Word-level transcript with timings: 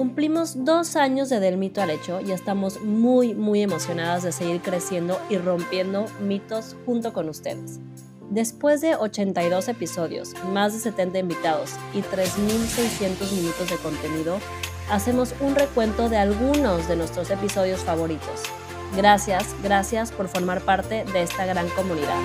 Cumplimos 0.00 0.64
dos 0.64 0.96
años 0.96 1.28
de 1.28 1.40
Del 1.40 1.58
Mito 1.58 1.82
al 1.82 1.90
Hecho 1.90 2.22
y 2.22 2.32
estamos 2.32 2.80
muy, 2.80 3.34
muy 3.34 3.60
emocionadas 3.60 4.22
de 4.22 4.32
seguir 4.32 4.62
creciendo 4.62 5.20
y 5.28 5.36
rompiendo 5.36 6.06
mitos 6.22 6.74
junto 6.86 7.12
con 7.12 7.28
ustedes. 7.28 7.80
Después 8.30 8.80
de 8.80 8.96
82 8.96 9.68
episodios, 9.68 10.32
más 10.54 10.72
de 10.72 10.78
70 10.78 11.18
invitados 11.18 11.72
y 11.92 11.98
3.600 11.98 13.30
minutos 13.32 13.68
de 13.68 13.76
contenido, 13.76 14.38
hacemos 14.90 15.34
un 15.42 15.54
recuento 15.54 16.08
de 16.08 16.16
algunos 16.16 16.88
de 16.88 16.96
nuestros 16.96 17.30
episodios 17.30 17.80
favoritos. 17.80 18.44
Gracias, 18.96 19.54
gracias 19.62 20.12
por 20.12 20.28
formar 20.28 20.62
parte 20.62 21.04
de 21.12 21.24
esta 21.24 21.44
gran 21.44 21.68
comunidad. 21.76 22.16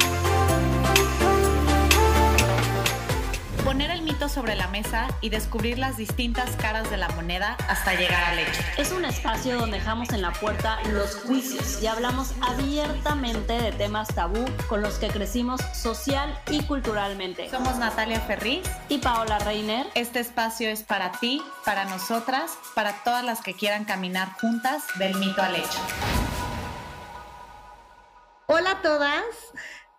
Poner 3.65 3.89
el 3.89 4.03
mito 4.03 4.29
sobre 4.29 4.53
la 4.53 4.67
mesa 4.67 5.07
y 5.21 5.29
descubrir 5.29 5.79
las 5.79 5.97
distintas 5.97 6.55
caras 6.55 6.91
de 6.91 6.97
la 6.97 7.09
moneda 7.09 7.57
hasta 7.67 7.95
llegar 7.95 8.23
al 8.25 8.37
hecho. 8.37 8.61
Es 8.77 8.91
un 8.91 9.05
espacio 9.05 9.57
donde 9.57 9.77
dejamos 9.77 10.09
en 10.13 10.21
la 10.21 10.31
puerta 10.33 10.77
los 10.93 11.15
juicios 11.15 11.81
y 11.81 11.87
hablamos 11.87 12.35
abiertamente 12.41 13.53
de 13.53 13.71
temas 13.71 14.13
tabú 14.13 14.45
con 14.69 14.83
los 14.83 14.99
que 14.99 15.07
crecimos 15.07 15.61
social 15.73 16.39
y 16.51 16.61
culturalmente. 16.61 17.49
Somos 17.49 17.79
Natalia 17.79 18.19
Ferriz 18.19 18.61
y 18.87 18.99
Paola 18.99 19.39
Reiner. 19.39 19.87
Este 19.95 20.19
espacio 20.19 20.69
es 20.69 20.83
para 20.83 21.13
ti, 21.13 21.41
para 21.65 21.85
nosotras, 21.85 22.59
para 22.75 23.03
todas 23.03 23.25
las 23.25 23.41
que 23.41 23.55
quieran 23.55 23.85
caminar 23.85 24.33
juntas 24.39 24.83
del 24.99 25.15
mito 25.15 25.41
al 25.41 25.55
hecho. 25.55 25.79
Hola 28.45 28.71
a 28.73 28.81
todas. 28.83 29.23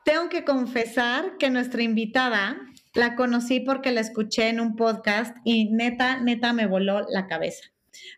Tengo 0.04 0.28
que 0.28 0.44
confesar 0.44 1.36
que 1.36 1.50
nuestra 1.50 1.82
invitada 1.82 2.56
la 2.96 3.14
conocí 3.14 3.60
porque 3.60 3.92
la 3.92 4.00
escuché 4.00 4.48
en 4.48 4.58
un 4.58 4.74
podcast 4.74 5.36
y 5.44 5.66
neta, 5.70 6.18
neta 6.20 6.52
me 6.52 6.66
voló 6.66 7.06
la 7.08 7.26
cabeza. 7.26 7.70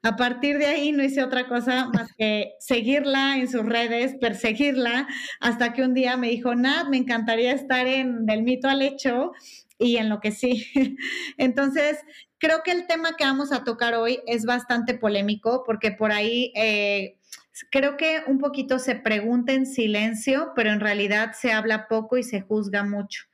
A 0.02 0.16
partir 0.16 0.58
de 0.58 0.66
ahí 0.66 0.92
no 0.92 1.02
hice 1.02 1.22
otra 1.22 1.46
cosa 1.48 1.90
más 1.92 2.12
que 2.16 2.54
seguirla 2.60 3.36
en 3.36 3.48
sus 3.48 3.64
redes, 3.64 4.16
perseguirla, 4.20 5.08
hasta 5.40 5.72
que 5.72 5.82
un 5.82 5.94
día 5.94 6.16
me 6.16 6.28
dijo, 6.30 6.54
Nat, 6.54 6.88
me 6.88 6.96
encantaría 6.96 7.52
estar 7.52 7.86
en 7.86 8.24
Del 8.24 8.42
mito 8.42 8.68
al 8.68 8.82
hecho 8.82 9.32
y 9.78 9.96
en 9.96 10.08
lo 10.08 10.20
que 10.20 10.32
sí. 10.32 10.66
Entonces, 11.38 11.98
creo 12.38 12.62
que 12.64 12.72
el 12.72 12.86
tema 12.86 13.16
que 13.16 13.24
vamos 13.24 13.52
a 13.52 13.64
tocar 13.64 13.94
hoy 13.94 14.20
es 14.26 14.44
bastante 14.44 14.94
polémico 14.94 15.64
porque 15.66 15.90
por 15.90 16.12
ahí... 16.12 16.52
Eh, 16.54 17.16
creo 17.72 17.96
que 17.96 18.22
un 18.28 18.38
poquito 18.38 18.78
se 18.78 18.94
pregunta 18.94 19.52
en 19.52 19.66
silencio, 19.66 20.52
pero 20.54 20.70
en 20.70 20.78
realidad 20.78 21.32
se 21.32 21.50
habla 21.50 21.88
poco 21.88 22.16
y 22.16 22.22
se 22.22 22.40
juzga 22.40 22.84
mucho. 22.84 23.24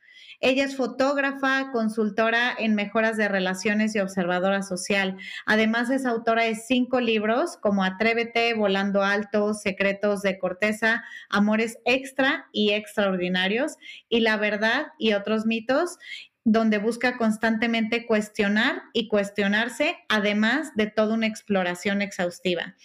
Ella 0.47 0.65
es 0.65 0.77
fotógrafa, 0.77 1.71
consultora 1.71 2.53
en 2.55 2.75
mejoras 2.75 3.17
de 3.17 3.27
relaciones 3.27 3.95
y 3.95 3.99
observadora 3.99 4.61
social. 4.61 5.17
Además 5.47 5.89
es 5.89 6.05
autora 6.05 6.43
de 6.43 6.53
cinco 6.53 7.01
libros 7.01 7.57
como 7.57 7.83
Atrévete, 7.83 8.53
Volando 8.53 9.01
Alto, 9.01 9.55
Secretos 9.55 10.21
de 10.21 10.37
Corteza, 10.37 11.03
Amores 11.31 11.79
Extra 11.83 12.45
y 12.51 12.73
Extraordinarios 12.73 13.77
y 14.07 14.19
La 14.19 14.37
Verdad 14.37 14.89
y 14.99 15.13
otros 15.13 15.47
mitos 15.47 15.97
donde 16.45 16.77
busca 16.77 17.17
constantemente 17.17 18.05
cuestionar 18.05 18.83
y 18.93 19.07
cuestionarse, 19.07 19.97
además 20.07 20.75
de 20.75 20.85
toda 20.85 21.15
una 21.15 21.25
exploración 21.25 22.03
exhaustiva. 22.03 22.75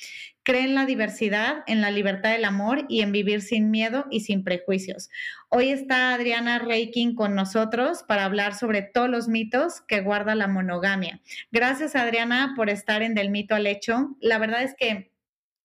Cree 0.42 0.64
en 0.64 0.74
la 0.74 0.86
diversidad, 0.86 1.62
en 1.66 1.82
la 1.82 1.90
libertad 1.90 2.32
del 2.32 2.46
amor 2.46 2.86
y 2.88 3.02
en 3.02 3.12
vivir 3.12 3.42
sin 3.42 3.70
miedo 3.70 4.06
y 4.10 4.20
sin 4.20 4.42
prejuicios. 4.42 5.10
Hoy 5.50 5.68
está 5.68 6.14
Adriana 6.14 6.58
Reiking 6.58 7.14
con 7.14 7.34
nosotros 7.34 8.02
para 8.08 8.24
hablar 8.24 8.54
sobre 8.54 8.80
todos 8.80 9.10
los 9.10 9.28
mitos 9.28 9.82
que 9.82 10.00
guarda 10.00 10.34
la 10.34 10.48
monogamia. 10.48 11.20
Gracias 11.52 11.94
Adriana 11.94 12.54
por 12.56 12.70
estar 12.70 13.02
en 13.02 13.14
Del 13.14 13.28
mito 13.28 13.54
al 13.54 13.66
hecho. 13.66 14.16
La 14.20 14.38
verdad 14.38 14.62
es 14.62 14.74
que 14.74 15.12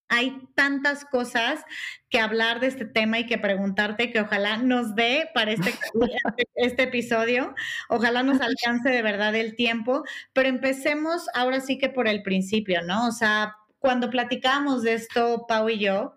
hay 0.07 0.41
tantas 0.55 1.05
cosas 1.05 1.63
que 2.09 2.19
hablar 2.19 2.59
de 2.59 2.67
este 2.67 2.85
tema 2.85 3.19
y 3.19 3.25
que 3.25 3.37
preguntarte 3.37 4.11
que 4.11 4.21
ojalá 4.21 4.57
nos 4.57 4.95
dé 4.95 5.29
para 5.33 5.51
este, 5.51 5.73
este 6.55 6.83
episodio, 6.83 7.53
ojalá 7.89 8.23
nos 8.23 8.39
alcance 8.41 8.89
de 8.89 9.01
verdad 9.01 9.35
el 9.35 9.55
tiempo, 9.55 10.03
pero 10.33 10.49
empecemos 10.49 11.27
ahora 11.33 11.59
sí 11.61 11.77
que 11.77 11.89
por 11.89 12.07
el 12.07 12.23
principio, 12.23 12.81
¿no? 12.83 13.07
O 13.07 13.11
sea, 13.11 13.55
cuando 13.79 14.09
platicamos 14.09 14.83
de 14.83 14.93
esto, 14.93 15.45
Pau 15.47 15.69
y 15.69 15.79
yo, 15.79 16.15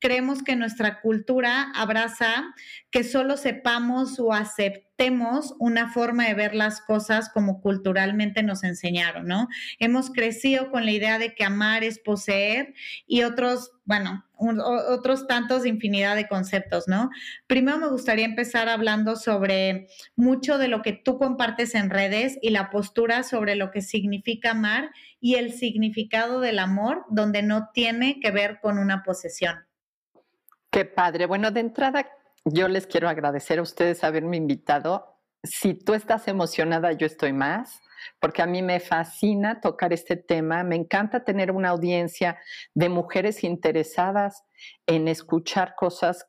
creemos 0.00 0.42
que 0.42 0.56
nuestra 0.56 1.00
cultura 1.00 1.70
abraza 1.74 2.54
que 2.90 3.04
solo 3.04 3.36
sepamos 3.36 4.18
o 4.18 4.32
aceptemos 4.32 5.54
una 5.58 5.92
forma 5.92 6.26
de 6.26 6.34
ver 6.34 6.54
las 6.54 6.80
cosas 6.80 7.30
como 7.30 7.60
culturalmente 7.60 8.42
nos 8.42 8.64
enseñaron, 8.64 9.26
¿no? 9.26 9.48
Hemos 9.78 10.10
crecido 10.10 10.70
con 10.70 10.84
la 10.84 10.90
idea 10.90 11.18
de 11.18 11.34
que 11.34 11.44
amar 11.44 11.84
es 11.84 11.98
poseer 11.98 12.74
y 13.06 13.22
otros, 13.22 13.72
bueno, 13.84 14.24
otros 14.36 15.26
tantos 15.26 15.64
infinidad 15.66 16.16
de 16.16 16.28
conceptos, 16.28 16.88
¿no? 16.88 17.10
Primero 17.46 17.78
me 17.78 17.88
gustaría 17.88 18.24
empezar 18.24 18.68
hablando 18.68 19.16
sobre 19.16 19.88
mucho 20.16 20.58
de 20.58 20.68
lo 20.68 20.82
que 20.82 20.92
tú 20.92 21.18
compartes 21.18 21.74
en 21.74 21.90
redes 21.90 22.38
y 22.42 22.50
la 22.50 22.70
postura 22.70 23.22
sobre 23.22 23.54
lo 23.54 23.70
que 23.70 23.82
significa 23.82 24.52
amar 24.52 24.90
y 25.20 25.36
el 25.36 25.52
significado 25.52 26.40
del 26.40 26.58
amor, 26.58 27.04
donde 27.10 27.42
no 27.42 27.68
tiene 27.72 28.18
que 28.20 28.30
ver 28.30 28.58
con 28.60 28.78
una 28.78 29.02
posesión. 29.02 29.69
Qué 30.70 30.84
padre. 30.84 31.26
Bueno, 31.26 31.50
de 31.50 31.60
entrada, 31.60 32.08
yo 32.44 32.68
les 32.68 32.86
quiero 32.86 33.08
agradecer 33.08 33.58
a 33.58 33.62
ustedes 33.62 34.04
haberme 34.04 34.36
invitado. 34.36 35.16
Si 35.42 35.74
tú 35.74 35.94
estás 35.94 36.28
emocionada, 36.28 36.92
yo 36.92 37.06
estoy 37.06 37.32
más, 37.32 37.80
porque 38.20 38.42
a 38.42 38.46
mí 38.46 38.62
me 38.62 38.78
fascina 38.78 39.60
tocar 39.60 39.92
este 39.92 40.16
tema. 40.16 40.62
Me 40.62 40.76
encanta 40.76 41.24
tener 41.24 41.50
una 41.50 41.70
audiencia 41.70 42.38
de 42.72 42.88
mujeres 42.88 43.42
interesadas 43.42 44.44
en 44.86 45.08
escuchar 45.08 45.74
cosas 45.74 46.28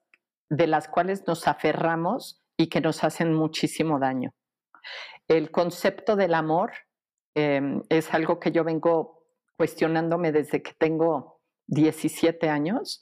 de 0.49 0.65
las 0.65 0.87
cuales 0.87 1.27
nos 1.27 1.47
aferramos 1.47 2.41
y 2.57 2.67
que 2.67 2.81
nos 2.81 3.03
hacen 3.03 3.33
muchísimo 3.33 3.99
daño. 3.99 4.31
El 5.27 5.51
concepto 5.51 6.15
del 6.15 6.33
amor 6.33 6.71
em, 7.35 7.83
es 7.89 8.11
algo 8.11 8.39
que 8.39 8.51
yo 8.51 8.63
vengo 8.63 9.23
cuestionándome 9.55 10.31
desde 10.31 10.63
que 10.63 10.73
tengo 10.73 11.39
17 11.67 12.49
años 12.49 13.01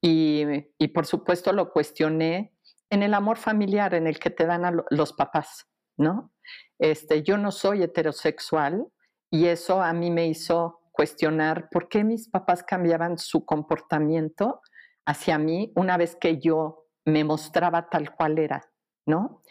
y, 0.00 0.88
por 0.88 1.06
supuesto 1.06 1.52
lo 1.52 1.72
cuestioné 1.72 2.54
en 2.90 3.02
el 3.02 3.14
amor 3.14 3.38
familiar 3.38 3.94
en 3.94 4.06
el 4.06 4.18
que 4.18 4.30
te 4.30 4.46
dan 4.46 4.64
a 4.64 4.72
los 4.90 5.12
papás, 5.12 5.66
¿no? 5.96 6.32
Este, 6.78 7.22
yo 7.22 7.36
no 7.38 7.50
soy 7.50 7.82
heterosexual 7.82 8.86
y 9.30 9.46
eso 9.46 9.82
a 9.82 9.92
mí 9.92 10.10
me 10.10 10.26
hizo 10.26 10.80
cuestionar 10.92 11.68
por 11.70 11.88
qué 11.88 12.04
mis 12.04 12.28
papás 12.28 12.62
cambiaban 12.62 13.18
su 13.18 13.44
comportamiento 13.44 14.60
hacia 15.04 15.38
mí 15.38 15.72
una 15.74 15.96
vez 15.96 16.16
que 16.16 16.38
yo 16.38 16.86
me 17.04 17.24
mostraba 17.24 17.88
tal 17.88 18.14
cual 18.14 18.38
era, 18.38 18.70
¿no? 19.06 19.42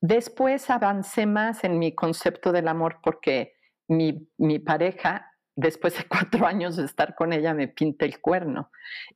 Después 0.00 0.68
avancé 0.68 1.26
más 1.26 1.64
en 1.64 1.78
mi 1.78 1.94
concepto 1.94 2.52
del 2.52 2.68
amor 2.68 2.98
porque 3.02 3.54
mi, 3.88 4.28
mi 4.36 4.58
pareja, 4.58 5.30
después 5.54 5.96
de 5.96 6.04
cuatro 6.08 6.46
años 6.46 6.76
de 6.76 6.84
estar 6.84 7.14
con 7.14 7.32
ella, 7.32 7.54
me 7.54 7.68
pinta 7.68 8.04
el 8.04 8.20
cuerno. 8.20 8.70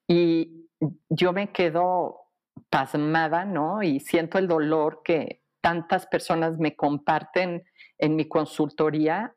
Y, 0.06 0.65
yo 1.08 1.32
me 1.32 1.52
quedo 1.52 2.26
pasmada, 2.70 3.44
¿no? 3.44 3.82
Y 3.82 4.00
siento 4.00 4.38
el 4.38 4.48
dolor 4.48 5.02
que 5.04 5.42
tantas 5.60 6.06
personas 6.06 6.58
me 6.58 6.76
comparten 6.76 7.64
en 7.98 8.16
mi 8.16 8.28
consultoría, 8.28 9.34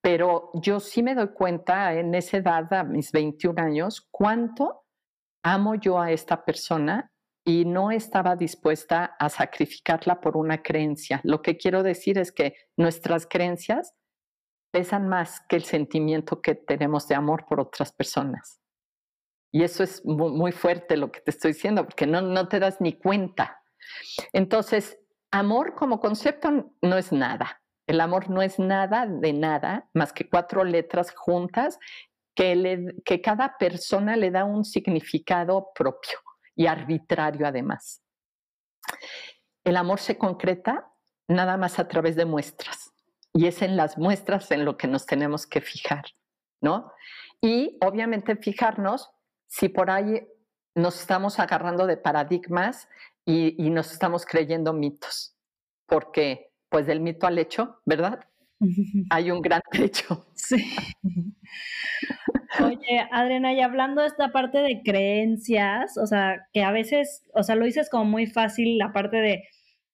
pero 0.00 0.50
yo 0.54 0.80
sí 0.80 1.02
me 1.02 1.14
doy 1.14 1.28
cuenta 1.32 1.94
en 1.94 2.14
esa 2.14 2.38
edad, 2.38 2.72
a 2.72 2.84
mis 2.84 3.12
21 3.12 3.60
años, 3.60 4.06
cuánto 4.10 4.84
amo 5.42 5.74
yo 5.74 6.00
a 6.00 6.10
esta 6.10 6.44
persona 6.44 7.12
y 7.44 7.64
no 7.64 7.92
estaba 7.92 8.34
dispuesta 8.34 9.16
a 9.18 9.28
sacrificarla 9.28 10.20
por 10.20 10.36
una 10.36 10.62
creencia. 10.62 11.20
Lo 11.22 11.42
que 11.42 11.56
quiero 11.56 11.84
decir 11.84 12.18
es 12.18 12.32
que 12.32 12.56
nuestras 12.76 13.26
creencias 13.26 13.94
pesan 14.72 15.08
más 15.08 15.40
que 15.48 15.56
el 15.56 15.62
sentimiento 15.62 16.40
que 16.42 16.56
tenemos 16.56 17.06
de 17.06 17.14
amor 17.14 17.46
por 17.46 17.60
otras 17.60 17.92
personas. 17.92 18.60
Y 19.56 19.64
eso 19.64 19.82
es 19.82 20.04
muy 20.04 20.52
fuerte 20.52 20.98
lo 20.98 21.10
que 21.10 21.20
te 21.20 21.30
estoy 21.30 21.54
diciendo, 21.54 21.86
porque 21.86 22.06
no, 22.06 22.20
no 22.20 22.46
te 22.46 22.60
das 22.60 22.78
ni 22.78 22.92
cuenta. 22.92 23.62
Entonces, 24.34 24.98
amor 25.30 25.74
como 25.74 25.98
concepto 25.98 26.74
no 26.82 26.98
es 26.98 27.10
nada. 27.10 27.62
El 27.86 28.02
amor 28.02 28.28
no 28.28 28.42
es 28.42 28.58
nada 28.58 29.06
de 29.06 29.32
nada, 29.32 29.88
más 29.94 30.12
que 30.12 30.28
cuatro 30.28 30.62
letras 30.62 31.10
juntas 31.16 31.78
que, 32.34 32.92
que 33.02 33.22
cada 33.22 33.56
persona 33.56 34.14
le 34.14 34.30
da 34.30 34.44
un 34.44 34.62
significado 34.62 35.70
propio 35.74 36.18
y 36.54 36.66
arbitrario 36.66 37.46
además. 37.46 38.02
El 39.64 39.78
amor 39.78 40.00
se 40.00 40.18
concreta 40.18 40.92
nada 41.28 41.56
más 41.56 41.78
a 41.78 41.88
través 41.88 42.14
de 42.14 42.26
muestras 42.26 42.92
y 43.32 43.46
es 43.46 43.62
en 43.62 43.78
las 43.78 43.96
muestras 43.96 44.50
en 44.50 44.66
lo 44.66 44.76
que 44.76 44.86
nos 44.86 45.06
tenemos 45.06 45.46
que 45.46 45.62
fijar, 45.62 46.04
¿no? 46.60 46.92
Y 47.40 47.78
obviamente 47.80 48.36
fijarnos 48.36 49.15
si 49.46 49.68
por 49.68 49.90
ahí 49.90 50.26
nos 50.74 51.00
estamos 51.00 51.38
agarrando 51.38 51.86
de 51.86 51.96
paradigmas 51.96 52.88
y, 53.24 53.70
nos 53.70 53.92
estamos 53.92 54.24
creyendo 54.24 54.72
mitos, 54.72 55.34
porque 55.86 56.52
pues 56.68 56.86
del 56.86 57.00
mito 57.00 57.26
al 57.26 57.38
hecho, 57.38 57.80
¿verdad? 57.84 58.20
Hay 59.10 59.30
un 59.30 59.42
gran 59.42 59.62
trecho. 59.70 60.26
Sí. 60.36 60.64
Oye, 62.62 63.08
Adriana, 63.10 63.52
y 63.52 63.60
hablando 63.60 64.00
de 64.00 64.06
esta 64.06 64.30
parte 64.30 64.58
de 64.58 64.80
creencias, 64.84 65.98
o 65.98 66.06
sea, 66.06 66.46
que 66.52 66.62
a 66.62 66.70
veces, 66.70 67.24
o 67.34 67.42
sea, 67.42 67.56
lo 67.56 67.64
dices 67.64 67.90
como 67.90 68.04
muy 68.04 68.26
fácil 68.26 68.78
la 68.78 68.92
parte 68.92 69.16
de, 69.16 69.42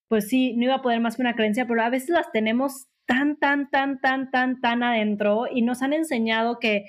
pues 0.08 0.28
sí, 0.28 0.54
no 0.56 0.64
iba 0.64 0.74
a 0.74 0.82
poder 0.82 1.00
más 1.00 1.16
que 1.16 1.22
una 1.22 1.34
creencia, 1.34 1.66
pero 1.66 1.82
a 1.82 1.88
veces 1.88 2.10
las 2.10 2.30
tenemos 2.32 2.88
tan, 3.06 3.36
tan, 3.38 3.70
tan, 3.70 4.00
tan, 4.00 4.30
tan, 4.30 4.60
tan 4.60 4.82
adentro 4.82 5.46
y 5.50 5.62
nos 5.62 5.82
han 5.82 5.92
enseñado 5.92 6.58
que 6.58 6.86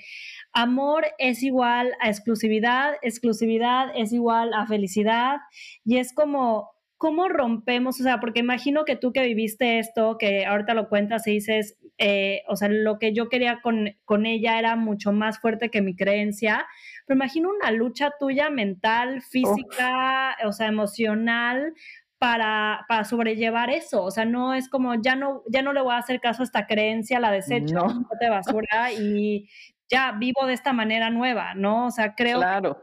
amor 0.52 1.04
es 1.18 1.42
igual 1.42 1.92
a 2.00 2.08
exclusividad, 2.08 2.94
exclusividad 3.02 3.88
es 3.94 4.12
igual 4.12 4.54
a 4.54 4.66
felicidad 4.66 5.38
y 5.84 5.98
es 5.98 6.14
como, 6.14 6.74
¿cómo 6.96 7.28
rompemos? 7.28 8.00
O 8.00 8.02
sea, 8.02 8.20
porque 8.20 8.40
imagino 8.40 8.84
que 8.84 8.96
tú 8.96 9.12
que 9.12 9.24
viviste 9.24 9.78
esto, 9.78 10.16
que 10.18 10.46
ahorita 10.46 10.74
lo 10.74 10.88
cuentas 10.88 11.26
y 11.26 11.32
dices, 11.32 11.76
eh, 11.98 12.42
o 12.48 12.56
sea, 12.56 12.68
lo 12.68 12.98
que 12.98 13.12
yo 13.12 13.28
quería 13.28 13.60
con, 13.62 13.90
con 14.04 14.26
ella 14.26 14.58
era 14.58 14.74
mucho 14.76 15.12
más 15.12 15.38
fuerte 15.38 15.70
que 15.70 15.82
mi 15.82 15.94
creencia, 15.94 16.66
pero 17.06 17.16
imagino 17.16 17.50
una 17.50 17.70
lucha 17.70 18.12
tuya 18.18 18.50
mental, 18.50 19.22
física, 19.22 20.36
o 20.44 20.52
sea, 20.52 20.68
emocional, 20.68 21.74
para, 22.24 22.86
para, 22.88 23.04
sobrellevar 23.04 23.68
eso. 23.68 24.02
O 24.02 24.10
sea, 24.10 24.24
no 24.24 24.54
es 24.54 24.70
como 24.70 24.94
ya 24.94 25.14
no, 25.14 25.42
ya 25.46 25.60
no 25.60 25.74
le 25.74 25.82
voy 25.82 25.92
a 25.92 25.98
hacer 25.98 26.20
caso 26.20 26.42
a 26.42 26.44
esta 26.44 26.66
creencia, 26.66 27.20
la 27.20 27.30
desecho, 27.30 27.74
no. 27.74 28.08
de 28.20 28.30
basura 28.30 28.92
y 28.92 29.50
ya 29.90 30.12
vivo 30.12 30.46
de 30.46 30.54
esta 30.54 30.72
manera 30.72 31.10
nueva, 31.10 31.54
¿no? 31.54 31.86
O 31.86 31.90
sea, 31.90 32.14
creo 32.14 32.40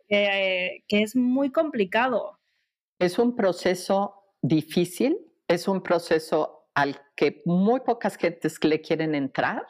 que, 0.08 0.84
que 0.88 1.02
es 1.02 1.16
muy 1.16 1.52
complicado. 1.52 2.38
Es 3.00 3.18
un 3.18 3.36
proceso 3.36 4.14
difícil, 4.44 5.18
es 5.48 5.68
un 5.68 5.82
proceso 5.82 6.68
al 6.76 7.02
que 7.16 7.42
muy 7.46 7.80
pocas 7.80 8.18
gentes 8.18 8.64
le 8.64 8.80
quieren 8.80 9.16
entrar 9.16 9.66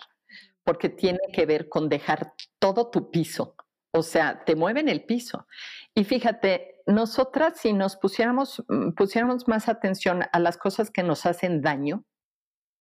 porque 0.65 0.89
tiene 0.89 1.19
que 1.31 1.45
ver 1.45 1.69
con 1.69 1.87
dejar 1.87 2.33
todo 2.59 2.91
tu 2.91 3.09
piso. 3.09 3.55
O 3.93 4.03
sea, 4.03 4.43
te 4.43 4.55
mueven 4.55 4.89
el 4.89 5.05
piso. 5.05 5.47
Y 5.95 6.03
fíjate, 6.03 6.80
nosotras 6.91 7.57
si 7.57 7.73
nos 7.73 7.95
pusiéramos, 7.97 8.63
mm, 8.67 8.91
pusiéramos 8.91 9.47
más 9.47 9.69
atención 9.69 10.23
a 10.31 10.39
las 10.39 10.57
cosas 10.57 10.91
que 10.91 11.03
nos 11.03 11.25
hacen 11.25 11.61
daño, 11.61 12.05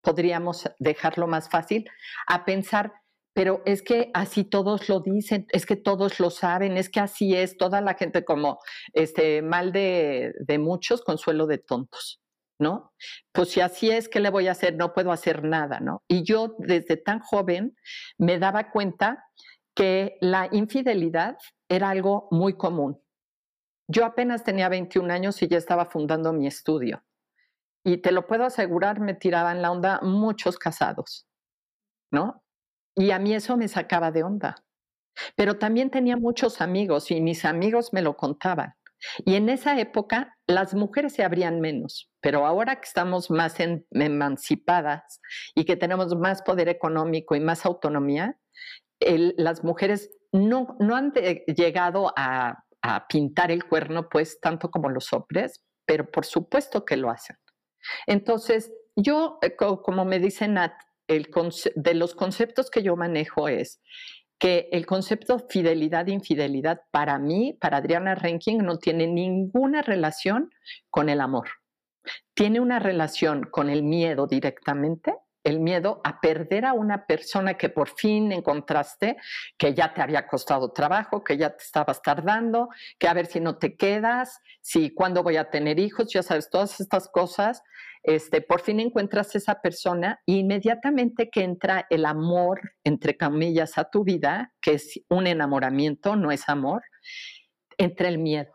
podríamos 0.03 0.71
dejarlo 0.79 1.27
más 1.27 1.49
fácil 1.49 1.91
a 2.27 2.45
pensar, 2.45 2.93
pero 3.35 3.63
es 3.67 3.83
que 3.83 4.11
así 4.15 4.45
todos 4.45 4.89
lo 4.89 5.01
dicen, 5.01 5.47
es 5.51 5.67
que 5.67 5.77
todos 5.77 6.21
lo 6.21 6.31
saben, 6.31 6.77
es 6.77 6.89
que 6.89 7.01
así 7.01 7.35
es, 7.35 7.57
toda 7.57 7.81
la 7.81 7.95
gente 7.95 8.25
como 8.25 8.59
este 8.93 9.43
mal 9.43 9.73
de, 9.73 10.33
de 10.41 10.59
muchos, 10.59 11.03
consuelo 11.03 11.47
de 11.47 11.59
tontos. 11.59 12.21
¿no? 12.59 12.95
Pues 13.33 13.51
si 13.51 13.61
así 13.61 13.91
es, 13.91 14.09
¿qué 14.09 14.19
le 14.19 14.31
voy 14.31 14.49
a 14.49 14.53
hacer? 14.53 14.77
No 14.77 14.95
puedo 14.95 15.13
hacer 15.13 15.45
nada, 15.45 15.79
¿no? 15.81 16.03
Y 16.09 16.23
yo 16.23 16.55
desde 16.59 16.97
tan 16.97 17.21
joven 17.21 17.77
me 18.17 18.39
daba 18.39 18.71
cuenta 18.71 19.27
que 19.75 20.17
la 20.23 20.49
infidelidad 20.51 21.37
era 21.69 21.91
algo 21.91 22.29
muy 22.31 22.57
común. 22.57 22.99
Yo 23.89 24.05
apenas 24.05 24.45
tenía 24.45 24.69
21 24.69 25.13
años 25.13 25.43
y 25.43 25.49
ya 25.49 25.59
estaba 25.59 25.87
fundando 25.87 26.33
mi 26.33 26.47
estudio. 26.47 27.05
Y 27.85 27.99
te 27.99 28.11
lo 28.11 28.27
puedo 28.27 28.45
asegurar, 28.45 29.01
me 29.01 29.15
tiraban 29.15 29.63
la 29.63 29.71
onda 29.71 30.01
muchos 30.03 30.59
casados, 30.59 31.27
¿no? 32.11 32.43
Y 32.97 33.13
a 33.13 33.19
mí 33.19 33.33
eso 33.33 33.57
me 33.57 33.69
sacaba 33.69 34.11
de 34.11 34.25
onda. 34.25 34.57
Pero 35.37 35.59
también 35.59 35.91
tenía 35.91 36.17
muchos 36.17 36.61
amigos 36.61 37.11
y 37.11 37.21
mis 37.21 37.45
amigos 37.45 37.93
me 37.93 38.03
lo 38.03 38.17
contaban. 38.17 38.75
Y 39.25 39.37
en 39.37 39.49
esa 39.49 39.79
época 39.79 40.37
las 40.47 40.75
mujeres 40.75 41.15
se 41.15 41.23
abrían 41.23 41.61
menos, 41.61 42.11
pero 42.21 42.47
ahora 42.47 42.77
que 42.77 42.87
estamos 42.87 43.31
más 43.31 43.57
emancipadas 43.91 45.21
y 45.55 45.65
que 45.65 45.77
tenemos 45.77 46.17
más 46.17 46.43
poder 46.43 46.69
económico 46.69 47.37
y 47.37 47.41
más 47.41 47.67
autonomía, 47.67 48.39
las 48.99 49.63
mujeres 49.63 50.11
no, 50.33 50.77
no 50.81 50.97
han 50.97 51.13
llegado 51.13 52.13
a, 52.17 52.65
pintar 53.09 53.51
el 53.51 53.65
cuerno, 53.65 54.09
pues, 54.09 54.41
tanto 54.41 54.71
como 54.71 54.89
los 54.89 55.13
hombres, 55.13 55.63
pero 55.87 56.11
por 56.11 56.25
supuesto 56.25 56.85
que 56.85 56.97
lo 56.97 57.11
hacen. 57.11 57.37
Entonces, 58.07 58.73
yo, 58.97 59.39
eh, 59.43 59.55
como 59.57 60.05
me 60.05 60.19
dice 60.19 60.49
Nat, 60.49 60.73
el 61.07 61.31
de 61.77 61.95
los 61.95 62.15
conceptos 62.15 62.71
que 62.71 62.83
yo 62.83 62.97
manejo 62.97 63.49
es 63.49 63.81
que 64.39 64.69
el 64.73 64.87
concepto 64.87 65.39
fidelidad-infidelidad 65.49 66.83
para 66.91 67.19
mí, 67.19 67.57
para 67.61 67.79
Adriana 67.79 68.15
Ranking, 68.15 68.59
no 68.59 68.79
tiene 68.79 69.07
ninguna 69.07 69.83
relación 69.83 70.51
con 70.91 71.09
el 71.09 71.21
amor. 71.21 71.49
Tiene 72.35 72.61
una 72.61 72.79
relación 72.79 73.45
con 73.45 73.71
el 73.71 73.83
miedo 73.83 74.27
directamente, 74.27 75.15
el 75.47 75.61
miedo 75.61 76.01
a 76.05 76.21
perder 76.21 76.65
a 76.65 76.73
una 76.73 77.07
persona 77.07 77.55
que 77.55 77.69
por 77.69 77.89
fin 77.89 78.33
encontraste, 78.33 79.17
que 79.57 79.75
ya 79.75 79.95
te 79.95 80.03
había 80.03 80.27
costado 80.27 80.73
trabajo, 80.73 81.23
que 81.23 81.37
ya 81.37 81.57
te 81.57 81.63
estabas 81.63 82.03
tardando, 82.03 82.69
que 82.99 83.07
a 83.09 83.15
ver 83.15 83.27
si 83.27 83.41
no 83.41 83.57
te 83.57 83.77
quedas, 83.77 84.41
si 84.61 84.93
cuándo 84.93 85.23
voy 85.23 85.37
a 85.37 85.49
tener 85.49 85.79
hijos, 85.79 86.13
ya 86.13 86.23
sabes, 86.23 86.51
todas 86.51 86.81
estas 86.81 87.09
cosas 87.09 87.63
este, 88.07 88.41
por 88.41 88.61
fin 88.61 88.79
encuentras 88.79 89.35
esa 89.35 89.61
persona 89.61 90.21
y 90.27 90.39
inmediatamente 90.39 91.29
que 91.29 91.43
entra 91.43 91.87
el 91.91 92.05
amor, 92.05 92.61
entre 92.85 93.17
comillas, 93.17 93.79
a 93.79 93.91
tu 93.91 94.05
vida, 94.05 94.55
que 94.61 94.75
es 94.75 95.01
un 95.09 95.27
enamoramiento, 95.27 96.15
no 96.15 96.31
es 96.31 96.49
amor, 96.49 96.83
entra 97.79 98.09
el 98.09 98.19
miedo. 98.19 98.53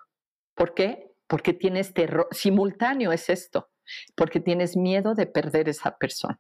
¿Por 0.56 0.74
qué? 0.74 1.12
Porque 1.28 1.52
tienes 1.52 1.94
terror, 1.94 2.30
simultáneo 2.32 3.12
es 3.12 3.30
esto, 3.30 3.70
porque 4.16 4.40
tienes 4.40 4.78
miedo 4.78 5.16
de 5.16 5.26
perder 5.26 5.68
esa 5.68 5.98
persona. 5.98 6.40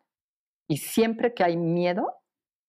Y 0.71 0.77
siempre 0.77 1.33
que 1.33 1.43
hay 1.43 1.57
miedo, 1.57 2.13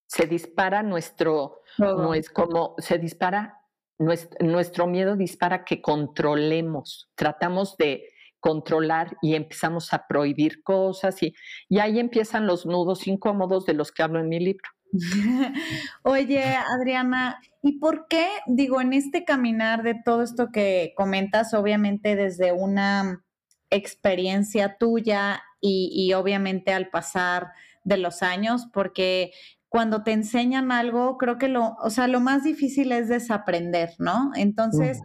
se 0.08 0.26
dispara 0.26 0.82
nuestro, 0.82 1.60
no 1.78 2.14
es 2.14 2.30
como, 2.30 2.74
se 2.78 2.98
dispara, 2.98 3.60
nuestro, 3.96 4.44
nuestro 4.44 4.88
miedo 4.88 5.14
dispara 5.14 5.64
que 5.64 5.80
controlemos, 5.80 7.12
tratamos 7.14 7.76
de 7.76 8.08
controlar 8.40 9.16
y 9.22 9.36
empezamos 9.36 9.94
a 9.94 10.08
prohibir 10.08 10.64
cosas 10.64 11.22
y, 11.22 11.32
y 11.68 11.78
ahí 11.78 12.00
empiezan 12.00 12.48
los 12.48 12.66
nudos 12.66 13.06
incómodos 13.06 13.66
de 13.66 13.74
los 13.74 13.92
que 13.92 14.02
hablo 14.02 14.18
en 14.18 14.28
mi 14.28 14.40
libro. 14.40 14.68
Oye, 16.02 16.56
Adriana, 16.80 17.40
¿y 17.62 17.78
por 17.78 18.08
qué, 18.08 18.26
digo, 18.48 18.80
en 18.80 18.94
este 18.94 19.24
caminar 19.24 19.84
de 19.84 19.94
todo 19.94 20.24
esto 20.24 20.48
que 20.52 20.92
comentas, 20.96 21.54
obviamente 21.54 22.16
desde 22.16 22.50
una 22.50 23.24
experiencia 23.70 24.76
tuya 24.76 25.40
y, 25.60 25.92
y 25.94 26.14
obviamente 26.14 26.72
al 26.72 26.90
pasar 26.90 27.52
de 27.84 27.96
los 27.96 28.22
años, 28.22 28.68
porque 28.72 29.32
cuando 29.68 30.02
te 30.02 30.12
enseñan 30.12 30.70
algo, 30.70 31.16
creo 31.16 31.38
que 31.38 31.48
lo, 31.48 31.76
o 31.82 31.90
sea, 31.90 32.06
lo 32.06 32.20
más 32.20 32.44
difícil 32.44 32.92
es 32.92 33.08
desaprender, 33.08 33.90
¿no? 33.98 34.30
Entonces, 34.34 35.00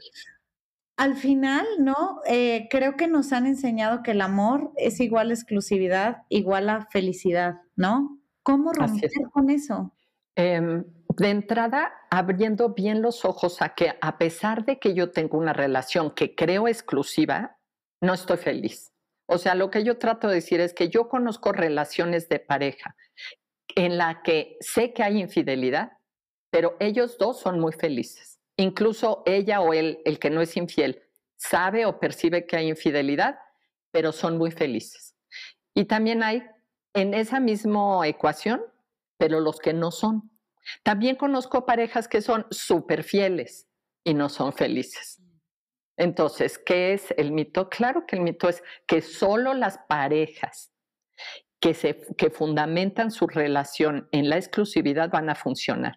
al 0.97 1.15
final, 1.15 1.65
¿no? 1.79 2.19
Eh, 2.27 2.67
creo 2.69 2.97
que 2.97 3.07
nos 3.07 3.31
han 3.31 3.45
enseñado 3.45 4.03
que 4.03 4.11
el 4.11 4.21
amor 4.21 4.73
es 4.75 4.99
igual 4.99 5.29
a 5.29 5.33
exclusividad, 5.33 6.23
igual 6.27 6.69
a 6.69 6.87
felicidad, 6.87 7.61
¿no? 7.75 8.19
¿Cómo 8.43 8.73
romper 8.73 9.11
con 9.31 9.49
eso? 9.49 9.93
Em, 10.35 10.83
de 11.15 11.29
entrada, 11.29 11.91
abriendo 12.09 12.73
bien 12.73 13.01
los 13.01 13.25
ojos 13.25 13.61
a 13.61 13.69
que 13.69 13.93
a 14.01 14.17
pesar 14.17 14.65
de 14.65 14.79
que 14.79 14.93
yo 14.93 15.11
tengo 15.11 15.37
una 15.37 15.53
relación 15.53 16.11
que 16.11 16.35
creo 16.35 16.67
exclusiva, 16.67 17.57
no 18.01 18.13
estoy 18.13 18.37
feliz. 18.37 18.91
O 19.27 19.37
sea, 19.37 19.55
lo 19.55 19.69
que 19.69 19.83
yo 19.83 19.97
trato 19.97 20.27
de 20.27 20.35
decir 20.35 20.59
es 20.59 20.73
que 20.73 20.89
yo 20.89 21.07
conozco 21.07 21.51
relaciones 21.51 22.27
de 22.29 22.39
pareja 22.39 22.95
en 23.75 23.97
la 23.97 24.23
que 24.23 24.57
sé 24.59 24.93
que 24.93 25.03
hay 25.03 25.19
infidelidad, 25.19 25.91
pero 26.49 26.75
ellos 26.79 27.17
dos 27.17 27.39
son 27.39 27.59
muy 27.59 27.73
felices 27.73 28.37
Incluso 28.57 29.21
ella 29.27 29.61
o 29.61 29.73
él, 29.73 30.01
el 30.03 30.17
que 30.17 30.31
no 30.31 30.41
es 30.41 30.57
infiel, 30.57 31.03
sabe 31.35 31.85
o 31.85 31.99
percibe 31.99 32.47
que 32.47 32.57
hay 32.57 32.69
infidelidad, 32.69 33.37
pero 33.91 34.11
son 34.11 34.37
muy 34.37 34.49
felices. 34.49 35.15
Y 35.75 35.85
también 35.85 36.23
hay 36.23 36.43
en 36.95 37.13
esa 37.13 37.39
misma 37.39 38.07
ecuación, 38.07 38.63
pero 39.17 39.39
los 39.39 39.59
que 39.59 39.73
no 39.73 39.91
son. 39.91 40.31
También 40.83 41.15
conozco 41.15 41.67
parejas 41.67 42.07
que 42.07 42.21
son 42.21 42.47
súper 42.49 43.03
fieles 43.03 43.67
y 44.03 44.15
no 44.15 44.27
son 44.27 44.53
felices. 44.53 45.21
Entonces, 45.97 46.59
¿qué 46.59 46.93
es 46.93 47.13
el 47.17 47.31
mito? 47.31 47.69
Claro 47.69 48.05
que 48.05 48.15
el 48.15 48.21
mito 48.21 48.47
es 48.47 48.63
que 48.85 49.01
solo 49.01 49.53
las 49.53 49.79
parejas 49.79 50.71
que, 51.59 51.73
se, 51.73 52.05
que 52.17 52.29
fundamentan 52.29 53.11
su 53.11 53.27
relación 53.27 54.07
en 54.11 54.29
la 54.29 54.37
exclusividad 54.37 55.09
van 55.09 55.29
a 55.29 55.35
funcionar. 55.35 55.95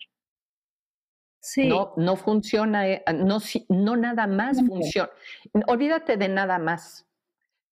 No, 1.57 1.95
no 1.97 2.16
funciona, 2.16 2.87
eh, 2.88 3.02
no, 3.14 3.38
no 3.69 3.97
nada 3.97 4.26
más 4.26 4.59
funciona. 4.66 5.11
Olvídate 5.66 6.16
de 6.16 6.28
nada 6.28 6.59
más. 6.59 7.07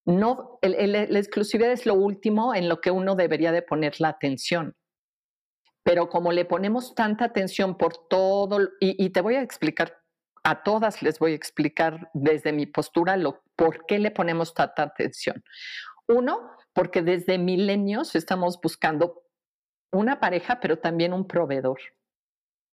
No, 0.06 0.58
la 0.62 1.18
exclusividad 1.18 1.70
es 1.70 1.84
lo 1.84 1.92
último 1.92 2.54
en 2.54 2.68
lo 2.68 2.80
que 2.80 2.90
uno 2.90 3.14
debería 3.14 3.52
de 3.52 3.60
poner 3.60 4.00
la 4.00 4.08
atención. 4.08 4.74
Pero 5.82 6.08
como 6.08 6.32
le 6.32 6.46
ponemos 6.46 6.94
tanta 6.94 7.26
atención 7.26 7.76
por 7.76 8.08
todo, 8.08 8.58
y, 8.80 9.10
te 9.10 9.20
voy 9.20 9.34
a 9.34 9.42
explicar, 9.42 9.97
a 10.48 10.62
todas 10.62 11.02
les 11.02 11.18
voy 11.18 11.32
a 11.32 11.34
explicar 11.34 12.10
desde 12.14 12.52
mi 12.52 12.64
postura 12.64 13.18
lo, 13.18 13.42
por 13.54 13.84
qué 13.84 13.98
le 13.98 14.10
ponemos 14.10 14.54
tanta 14.54 14.82
atención. 14.82 15.44
Uno, 16.06 16.52
porque 16.72 17.02
desde 17.02 17.36
milenios 17.36 18.14
estamos 18.14 18.58
buscando 18.58 19.24
una 19.92 20.20
pareja, 20.20 20.58
pero 20.58 20.78
también 20.78 21.12
un 21.12 21.26
proveedor. 21.26 21.78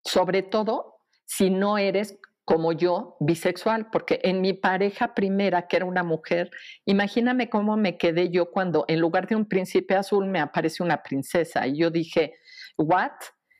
Sobre 0.03 0.43
todo 0.43 1.03
si 1.27 1.51
no 1.51 1.77
eres 1.77 2.19
como 2.47 2.73
yo, 2.73 3.19
bisexual, 3.21 3.91
porque 3.91 4.21
en 4.23 4.41
mi 4.41 4.55
pareja 4.55 5.15
primera, 5.15 5.69
que 5.69 5.77
era 5.77 5.85
una 5.85 6.03
mujer, 6.03 6.51
imagíname 6.87 7.51
cómo 7.51 7.77
me 7.77 7.99
quedé 7.99 8.31
yo 8.31 8.51
cuando 8.51 8.87
en 8.89 9.01
lugar 9.01 9.27
de 9.27 9.37
un 9.37 9.47
príncipe 9.47 9.95
azul 9.95 10.25
me 10.25 10.41
aparece 10.41 10.83
una 10.83 11.03
princesa. 11.03 11.67
Y 11.67 11.77
yo 11.77 11.91
dije, 11.91 12.39
¿what? 12.79 13.13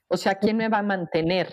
O 0.07 0.17
sea, 0.17 0.37
¿quién 0.37 0.57
me 0.57 0.71
va 0.71 0.79
a 0.79 0.83
mantener? 0.83 1.53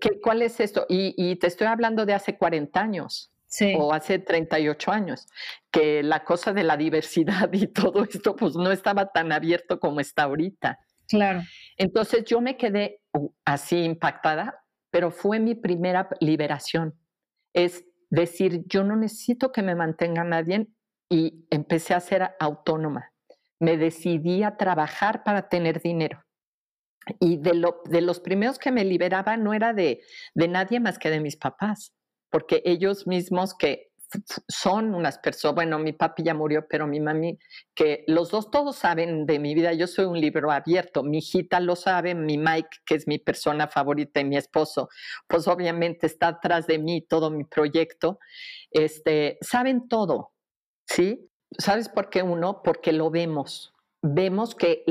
¿Qué, 0.00 0.20
cuál 0.22 0.42
es 0.42 0.60
esto? 0.60 0.86
Y, 0.88 1.36
te 1.36 1.46
estoy 1.46 1.66
hablando 1.66 2.06
de 2.06 2.14
hace 2.14 2.36
40 2.36 2.80
años. 2.80 3.32
o 3.78 3.92
hace 3.94 4.18
38 4.18 4.92
años, 4.92 5.28
que 5.70 6.02
la 6.02 6.24
cosa 6.24 6.52
de 6.52 6.62
la 6.62 6.76
diversidad 6.76 7.50
y 7.52 7.68
todo 7.68 8.04
esto 8.04 8.36
pues 8.36 8.54
no 8.54 8.70
estaba 8.70 9.12
tan 9.12 9.32
abierto 9.32 9.80
como 9.80 10.00
está 10.00 10.24
ahorita. 10.24 10.78
Claro. 11.08 11.42
Entonces 11.76 12.24
yo 12.24 12.40
me 12.40 12.56
quedé 12.56 13.00
uh, 13.12 13.30
así 13.44 13.84
impactada 13.84 14.66
pero 14.96 15.10
fue 15.10 15.40
mi 15.40 15.54
primera 15.54 16.08
liberación. 16.20 16.94
Es 17.52 17.84
decir, 18.08 18.64
yo 18.66 18.82
no 18.82 18.96
necesito 18.96 19.52
que 19.52 19.60
me 19.60 19.74
mantenga 19.74 20.24
nadie 20.24 20.68
y 21.10 21.46
empecé 21.50 21.92
a 21.92 22.00
ser 22.00 22.30
autónoma. 22.40 23.12
Me 23.60 23.76
decidí 23.76 24.42
a 24.42 24.56
trabajar 24.56 25.22
para 25.22 25.50
tener 25.50 25.82
dinero. 25.82 26.24
Y 27.20 27.36
de, 27.38 27.54
lo, 27.54 27.82
de 27.84 28.00
los 28.00 28.20
primeros 28.20 28.58
que 28.58 28.72
me 28.72 28.84
liberaba 28.84 29.36
no 29.36 29.54
era 29.54 29.72
de, 29.72 30.00
de 30.34 30.48
nadie 30.48 30.80
más 30.80 30.98
que 30.98 31.10
de 31.10 31.20
mis 31.20 31.36
papás, 31.36 31.92
porque 32.30 32.62
ellos 32.64 33.06
mismos 33.06 33.54
que 33.54 33.92
son 34.48 34.94
unas 34.94 35.18
personas, 35.18 35.54
bueno, 35.54 35.78
mi 35.78 35.92
papi 35.92 36.22
ya 36.22 36.34
murió, 36.34 36.66
pero 36.68 36.86
mi 36.86 37.00
mami, 37.00 37.38
que 37.74 38.04
los 38.06 38.30
dos 38.30 38.50
todos 38.50 38.76
saben 38.76 39.26
de 39.26 39.38
mi 39.38 39.54
vida, 39.54 39.72
yo 39.72 39.86
soy 39.86 40.04
un 40.04 40.20
libro 40.20 40.50
abierto, 40.50 41.02
mi 41.02 41.18
hijita 41.18 41.60
lo 41.60 41.76
sabe, 41.76 42.14
mi 42.14 42.38
Mike, 42.38 42.68
que 42.84 42.94
es 42.94 43.06
mi 43.06 43.18
persona 43.18 43.68
favorita 43.68 44.20
y 44.20 44.24
mi 44.24 44.36
esposo, 44.36 44.88
pues 45.26 45.48
obviamente 45.48 46.06
está 46.06 46.28
atrás 46.28 46.66
de 46.66 46.78
mí 46.78 47.02
todo 47.02 47.30
mi 47.30 47.44
proyecto, 47.44 48.18
este, 48.70 49.38
saben 49.40 49.88
todo, 49.88 50.32
¿sí? 50.86 51.30
¿Sabes 51.58 51.88
por 51.88 52.10
qué 52.10 52.22
uno? 52.22 52.62
Porque 52.62 52.92
lo 52.92 53.10
vemos, 53.10 53.72
vemos 54.14 54.54
que, 54.54 54.84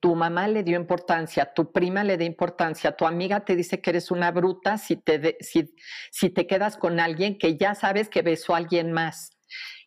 tu 0.00 0.14
mamá 0.16 0.48
le 0.48 0.64
dio 0.64 0.76
importancia, 0.76 1.52
tu 1.54 1.70
prima 1.70 2.02
le 2.02 2.16
dio 2.16 2.26
importancia, 2.26 2.96
tu 2.96 3.06
amiga 3.06 3.44
te 3.44 3.54
dice 3.54 3.80
que 3.80 3.90
eres 3.90 4.10
una 4.10 4.32
bruta 4.32 4.78
si 4.78 4.96
te, 4.96 5.36
si 5.40 6.30
te 6.30 6.46
quedas 6.48 6.76
con 6.76 6.98
alguien 6.98 7.38
que 7.38 7.56
ya 7.56 7.76
sabes 7.76 8.08
que 8.08 8.22
besó 8.22 8.54
a 8.54 8.58
alguien 8.58 8.90
más. 8.90 9.30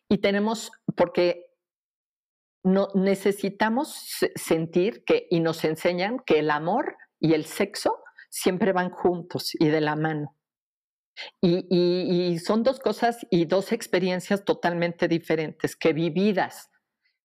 Y 0.08 0.18
tenemos, 0.18 0.72
porque 0.96 1.50
no, 2.64 2.88
necesitamos 2.94 4.20
sentir 4.36 5.04
que, 5.04 5.26
y 5.30 5.40
nos 5.40 5.64
enseñan 5.64 6.18
que 6.20 6.38
el 6.38 6.50
amor 6.50 6.96
y 7.20 7.34
el 7.34 7.44
sexo 7.44 8.02
siempre 8.30 8.72
van 8.72 8.90
juntos 8.90 9.54
y 9.58 9.68
de 9.68 9.82
la 9.82 9.96
mano. 9.96 10.34
Y, 11.42 11.66
y, 11.68 12.30
y, 12.32 12.38
son 12.38 12.62
dos 12.62 12.78
cosas 12.78 13.26
y 13.28 13.44
dos 13.44 13.72
experiencias 13.72 14.44
totalmente 14.44 15.08
diferentes 15.08 15.74
que 15.76 15.92
vividas 15.92 16.70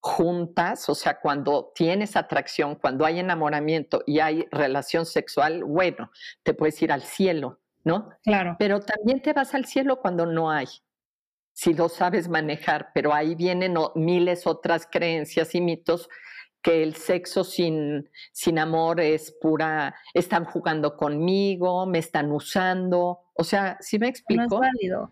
juntas, 0.03 0.89
o 0.89 0.95
sea, 0.95 1.22
cuando 1.22 1.72
tienes 1.74 2.17
atracción, 2.17 2.75
cuando 2.75 3.05
hay 3.05 3.19
enamoramiento 3.19 4.03
y 4.05 4.19
hay 4.19 4.45
relación 4.51 5.05
sexual, 5.05 5.63
bueno, 5.63 6.12
te 6.43 6.53
puedes 6.53 6.81
ir 6.81 6.91
al 6.91 7.03
cielo, 7.03 7.62
¿no? 7.86 8.10
Claro. 8.22 8.57
Pero 8.60 8.81
también 8.81 9.22
te 9.22 9.31
vas 9.31 9.53
al 9.53 9.63
cielo 9.63 10.01
cuando 10.01 10.25
no 10.25 10.51
hay, 10.51 10.67
si 11.53 11.74
lo 11.74 11.88
sabes 11.88 12.27
manejar, 12.27 12.89
pero 12.93 13.13
ahí 13.13 13.33
vienen 13.33 13.75
miles 13.95 14.45
otras 14.45 14.89
creencias 14.91 15.55
y 15.55 15.62
mitos 15.62 16.10
que 16.62 16.83
el 16.83 16.95
sexo 16.95 17.45
sin, 17.45 18.10
sin 18.33 18.60
amor 18.60 19.00
es 19.00 19.31
pura, 19.31 19.95
están 20.13 20.43
jugando 20.43 20.98
conmigo, 20.98 21.86
me 21.86 22.00
están 22.00 22.29
usando, 22.33 23.22
o 23.33 23.43
sea, 23.45 23.77
¿sí 23.79 23.98
me 24.00 24.10
explico? 24.10 24.60
No 24.60 24.65
es 24.65 24.72
válido. 24.74 25.12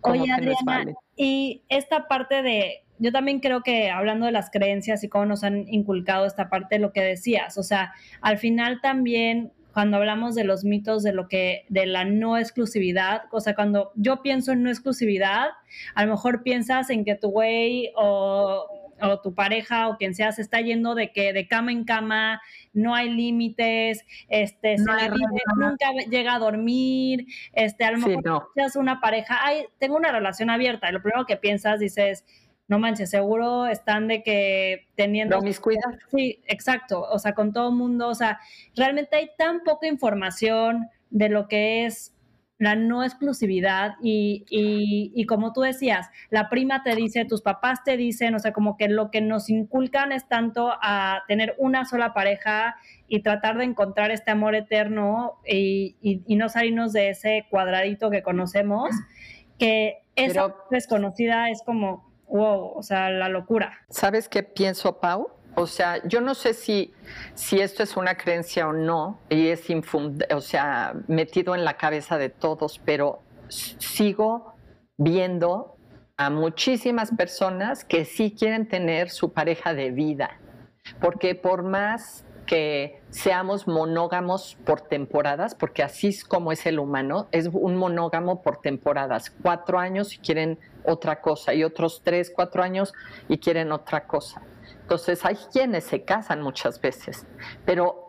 Oye, 0.00 0.32
Adriana, 0.32 0.94
y 1.14 1.62
esta 1.68 2.08
parte 2.08 2.40
de 2.40 2.86
yo 2.98 3.12
también 3.12 3.40
creo 3.40 3.62
que 3.62 3.90
hablando 3.90 4.26
de 4.26 4.32
las 4.32 4.50
creencias 4.50 5.04
y 5.04 5.08
cómo 5.08 5.26
nos 5.26 5.44
han 5.44 5.66
inculcado 5.68 6.26
esta 6.26 6.48
parte 6.48 6.76
de 6.76 6.80
lo 6.80 6.92
que 6.92 7.02
decías, 7.02 7.58
o 7.58 7.62
sea, 7.62 7.92
al 8.20 8.38
final 8.38 8.80
también 8.80 9.52
cuando 9.72 9.98
hablamos 9.98 10.34
de 10.34 10.42
los 10.44 10.64
mitos 10.64 11.04
de 11.04 11.12
lo 11.12 11.28
que 11.28 11.64
de 11.68 11.86
la 11.86 12.04
no 12.04 12.36
exclusividad, 12.36 13.22
o 13.30 13.40
sea, 13.40 13.54
cuando 13.54 13.92
yo 13.94 14.22
pienso 14.22 14.52
en 14.52 14.64
no 14.64 14.70
exclusividad, 14.70 15.50
a 15.94 16.04
lo 16.04 16.10
mejor 16.12 16.42
piensas 16.42 16.90
en 16.90 17.04
que 17.04 17.14
tu 17.14 17.30
güey 17.30 17.92
o, 17.94 18.66
o 19.00 19.20
tu 19.20 19.34
pareja 19.34 19.88
o 19.88 19.96
quien 19.96 20.14
sea 20.14 20.32
se 20.32 20.42
está 20.42 20.60
yendo 20.60 20.94
de 20.94 21.12
que 21.12 21.32
de 21.32 21.46
cama 21.46 21.72
en 21.72 21.84
cama 21.84 22.40
no 22.72 22.94
hay 22.94 23.10
límites, 23.10 24.04
este, 24.28 24.76
nunca 24.78 25.92
llega 26.10 26.34
a 26.34 26.38
dormir, 26.38 27.26
este, 27.52 27.84
a 27.84 27.92
lo 27.92 27.98
mejor 27.98 28.50
sí, 28.72 28.78
una 28.78 29.00
pareja, 29.00 29.38
ay, 29.42 29.64
tengo 29.78 29.96
una 29.96 30.12
relación 30.12 30.50
abierta, 30.50 30.88
y 30.88 30.92
lo 30.92 31.02
primero 31.02 31.26
que 31.26 31.36
piensas 31.36 31.80
dices, 31.80 32.24
no 32.68 32.78
manches, 32.78 33.10
seguro 33.10 33.66
están 33.66 34.08
de 34.08 34.22
que 34.22 34.86
teniendo... 34.94 35.36
Promiscuidad. 35.38 35.98
Sí, 36.14 36.40
exacto, 36.46 37.02
o 37.02 37.18
sea, 37.18 37.32
con 37.32 37.52
todo 37.52 37.70
el 37.70 37.74
mundo, 37.74 38.08
o 38.08 38.14
sea, 38.14 38.38
realmente 38.76 39.16
hay 39.16 39.30
tan 39.36 39.60
poca 39.64 39.86
información 39.86 40.88
de 41.10 41.30
lo 41.30 41.48
que 41.48 41.86
es 41.86 42.14
la 42.58 42.74
no 42.74 43.04
exclusividad 43.04 43.94
y, 44.02 44.44
y, 44.50 45.24
como 45.26 45.52
tú 45.52 45.60
decías, 45.60 46.10
la 46.28 46.48
prima 46.50 46.82
te 46.82 46.96
dice, 46.96 47.24
tus 47.24 47.40
papás 47.40 47.84
te 47.84 47.96
dicen, 47.96 48.34
o 48.34 48.40
sea, 48.40 48.52
como 48.52 48.76
que 48.76 48.88
lo 48.88 49.12
que 49.12 49.20
nos 49.20 49.48
inculcan 49.48 50.10
es 50.10 50.28
tanto 50.28 50.72
a 50.82 51.22
tener 51.28 51.54
una 51.58 51.84
sola 51.84 52.12
pareja 52.12 52.76
y 53.06 53.22
tratar 53.22 53.58
de 53.58 53.64
encontrar 53.64 54.10
este 54.10 54.32
amor 54.32 54.56
eterno 54.56 55.38
y, 55.46 55.96
y 56.02 56.34
no 56.34 56.48
salirnos 56.48 56.92
de 56.92 57.10
ese 57.10 57.46
cuadradito 57.48 58.10
que 58.10 58.24
conocemos, 58.24 58.90
que 59.56 59.98
esa 60.16 60.52
desconocida 60.68 61.50
es 61.50 61.62
como, 61.64 62.07
wow, 62.28 62.72
o 62.74 62.82
sea, 62.82 63.10
la 63.10 63.28
locura. 63.28 63.78
¿Sabes 63.88 64.28
qué 64.28 64.42
pienso, 64.42 64.98
Pau? 64.98 65.30
O 65.54 65.66
sea, 65.66 66.00
yo 66.06 66.20
no 66.20 66.34
sé 66.34 66.54
si, 66.54 66.94
si 67.34 67.60
esto 67.60 67.82
es 67.82 67.96
una 67.96 68.16
creencia 68.16 68.68
o 68.68 68.72
no, 68.72 69.18
y 69.28 69.48
es 69.48 69.64
o 70.32 70.40
sea, 70.40 70.94
metido 71.08 71.54
en 71.54 71.64
la 71.64 71.76
cabeza 71.76 72.16
de 72.16 72.28
todos, 72.28 72.80
pero 72.84 73.22
sigo 73.48 74.54
viendo 74.96 75.76
a 76.16 76.30
muchísimas 76.30 77.10
personas 77.10 77.84
que 77.84 78.04
sí 78.04 78.34
quieren 78.38 78.68
tener 78.68 79.10
su 79.10 79.32
pareja 79.32 79.74
de 79.74 79.90
vida, 79.90 80.38
porque 81.00 81.34
por 81.34 81.62
más 81.62 82.24
que 82.46 83.02
seamos 83.10 83.68
monógamos 83.68 84.56
por 84.64 84.80
temporadas, 84.80 85.54
porque 85.54 85.82
así 85.82 86.08
es 86.08 86.24
como 86.24 86.50
es 86.50 86.66
el 86.66 86.78
humano, 86.78 87.28
es 87.30 87.48
un 87.52 87.76
monógamo 87.76 88.42
por 88.42 88.60
temporadas, 88.60 89.30
cuatro 89.42 89.78
años 89.78 90.14
y 90.14 90.18
quieren 90.18 90.58
otra 90.88 91.20
cosa, 91.20 91.54
y 91.54 91.64
otros 91.64 92.02
tres, 92.02 92.32
cuatro 92.34 92.62
años 92.62 92.92
y 93.28 93.38
quieren 93.38 93.72
otra 93.72 94.06
cosa. 94.06 94.42
Entonces 94.80 95.24
hay 95.24 95.36
quienes 95.52 95.84
se 95.84 96.04
casan 96.04 96.42
muchas 96.42 96.80
veces, 96.80 97.26
pero 97.64 98.08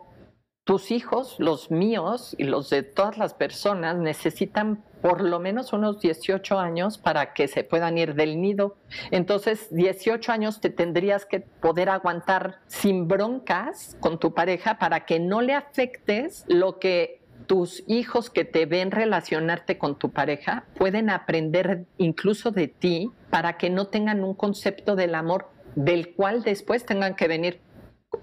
tus 0.64 0.90
hijos, 0.90 1.36
los 1.38 1.70
míos 1.70 2.34
y 2.38 2.44
los 2.44 2.70
de 2.70 2.82
todas 2.82 3.18
las 3.18 3.34
personas 3.34 3.96
necesitan 3.96 4.84
por 5.02 5.22
lo 5.22 5.40
menos 5.40 5.72
unos 5.72 6.00
18 6.00 6.58
años 6.58 6.98
para 6.98 7.32
que 7.32 7.48
se 7.48 7.64
puedan 7.64 7.98
ir 7.98 8.14
del 8.14 8.40
nido. 8.40 8.76
Entonces, 9.10 9.68
18 9.74 10.30
años 10.30 10.60
te 10.60 10.70
tendrías 10.70 11.24
que 11.24 11.40
poder 11.40 11.88
aguantar 11.88 12.60
sin 12.66 13.08
broncas 13.08 13.96
con 14.00 14.18
tu 14.18 14.34
pareja 14.34 14.78
para 14.78 15.06
que 15.06 15.18
no 15.18 15.40
le 15.40 15.54
afectes 15.54 16.44
lo 16.48 16.78
que 16.78 17.19
tus 17.50 17.82
hijos 17.88 18.30
que 18.30 18.44
te 18.44 18.64
ven 18.64 18.92
relacionarte 18.92 19.76
con 19.76 19.98
tu 19.98 20.12
pareja 20.12 20.66
pueden 20.78 21.10
aprender 21.10 21.84
incluso 21.98 22.52
de 22.52 22.68
ti 22.68 23.10
para 23.28 23.58
que 23.58 23.70
no 23.70 23.88
tengan 23.88 24.22
un 24.22 24.34
concepto 24.34 24.94
del 24.94 25.16
amor 25.16 25.48
del 25.74 26.14
cual 26.14 26.44
después 26.44 26.86
tengan 26.86 27.16
que 27.16 27.26
venir 27.26 27.58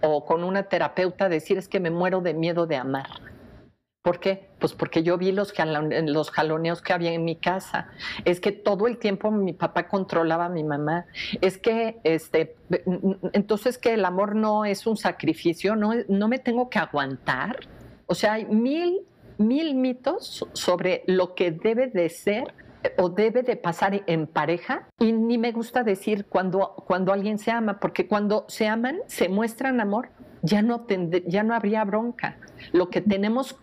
o 0.02 0.24
con 0.24 0.46
una 0.46 0.70
terapeuta 0.70 1.28
decir 1.28 1.58
es 1.58 1.68
que 1.68 1.82
me 1.82 1.90
muero 1.90 2.22
de 2.22 2.34
miedo 2.34 2.68
de 2.68 2.78
amar. 2.78 3.08
¿Por 4.02 4.22
qué? 4.22 4.48
Pues 4.60 4.72
porque 4.72 5.04
yo 5.04 5.18
vi 5.18 5.34
los, 5.34 5.52
jaloneos 5.52 6.82
que 6.82 6.94
había 6.94 7.12
en 7.12 7.26
mi 7.26 7.36
casa. 7.36 7.90
Es 8.24 8.40
que 8.40 8.54
todo 8.54 8.88
el 8.88 8.98
tiempo 8.98 9.30
mi 9.30 9.52
papá 9.52 9.90
controlaba 9.90 10.46
a 10.46 10.50
mi 10.50 10.64
mamá. 10.64 11.06
Es 11.42 11.58
que, 11.58 12.00
este, 12.06 12.56
entonces 13.34 13.78
que 13.78 13.94
el 13.94 14.06
amor 14.06 14.38
no 14.38 14.64
es 14.64 14.88
un 14.88 14.96
sacrificio, 14.96 15.76
no, 15.76 15.92
no 16.08 16.30
me 16.30 16.40
tengo 16.40 16.70
que 16.70 16.80
aguantar. 16.80 17.68
O 18.06 18.16
sea, 18.16 18.34
hay 18.34 18.46
mil, 18.46 19.02
mil 19.38 19.76
mitos 19.76 20.46
sobre 20.54 21.04
lo 21.08 21.36
que 21.36 21.52
debe 21.52 21.88
de 21.88 22.10
ser 22.10 22.54
o 22.98 23.10
debe 23.10 23.44
de 23.44 23.56
pasar 23.56 24.04
en 24.08 24.28
pareja 24.28 24.88
y 25.00 25.12
ni 25.12 25.38
me 25.38 25.52
gusta 25.52 25.84
decir 25.84 26.26
cuando, 26.28 26.76
cuando 26.88 27.12
alguien 27.12 27.38
se 27.38 27.52
ama, 27.52 27.80
porque 27.80 28.08
cuando 28.08 28.46
se 28.48 28.68
aman, 28.68 29.00
se 29.08 29.30
muestran 29.30 29.82
amor, 29.82 30.10
ya 30.42 30.62
no, 30.62 30.86
ya 31.26 31.44
no 31.44 31.54
habría 31.54 31.84
bronca. 31.84 32.38
Lo 32.72 32.90
que 32.90 33.02
tenemos 33.02 33.54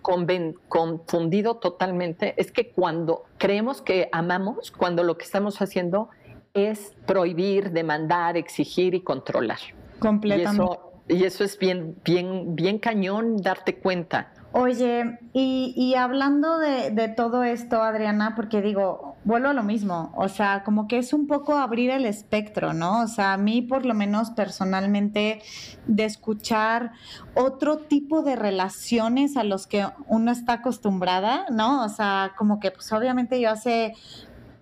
confundido 0.69 1.57
totalmente 1.57 2.35
es 2.37 2.53
que 2.53 2.71
cuando 2.71 3.25
creemos 3.39 3.81
que 3.81 4.09
amamos, 4.13 4.71
cuando 4.71 5.03
lo 5.05 5.17
que 5.17 5.25
estamos 5.25 5.61
haciendo 5.63 6.11
es 6.53 6.95
prohibir, 7.07 7.71
demandar, 7.71 8.37
exigir 8.37 8.95
y 8.95 9.01
controlar. 9.01 9.59
Completamente. 9.99 10.63
Y 10.63 10.65
eso 10.65 10.95
Y 11.07 11.25
eso 11.25 11.45
es 11.45 11.59
bien, 11.59 11.97
bien, 12.05 12.55
bien 12.55 12.79
cañón 12.79 13.37
darte 13.39 13.77
cuenta. 13.77 14.33
Oye, 14.57 15.19
y, 15.33 15.97
hablando 15.97 16.59
de, 16.59 17.09
todo 17.09 17.43
esto, 17.43 17.83
Adriana, 17.83 18.37
porque 18.37 18.63
digo, 18.63 19.17
vuelvo 19.25 19.49
a 19.49 19.53
lo 19.53 19.65
mismo, 19.65 20.13
o 20.15 20.29
sea, 20.29 20.63
como 20.63 20.87
que 20.87 20.99
es 20.99 21.13
un 21.13 21.27
poco 21.27 21.57
abrir 21.57 21.91
el 21.91 22.07
espectro, 22.07 22.73
¿no? 22.73 23.03
O 23.03 23.09
sea, 23.09 23.33
a 23.33 23.37
mí 23.37 23.63
por 23.63 23.85
lo 23.85 23.95
menos 23.95 24.31
personalmente, 24.31 25.43
de 25.89 26.05
escuchar 26.05 26.93
otro 27.35 27.79
tipo 27.79 28.23
de 28.23 28.37
relaciones 28.37 29.37
a 29.37 29.43
los 29.43 29.67
que 29.67 29.89
uno 30.07 30.31
está 30.31 30.53
acostumbrada, 30.53 31.47
¿no? 31.51 31.85
O 31.85 31.89
sea, 31.89 32.35
como 32.39 32.61
que 32.61 32.71
pues 32.71 32.93
obviamente 32.93 33.41
yo 33.41 33.51
hace 33.51 33.95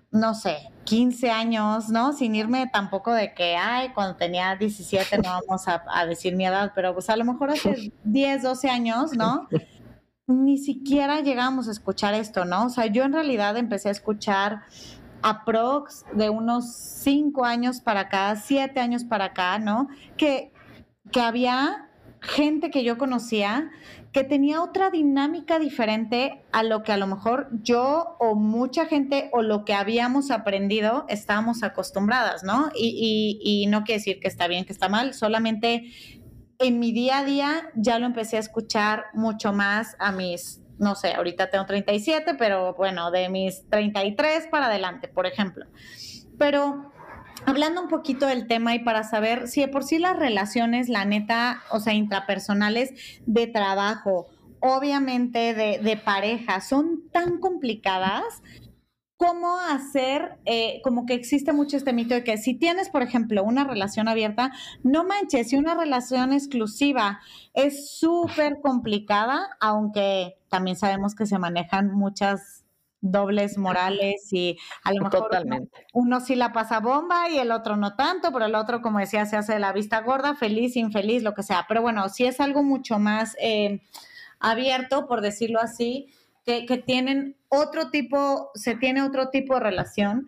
no 0.09 0.35
sé, 0.35 0.69
15 0.83 1.31
años, 1.31 1.89
¿no? 1.89 2.13
Sin 2.13 2.35
irme 2.35 2.67
tampoco 2.71 3.11
de 3.11 3.33
que, 3.33 3.55
ay, 3.55 3.89
cuando 3.95 4.15
tenía 4.15 4.55
17 4.55 5.17
no 5.17 5.41
vamos 5.47 5.67
a, 5.67 5.83
a, 5.87 6.05
decir 6.05 6.35
mi 6.35 6.45
edad, 6.45 6.71
pero 6.75 6.93
pues 6.93 7.09
a 7.09 7.15
lo 7.15 7.25
mejor 7.25 7.49
hace 7.49 7.91
10, 8.03 8.43
12 8.43 8.69
años, 8.69 9.13
¿no? 9.13 9.47
Ni 10.27 10.57
siquiera 10.57 11.21
llegamos 11.21 11.67
a 11.67 11.71
escuchar 11.71 12.13
esto, 12.13 12.45
¿no? 12.45 12.65
O 12.65 12.69
sea, 12.69 12.85
yo 12.85 13.03
en 13.03 13.13
realidad 13.13 13.57
empecé 13.57 13.89
a 13.89 13.91
escuchar 13.91 14.63
a 15.21 15.45
Prox 15.45 16.05
de 16.13 16.29
unos 16.29 16.75
cinco 16.75 17.45
años 17.45 17.79
para 17.81 18.01
acá, 18.01 18.35
siete 18.35 18.79
años 18.79 19.03
para 19.03 19.25
acá, 19.25 19.59
¿no? 19.59 19.87
Que, 20.17 20.51
que 21.11 21.21
había 21.21 21.89
gente 22.21 22.71
que 22.71 22.83
yo 22.83 22.97
conocía 22.97 23.69
que 24.13 24.23
tenía 24.23 24.61
otra 24.61 24.91
dinámica 24.91 25.57
diferente 25.57 26.43
a 26.51 26.61
lo 26.61 26.83
que 26.83 26.91
a 26.91 26.97
lo 26.97 27.07
mejor 27.07 27.49
yo 27.63 28.15
o 28.19 28.35
mucha 28.35 28.85
gente 28.85 29.29
o 29.33 29.41
lo 29.41 29.65
que 29.65 29.73
habíamos 29.73 30.29
aprendido 30.29 31.05
estábamos 31.09 31.63
acostumbradas, 31.63 32.43
¿no? 32.43 32.69
Y, 32.75 33.39
y, 33.43 33.63
y 33.63 33.65
no 33.65 33.83
quiere 33.83 33.97
decir 33.97 34.19
que 34.19 34.27
está 34.27 34.47
bien, 34.47 34.65
que 34.65 34.71
está 34.71 34.87
mal, 34.87 35.15
solamente 35.15 35.91
en 36.63 36.79
mi 36.79 36.93
día 36.93 37.19
a 37.19 37.23
día 37.25 37.69
ya 37.75 37.99
lo 37.99 38.05
empecé 38.05 38.37
a 38.37 38.39
escuchar 38.39 39.07
mucho 39.13 39.51
más 39.51 39.97
a 39.99 40.13
mis, 40.13 40.61
no 40.79 40.95
sé, 40.95 41.13
ahorita 41.13 41.49
tengo 41.49 41.65
37, 41.65 42.35
pero 42.35 42.73
bueno, 42.75 43.11
de 43.11 43.27
mis 43.27 43.67
33 43.69 44.47
para 44.47 44.67
adelante, 44.67 45.09
por 45.09 45.25
ejemplo. 45.25 45.65
Pero 46.39 46.91
hablando 47.45 47.81
un 47.81 47.89
poquito 47.89 48.27
del 48.27 48.47
tema 48.47 48.73
y 48.75 48.79
para 48.79 49.03
saber 49.03 49.49
si 49.49 49.59
de 49.59 49.67
por 49.67 49.83
sí 49.83 49.99
las 49.99 50.17
relaciones, 50.17 50.87
la 50.87 51.03
neta, 51.03 51.61
o 51.69 51.81
sea, 51.81 51.93
intrapersonales 51.93 52.91
de 53.25 53.47
trabajo, 53.47 54.29
obviamente 54.61 55.53
de, 55.53 55.79
de 55.79 55.97
pareja, 55.97 56.61
son 56.61 57.09
tan 57.11 57.39
complicadas, 57.39 58.41
cómo 59.17 59.57
hacer, 59.59 60.37
eh, 60.45 60.81
como 60.83 61.05
que 61.05 61.13
existe 61.13 61.53
mucho 61.53 61.77
este 61.77 61.93
mito 61.93 62.13
de 62.13 62.23
que 62.23 62.37
si 62.37 62.55
tienes, 62.55 62.89
por 62.89 63.03
ejemplo, 63.03 63.43
una 63.43 63.63
relación 63.63 64.07
abierta, 64.07 64.51
no 64.83 65.03
manches, 65.03 65.49
si 65.49 65.55
una 65.55 65.75
relación 65.75 66.33
exclusiva 66.33 67.19
es 67.53 67.97
súper 67.97 68.59
complicada, 68.61 69.49
aunque 69.59 70.37
también 70.49 70.75
sabemos 70.77 71.15
que 71.15 71.25
se 71.25 71.39
manejan 71.39 71.91
muchas 71.91 72.63
dobles 73.03 73.57
morales 73.57 74.31
y 74.31 74.57
a 74.83 74.93
lo 74.93 75.03
mejor 75.03 75.29
uno, 75.91 76.21
sí 76.21 76.35
la 76.35 76.53
pasa 76.53 76.79
bomba 76.79 77.29
y 77.29 77.37
el 77.37 77.51
otro 77.51 77.75
no 77.75 77.95
tanto, 77.95 78.31
pero 78.31 78.45
el 78.45 78.55
otro, 78.55 78.81
como 78.81 78.99
decía, 78.99 79.25
se 79.25 79.35
hace 79.35 79.59
la 79.59 79.73
vista 79.73 79.99
gorda, 80.01 80.35
feliz, 80.35 80.77
infeliz, 80.77 81.21
lo 81.21 81.33
que 81.33 81.43
sea. 81.43 81.65
Pero 81.67 81.81
bueno, 81.81 82.07
si 82.07 82.25
es 82.25 82.39
algo 82.39 82.63
mucho 82.63 82.99
más 82.99 83.35
eh, 83.41 83.81
abierto, 84.39 85.05
por 85.05 85.19
decirlo 85.19 85.59
así, 85.59 86.07
que, 86.45 86.83
tienen 86.85 87.37
otro 87.49 87.89
tipo, 87.89 88.51
se 88.55 88.75
tiene 88.75 89.01
otro 89.01 89.29
tipo 89.29 89.55
de 89.55 89.59
relación. 89.61 90.27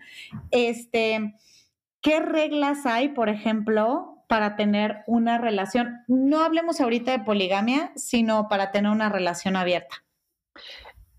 Este, 0.52 1.36
¿Qué 2.02 2.20
reglas 2.20 2.86
hay, 2.86 3.10
por 3.10 3.30
ejemplo, 3.30 4.24
para 4.28 4.56
tener 4.56 5.04
una 5.08 5.38
relación? 5.38 6.04
No 6.08 6.44
hablemos 6.44 6.80
ahorita 6.80 7.12
de 7.12 7.24
poligamia, 7.24 7.92
sino 7.96 8.48
para 8.48 8.72
tener 8.72 8.92
una 8.92 9.10
relación 9.10 9.56
abierta. 9.56 10.04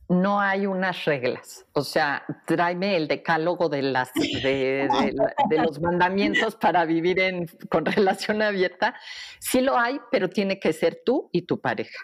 No 0.09 0.41
hay 0.41 0.67
unas 0.67 1.05
reglas, 1.05 1.67
o 1.73 1.83
sea, 1.83 2.25
tráeme 2.47 2.97
el 2.97 3.09
decálogo 3.09 3.69
de, 3.69 3.83
las, 3.83 4.13
de, 4.15 4.89
de 5.49 5.59
los 5.59 5.81
mandamientos 5.81 6.55
para 6.55 6.85
vivir 6.85 7.19
en, 7.19 7.47
con 7.69 7.85
relación 7.87 8.41
abierta. 8.41 8.95
Sí 9.41 9.61
lo 9.61 9.77
hay, 9.77 9.99
pero 10.13 10.31
tiene 10.31 10.61
que 10.61 10.73
ser 10.73 11.03
tú 11.05 11.29
y 11.33 11.43
tu 11.43 11.61
pareja. 11.61 11.99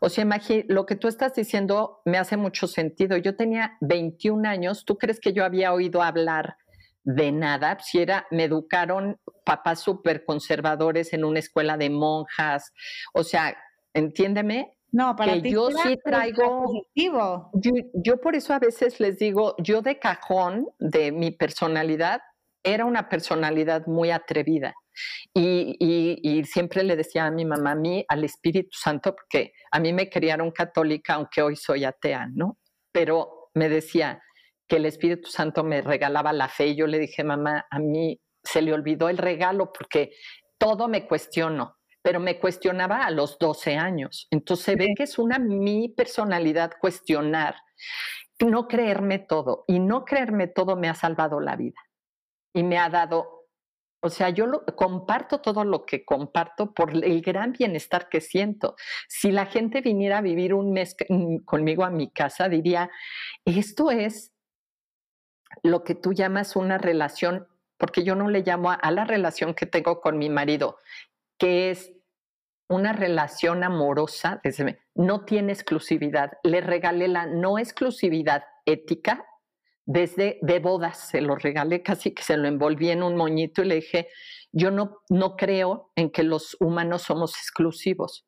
O 0.00 0.08
sea, 0.08 0.22
imagínate, 0.22 0.72
lo 0.72 0.86
que 0.86 0.96
tú 0.96 1.08
estás 1.08 1.34
diciendo 1.34 2.00
me 2.04 2.18
hace 2.18 2.36
mucho 2.36 2.66
sentido. 2.66 3.16
Yo 3.16 3.36
tenía 3.36 3.76
21 3.80 4.48
años, 4.48 4.84
¿tú 4.84 4.98
crees 4.98 5.20
que 5.20 5.32
yo 5.32 5.44
había 5.44 5.72
oído 5.72 6.02
hablar 6.02 6.56
de 7.04 7.32
nada? 7.32 7.78
Si 7.80 7.98
era, 7.98 8.26
me 8.30 8.44
educaron 8.44 9.18
papás 9.44 9.80
súper 9.80 10.24
conservadores 10.24 11.12
en 11.12 11.24
una 11.24 11.38
escuela 11.38 11.76
de 11.76 11.90
monjas. 11.90 12.72
O 13.12 13.24
sea, 13.24 13.56
entiéndeme, 13.94 14.78
no, 14.90 15.14
para 15.16 15.40
que 15.40 15.50
yo 15.50 15.70
sí 15.70 15.98
traigo. 16.02 16.64
Positivo. 16.64 17.50
Yo, 17.54 17.72
yo, 17.92 18.20
por 18.20 18.34
eso 18.34 18.54
a 18.54 18.58
veces 18.58 19.00
les 19.00 19.18
digo, 19.18 19.54
yo 19.58 19.82
de 19.82 19.98
cajón 19.98 20.68
de 20.78 21.12
mi 21.12 21.30
personalidad 21.30 22.20
era 22.62 22.84
una 22.84 23.08
personalidad 23.08 23.86
muy 23.86 24.10
atrevida. 24.10 24.74
Y, 25.34 26.42
siempre 26.44 26.82
le 26.82 26.96
decía 26.96 27.26
a 27.26 27.30
mi 27.30 27.44
mamá, 27.44 27.72
a 27.72 27.74
mí, 27.74 28.04
al 28.08 28.24
Espíritu 28.24 28.76
Santo, 28.78 29.14
porque 29.14 29.52
a 29.70 29.80
mí 29.80 29.92
me 29.92 30.08
criaron 30.08 30.50
católica, 30.50 31.14
aunque 31.14 31.42
hoy 31.42 31.56
soy 31.56 31.84
atea, 31.84 32.28
¿no? 32.32 32.58
Pero 32.92 33.50
me 33.54 33.68
decía 33.68 34.22
que 34.66 34.76
el 34.76 34.86
Espíritu 34.86 35.30
Santo 35.30 35.64
me 35.64 35.80
regalaba 35.82 36.32
la 36.32 36.48
fe 36.48 36.68
y 36.68 36.76
yo 36.76 36.86
le 36.86 36.98
dije, 36.98 37.24
mamá, 37.24 37.66
a 37.70 37.78
mí 37.78 38.20
se 38.42 38.62
le 38.62 38.72
olvidó 38.72 39.08
el 39.08 39.18
regalo 39.18 39.72
porque 39.72 40.12
todo 40.58 40.88
me 40.88 41.06
cuestiono, 41.06 41.76
pero 42.02 42.20
me 42.20 42.38
cuestionaba 42.38 43.04
a 43.04 43.10
los 43.10 43.38
12 43.38 43.76
años. 43.76 44.26
Entonces 44.30 44.64
se 44.64 44.76
ve 44.76 44.94
que 44.96 45.04
es 45.04 45.18
una 45.18 45.38
mi 45.38 45.88
personalidad 45.88 46.72
cuestionar, 46.80 47.56
no 48.40 48.68
creerme 48.68 49.18
todo. 49.18 49.64
Y 49.66 49.78
no 49.78 50.04
creerme 50.04 50.46
todo 50.48 50.76
me 50.76 50.88
ha 50.88 50.94
salvado 50.94 51.40
la 51.40 51.56
vida 51.56 51.80
y 52.52 52.62
me 52.62 52.78
ha 52.78 52.88
dado 52.88 53.37
o 54.00 54.10
sea, 54.10 54.30
yo 54.30 54.46
lo, 54.46 54.64
comparto 54.64 55.40
todo 55.40 55.64
lo 55.64 55.84
que 55.84 56.04
comparto 56.04 56.72
por 56.72 56.92
el 56.92 57.20
gran 57.20 57.52
bienestar 57.52 58.08
que 58.08 58.20
siento. 58.20 58.76
Si 59.08 59.32
la 59.32 59.46
gente 59.46 59.80
viniera 59.80 60.18
a 60.18 60.22
vivir 60.22 60.54
un 60.54 60.72
mes 60.72 60.96
mm, 61.08 61.38
conmigo 61.38 61.84
a 61.84 61.90
mi 61.90 62.08
casa, 62.10 62.48
diría, 62.48 62.90
esto 63.44 63.90
es 63.90 64.32
lo 65.62 65.82
que 65.82 65.94
tú 65.94 66.12
llamas 66.12 66.54
una 66.54 66.78
relación, 66.78 67.48
porque 67.76 68.04
yo 68.04 68.14
no 68.14 68.28
le 68.28 68.42
llamo 68.42 68.70
a, 68.70 68.90
la 68.90 69.04
relación 69.04 69.54
que 69.54 69.66
tengo 69.66 70.00
con 70.00 70.18
mi 70.18 70.30
marido, 70.30 70.78
que 71.38 71.70
es 71.70 71.92
una 72.68 72.92
relación 72.92 73.64
amorosa, 73.64 74.40
no 74.94 75.24
tiene 75.24 75.52
exclusividad. 75.52 76.32
Le 76.42 76.60
regalé 76.60 77.08
la 77.08 77.26
no 77.26 77.58
exclusividad 77.58 78.44
ética 78.66 79.24
desde 79.88 80.38
de 80.42 80.58
bodas, 80.58 81.08
se 81.08 81.22
lo 81.22 81.34
regalé, 81.34 81.82
casi 81.82 82.12
que 82.12 82.22
se 82.22 82.36
lo 82.36 82.46
envolví 82.46 82.90
en 82.90 83.02
un 83.02 83.16
moñito 83.16 83.62
y 83.62 83.68
le 83.68 83.74
dije, 83.76 84.08
yo 84.52 84.70
no, 84.70 84.98
no 85.08 85.34
creo 85.34 85.92
en 85.96 86.10
que 86.10 86.24
los 86.24 86.58
humanos 86.60 87.02
somos 87.02 87.34
exclusivos, 87.36 88.26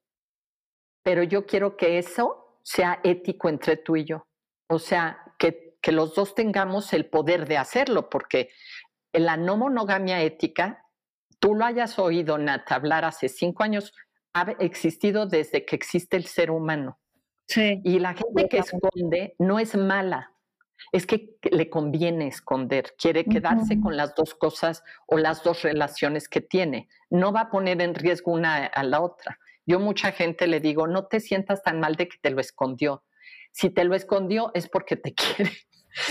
pero 1.02 1.22
yo 1.22 1.44
quiero 1.44 1.76
que 1.76 1.98
eso 1.98 2.58
sea 2.62 3.00
ético 3.04 3.50
entre 3.50 3.76
tú 3.76 3.96
y 3.96 4.06
yo. 4.06 4.26
O 4.70 4.78
sea, 4.78 5.18
que, 5.38 5.76
que 5.82 5.92
los 5.92 6.14
dos 6.14 6.34
tengamos 6.34 6.94
el 6.94 7.10
poder 7.10 7.46
de 7.46 7.58
hacerlo, 7.58 8.08
porque 8.08 8.48
la 9.12 9.36
no 9.36 9.58
monogamia 9.58 10.22
ética, 10.22 10.86
tú 11.40 11.54
lo 11.54 11.66
hayas 11.66 11.98
oído, 11.98 12.38
Nat, 12.38 12.72
hablar 12.72 13.04
hace 13.04 13.28
cinco 13.28 13.64
años, 13.64 13.92
ha 14.32 14.50
existido 14.60 15.26
desde 15.26 15.66
que 15.66 15.76
existe 15.76 16.16
el 16.16 16.24
ser 16.24 16.50
humano. 16.50 16.98
Sí. 17.48 17.82
Y 17.84 17.98
la 17.98 18.14
gente 18.14 18.48
que 18.48 18.58
esconde 18.58 19.34
no 19.38 19.58
es 19.58 19.76
mala, 19.76 20.29
es 20.92 21.06
que 21.06 21.36
le 21.50 21.70
conviene 21.70 22.26
esconder, 22.26 22.94
quiere 22.98 23.24
quedarse 23.24 23.80
con 23.80 23.96
las 23.96 24.14
dos 24.14 24.34
cosas 24.34 24.82
o 25.06 25.18
las 25.18 25.42
dos 25.42 25.62
relaciones 25.62 26.28
que 26.28 26.40
tiene. 26.40 26.88
No 27.10 27.32
va 27.32 27.42
a 27.42 27.50
poner 27.50 27.80
en 27.80 27.94
riesgo 27.94 28.32
una 28.32 28.66
a 28.66 28.82
la 28.82 29.00
otra. 29.00 29.38
Yo 29.66 29.78
mucha 29.78 30.12
gente 30.12 30.46
le 30.46 30.60
digo, 30.60 30.86
no 30.86 31.06
te 31.06 31.20
sientas 31.20 31.62
tan 31.62 31.80
mal 31.80 31.94
de 31.94 32.08
que 32.08 32.18
te 32.20 32.30
lo 32.30 32.40
escondió. 32.40 33.04
Si 33.52 33.70
te 33.70 33.84
lo 33.84 33.94
escondió 33.94 34.50
es 34.54 34.68
porque 34.68 34.96
te 34.96 35.14
quiere. 35.14 35.52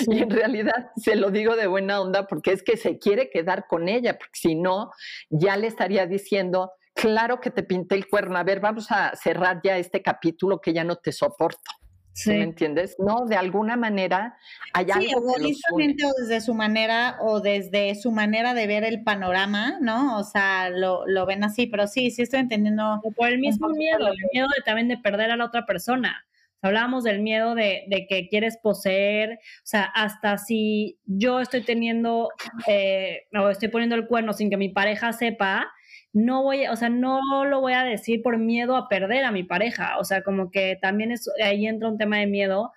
Y 0.08 0.22
en 0.22 0.30
realidad 0.30 0.92
se 0.98 1.16
lo 1.16 1.32
digo 1.32 1.56
de 1.56 1.68
buena 1.68 2.02
onda 2.02 2.28
porque 2.28 2.52
es 2.52 2.64
que 2.64 2.78
se 2.78 3.00
quiere 3.00 3.30
quedar 3.30 3.66
con 3.68 3.88
ella, 3.88 4.18
porque 4.18 4.38
si 4.40 4.56
no, 4.56 4.92
ya 5.30 5.56
le 5.56 5.68
estaría 5.68 6.06
diciendo, 6.06 6.74
claro 6.94 7.40
que 7.40 7.50
te 7.50 7.64
pinté 7.64 7.96
el 7.96 8.08
cuerno, 8.08 8.38
a 8.38 8.44
ver, 8.44 8.60
vamos 8.60 8.92
a 8.92 9.16
cerrar 9.16 9.62
ya 9.64 9.78
este 9.78 10.02
capítulo 10.02 10.60
que 10.60 10.74
ya 10.74 10.84
no 10.84 10.98
te 10.98 11.12
soporto. 11.12 11.72
Sí. 12.20 12.32
¿Me 12.32 12.44
entiendes? 12.44 12.98
No, 13.00 13.26
de 13.26 13.38
alguna 13.38 13.78
manera 13.78 14.38
hay 14.74 14.88
sí, 14.88 14.92
algo 14.92 15.32
o 15.32 15.36
desde 15.38 16.42
su 16.42 16.54
manera 16.54 17.16
o 17.22 17.40
desde 17.40 17.96
su 17.96 18.12
manera 18.12 18.54
de 18.54 18.68
ver 18.68 18.84
el 18.84 19.04
panorama, 19.04 19.78
¿no? 19.80 20.18
O 20.18 20.26
sea, 20.26 20.70
lo, 20.70 21.08
lo 21.08 21.26
ven 21.26 21.46
así, 21.46 21.68
pero 21.68 21.88
sí, 21.88 22.12
sí 22.12 22.24
estoy 22.24 22.42
entendiendo. 22.42 23.00
O 23.06 23.12
por 23.14 23.30
el 23.30 23.40
mismo 23.40 23.70
miedo, 23.70 24.06
el 24.10 24.18
miedo 24.34 24.48
de, 24.54 24.62
también 24.66 24.90
de 24.90 24.98
perder 24.98 25.32
a 25.32 25.38
la 25.38 25.46
otra 25.46 25.66
persona. 25.66 26.26
Hablábamos 26.62 27.04
del 27.04 27.22
miedo 27.22 27.56
de, 27.56 27.84
de, 27.88 28.08
que 28.08 28.28
quieres 28.28 28.58
poseer, 28.62 29.34
o 29.34 29.66
sea, 29.66 29.84
hasta 29.84 30.38
si 30.38 31.00
yo 31.06 31.40
estoy 31.40 31.64
teniendo 31.64 32.30
eh, 32.68 33.28
o 33.34 33.50
estoy 33.50 33.70
poniendo 33.70 33.96
el 33.96 34.08
cuerno 34.08 34.34
sin 34.34 34.50
que 34.50 34.58
mi 34.58 34.70
pareja 34.70 35.14
sepa, 35.14 35.72
no 36.12 36.44
voy, 36.44 36.68
o 36.68 36.76
sea, 36.76 36.90
no 36.90 37.20
lo 37.46 37.62
voy 37.62 37.74
a 37.74 37.84
decir 37.84 38.22
por 38.24 38.38
miedo 38.38 38.76
a 38.76 38.90
perder 38.90 39.26
a 39.26 39.32
mi 39.32 39.44
pareja, 39.44 39.98
o 40.00 40.04
sea, 40.04 40.24
como 40.24 40.52
que 40.52 40.78
también 40.82 41.12
es, 41.12 41.30
ahí 41.44 41.68
entra 41.68 41.90
un 41.90 41.98
tema 41.98 42.18
de 42.18 42.28
miedo. 42.28 42.72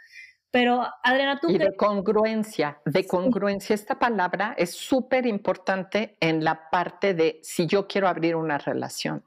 Pero, 0.51 0.87
Adriana, 1.03 1.39
tú... 1.41 1.49
Y 1.49 1.57
de 1.57 1.75
congruencia, 1.75 2.79
de 2.85 3.07
congruencia. 3.07 3.73
Esta 3.73 3.99
palabra 3.99 4.55
es 4.59 4.73
súper 4.73 5.27
importante 5.27 6.19
en 6.21 6.45
la 6.45 6.69
parte 6.69 7.15
de 7.15 7.41
si 7.43 7.67
yo 7.67 7.89
quiero 7.89 8.07
abrir 8.07 8.37
una 8.37 8.59
relación. 8.59 9.25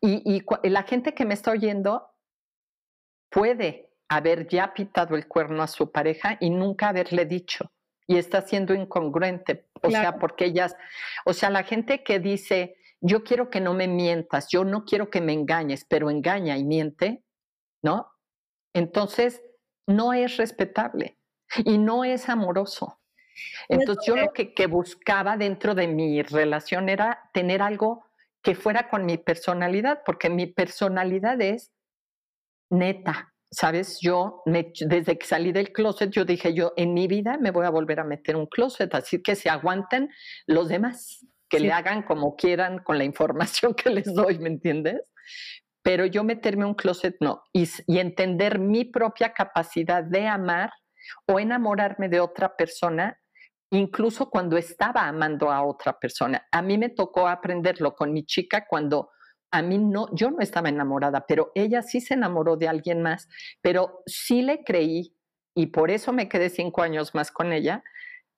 Y, 0.00 0.22
y 0.24 0.70
la 0.70 0.84
gente 0.84 1.14
que 1.14 1.24
me 1.24 1.34
está 1.34 1.50
oyendo 1.50 2.11
puede 3.32 3.90
haber 4.08 4.46
ya 4.46 4.74
pitado 4.74 5.16
el 5.16 5.26
cuerno 5.26 5.62
a 5.62 5.66
su 5.66 5.90
pareja 5.90 6.36
y 6.38 6.50
nunca 6.50 6.90
haberle 6.90 7.24
dicho. 7.24 7.72
Y 8.06 8.18
está 8.18 8.42
siendo 8.42 8.74
incongruente. 8.74 9.68
O 9.82 9.90
sea, 9.90 10.18
porque 10.18 10.44
ellas, 10.46 10.76
o 11.24 11.32
sea, 11.32 11.50
la 11.50 11.64
gente 11.64 12.04
que 12.04 12.20
dice, 12.20 12.76
yo 13.00 13.24
quiero 13.24 13.48
que 13.48 13.60
no 13.60 13.74
me 13.74 13.88
mientas, 13.88 14.48
yo 14.48 14.64
no 14.64 14.84
quiero 14.84 15.08
que 15.08 15.20
me 15.20 15.32
engañes, 15.32 15.84
pero 15.88 16.10
engaña 16.10 16.56
y 16.58 16.64
miente, 16.64 17.24
¿no? 17.82 18.12
Entonces, 18.74 19.42
no 19.86 20.12
es 20.12 20.36
respetable 20.36 21.18
y 21.64 21.78
no 21.78 22.04
es 22.04 22.28
amoroso. 22.28 23.00
Entonces, 23.68 24.04
yo 24.06 24.16
lo 24.16 24.32
que, 24.32 24.52
que 24.52 24.66
buscaba 24.66 25.36
dentro 25.36 25.74
de 25.74 25.88
mi 25.88 26.22
relación 26.22 26.88
era 26.88 27.30
tener 27.32 27.62
algo 27.62 28.04
que 28.42 28.54
fuera 28.54 28.88
con 28.88 29.06
mi 29.06 29.16
personalidad, 29.16 30.02
porque 30.04 30.28
mi 30.28 30.46
personalidad 30.46 31.40
es 31.40 31.72
neta, 32.72 33.32
¿sabes? 33.50 33.98
Yo, 34.00 34.42
desde 34.46 35.18
que 35.18 35.26
salí 35.26 35.52
del 35.52 35.72
closet, 35.72 36.10
yo 36.10 36.24
dije, 36.24 36.54
yo 36.54 36.72
en 36.76 36.94
mi 36.94 37.06
vida 37.06 37.36
me 37.38 37.50
voy 37.50 37.66
a 37.66 37.70
volver 37.70 38.00
a 38.00 38.04
meter 38.04 38.34
un 38.34 38.46
closet, 38.46 38.92
así 38.94 39.22
que 39.22 39.36
se 39.36 39.50
aguanten 39.50 40.10
los 40.46 40.68
demás, 40.68 41.24
que 41.48 41.60
le 41.60 41.70
hagan 41.70 42.02
como 42.02 42.34
quieran 42.34 42.78
con 42.78 42.96
la 42.96 43.04
información 43.04 43.74
que 43.76 43.90
les 43.90 44.12
doy, 44.12 44.38
¿me 44.38 44.48
entiendes? 44.48 45.02
Pero 45.82 46.06
yo 46.06 46.24
meterme 46.24 46.64
un 46.64 46.74
closet 46.74 47.16
no, 47.20 47.42
y, 47.52 47.68
y 47.86 47.98
entender 47.98 48.58
mi 48.58 48.84
propia 48.84 49.34
capacidad 49.34 50.02
de 50.02 50.26
amar 50.26 50.70
o 51.26 51.38
enamorarme 51.38 52.08
de 52.08 52.20
otra 52.20 52.56
persona, 52.56 53.18
incluso 53.70 54.30
cuando 54.30 54.56
estaba 54.56 55.06
amando 55.06 55.50
a 55.50 55.62
otra 55.62 55.98
persona. 55.98 56.46
A 56.52 56.62
mí 56.62 56.78
me 56.78 56.88
tocó 56.88 57.28
aprenderlo 57.28 57.94
con 57.94 58.12
mi 58.12 58.24
chica 58.24 58.64
cuando 58.66 59.10
a 59.52 59.62
mí 59.62 59.78
no, 59.78 60.08
yo 60.14 60.30
no 60.30 60.40
estaba 60.40 60.70
enamorada, 60.70 61.26
pero 61.26 61.52
ella 61.54 61.82
sí 61.82 62.00
se 62.00 62.14
enamoró 62.14 62.56
de 62.56 62.68
alguien 62.68 63.02
más, 63.02 63.28
pero 63.60 64.02
sí 64.06 64.42
le 64.42 64.64
creí 64.64 65.14
y 65.54 65.66
por 65.66 65.90
eso 65.90 66.12
me 66.12 66.28
quedé 66.28 66.48
cinco 66.48 66.82
años 66.82 67.14
más 67.14 67.30
con 67.30 67.52
ella, 67.52 67.84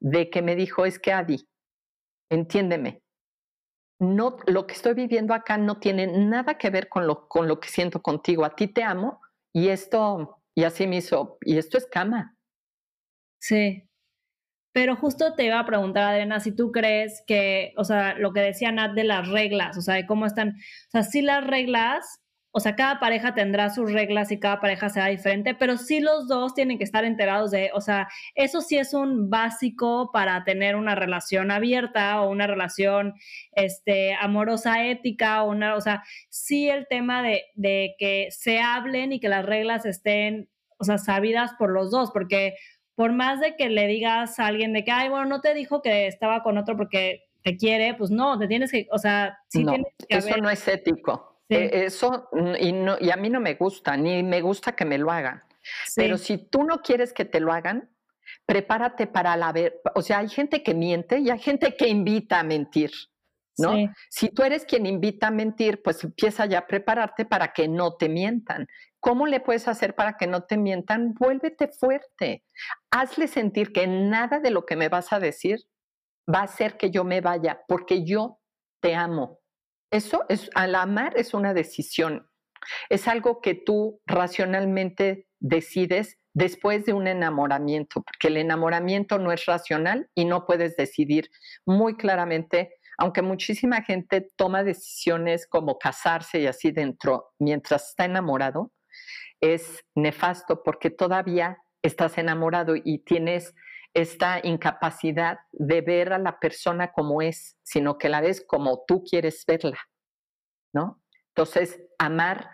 de 0.01 0.29
que 0.29 0.43
me 0.43 0.57
dijo, 0.57 0.85
es 0.85 0.99
que 0.99 1.13
Adi, 1.13 1.49
entiéndeme, 2.31 3.03
no, 4.01 4.37
lo 4.47 4.67
que 4.67 4.75
estoy 4.75 4.95
viviendo 4.95 5.33
acá 5.35 5.57
no 5.57 5.79
tiene 5.79 6.07
nada 6.07 6.59
que 6.59 6.71
ver 6.71 6.89
con 6.89 7.07
lo, 7.07 7.29
con 7.29 7.47
lo 7.47 7.61
que 7.61 7.69
siento 7.69 8.03
contigo, 8.03 8.45
a 8.45 8.57
ti 8.57 8.67
te 8.67 8.83
amo 8.83 9.21
y 9.53 9.69
esto, 9.69 10.43
y 10.55 10.65
así 10.65 10.89
me 10.89 10.97
hizo, 10.97 11.39
y 11.43 11.59
esto 11.59 11.79
es 11.79 11.87
cama. 11.87 12.37
Sí, 13.39 13.89
pero 14.75 14.97
justo 14.97 15.35
te 15.37 15.45
iba 15.45 15.61
a 15.61 15.67
preguntar, 15.67 16.03
Adriana, 16.03 16.41
si 16.41 16.51
tú 16.51 16.73
crees 16.73 17.23
que, 17.29 17.73
o 17.77 17.85
sea, 17.85 18.19
lo 18.19 18.33
que 18.33 18.41
decía 18.41 18.73
Nat 18.73 18.95
de 18.95 19.05
las 19.05 19.29
reglas, 19.29 19.79
o 19.79 19.83
sea, 19.83 19.95
de 19.95 20.05
cómo 20.05 20.27
están, 20.27 20.49
o 20.49 20.91
sea, 20.91 21.05
sí 21.05 21.23
las 21.23 21.47
reglas, 21.47 22.21
o 22.51 22.59
sea, 22.59 22.75
cada 22.75 22.99
pareja 22.99 23.35
tendrá 23.35 23.71
sus 23.71 23.93
reglas 23.93 24.33
y 24.33 24.41
cada 24.41 24.61
pareja 24.61 24.89
será 24.89 25.07
diferente, 25.07 25.55
pero 25.55 25.77
sí 25.77 26.01
los 26.01 26.27
dos 26.27 26.55
tienen 26.55 26.77
que 26.79 26.83
estar 26.83 27.05
enterados 27.05 27.53
de, 27.53 27.71
o 27.73 27.81
sea, 27.81 28.09
eso 28.35 28.63
sí 28.63 28.77
es 28.77 28.95
un 28.95 29.31
básico 29.31 30.11
para 30.13 30.43
tener 30.43 30.75
una 30.75 30.97
relación 30.97 31.53
abierta 31.53 32.21
o 32.21 32.29
una 32.29 32.49
relación, 32.49 33.15
este, 33.53 34.15
amorosa, 34.21 34.85
ética, 34.85 35.45
o 35.45 35.51
una, 35.53 35.77
o 35.77 35.81
sea, 35.81 36.03
sí 36.31 36.69
el 36.69 36.89
tema 36.89 37.23
de, 37.23 37.45
de 37.55 37.95
que 37.97 38.27
se 38.33 38.61
hablen 38.61 39.13
y 39.13 39.21
que 39.21 39.29
las 39.29 39.47
reglas 39.47 39.87
estén, 39.87 40.49
o 40.79 40.85
sea, 40.85 40.99
sabidas 40.99 41.53
por 41.61 41.71
los 41.71 41.93
dos, 41.93 42.11
porque 42.13 42.55
por 42.95 43.13
más 43.13 43.41
de 43.41 43.57
que 43.57 43.69
le 43.69 43.87
digas 43.87 44.39
a 44.39 44.47
alguien 44.47 44.73
de 44.73 44.85
que, 44.85 44.91
ay, 44.91 45.09
bueno, 45.09 45.27
no 45.27 45.41
te 45.41 45.55
dijo 45.55 45.83
que 45.83 46.07
estaba 46.07 46.43
con 46.43 46.59
otro 46.59 46.77
porque 46.77 47.25
te 47.43 47.57
quiere, 47.57 47.95
pues 47.95 48.11
no, 48.11 48.39
te 48.39 48.49
tienes 48.49 48.71
que, 48.71 48.89
o 48.91 48.99
sea, 48.99 49.39
sí 49.49 49.65
tienes 49.65 49.87
que 50.09 50.17
Eso 50.17 50.37
no 50.39 50.51
es 50.51 50.67
ético. 50.67 51.41
E, 51.49 51.85
eso, 51.85 52.29
y, 52.59 52.73
no, 52.73 52.97
y 52.99 53.11
a 53.11 53.17
mí 53.17 53.29
no 53.29 53.41
me 53.41 53.55
gusta, 53.55 53.97
ni 53.97 54.23
me 54.23 54.41
gusta 54.41 54.73
que 54.73 54.85
me 54.85 54.99
lo 54.99 55.11
hagan. 55.11 55.43
Pero 55.95 56.19
si 56.19 56.39
tú 56.39 56.65
no 56.65 56.81
quieres 56.83 57.13
que 57.13 57.25
te 57.25 57.41
lo 57.41 57.53
hagan, 57.53 57.91
prepárate 58.47 59.07
para 59.07 59.37
la 59.37 59.53
ver. 59.53 59.81
O 59.95 60.03
sea, 60.03 60.19
hay 60.19 60.29
gente 60.29 60.63
que 60.63 60.75
miente 60.75 61.19
y 61.19 61.31
hay 61.31 61.39
gente 61.39 61.75
que 61.77 61.89
invita 61.89 62.41
a 62.41 62.45
mentir. 62.45 62.91
¿no? 63.59 63.75
Si 64.11 64.31
tú 64.31 64.43
eres 64.43 64.65
quien 64.65 64.87
invita 64.87 65.29
a 65.29 65.31
mentir, 65.31 65.83
pues 65.83 66.03
empieza 66.03 66.47
ya 66.47 66.61
a 66.61 66.67
prepararte 66.67 67.25
para 67.25 67.53
que 67.53 67.69
no 67.69 67.95
te 67.95 68.09
mientan. 68.09 68.67
¿Cómo 69.01 69.27
le 69.27 69.41
puedes 69.41 69.69
hacer 69.69 69.95
para 69.95 70.17
que 70.17 70.27
no 70.27 70.45
te 70.45 70.57
mientan? 70.57 71.15
Vuélvete 71.15 71.69
fuerte. 71.69 72.43
Hazle 72.97 73.27
sentir 73.27 73.73
que 73.73 73.89
nada 73.89 74.39
de 74.39 74.53
lo 74.53 74.65
que 74.67 74.77
me 74.77 74.89
vas 74.89 75.13
a 75.13 75.19
decir 75.19 75.59
va 76.33 76.39
a 76.39 76.45
hacer 76.45 76.77
que 76.77 76.93
yo 76.93 77.03
me 77.03 77.21
vaya, 77.21 77.65
porque 77.67 78.05
yo 78.05 78.39
te 78.81 78.95
amo. 78.95 79.41
Eso 79.91 80.25
es, 80.29 80.49
al 80.55 80.77
amar 80.77 81.15
es 81.17 81.35
una 81.35 81.55
decisión. 81.55 82.31
Es 82.89 83.09
algo 83.09 83.41
que 83.41 83.55
tú 83.55 84.01
racionalmente 84.07 85.27
decides 85.41 86.21
después 86.35 86.87
de 86.87 86.93
un 86.93 87.09
enamoramiento, 87.09 88.01
porque 88.01 88.29
el 88.29 88.37
enamoramiento 88.37 89.19
no 89.19 89.33
es 89.33 89.45
racional 89.45 90.09
y 90.15 90.25
no 90.25 90.47
puedes 90.47 90.77
decidir 90.77 91.31
muy 91.67 91.97
claramente, 91.97 92.75
aunque 92.97 93.23
muchísima 93.23 93.83
gente 93.83 94.31
toma 94.37 94.63
decisiones 94.63 95.49
como 95.49 95.81
casarse 95.81 96.39
y 96.39 96.47
así 96.47 96.71
dentro 96.71 97.33
mientras 97.41 97.89
está 97.89 98.05
enamorado, 98.05 98.73
es 99.41 99.85
nefasto 99.97 100.63
porque 100.63 100.91
todavía 100.91 101.59
estás 101.85 102.19
enamorado 102.19 102.75
y 102.77 102.99
tienes 102.99 103.55
esta 103.93 104.41
incapacidad 104.43 105.39
de 105.53 105.81
ver 105.81 106.13
a 106.13 106.19
la 106.19 106.41
persona 106.41 106.93
como 106.93 107.23
es, 107.23 107.57
sino 107.63 107.97
que 107.99 108.09
la 108.09 108.21
ves 108.21 108.45
como 108.45 108.85
tú 108.87 109.05
quieres 109.05 109.45
verla, 109.47 109.79
¿no? 110.73 111.03
Entonces, 111.29 111.81
amar 111.99 112.51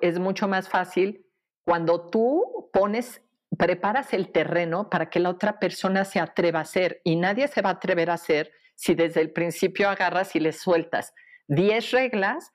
es 0.00 0.18
mucho 0.18 0.48
más 0.48 0.68
fácil 0.68 1.26
cuando 1.64 2.10
tú 2.10 2.70
pones, 2.72 3.22
preparas 3.58 4.12
el 4.12 4.32
terreno 4.32 4.90
para 4.90 5.08
que 5.10 5.20
la 5.20 5.30
otra 5.30 5.58
persona 5.58 6.04
se 6.04 6.20
atreva 6.20 6.60
a 6.60 6.62
hacer 6.62 7.00
y 7.04 7.16
nadie 7.16 7.48
se 7.48 7.62
va 7.62 7.70
a 7.70 7.74
atrever 7.74 8.10
a 8.10 8.14
hacer 8.14 8.52
si 8.74 8.94
desde 8.94 9.20
el 9.20 9.32
principio 9.32 9.88
agarras 9.88 10.34
y 10.34 10.40
le 10.40 10.52
sueltas 10.52 11.14
10 11.48 11.90
reglas 11.92 12.52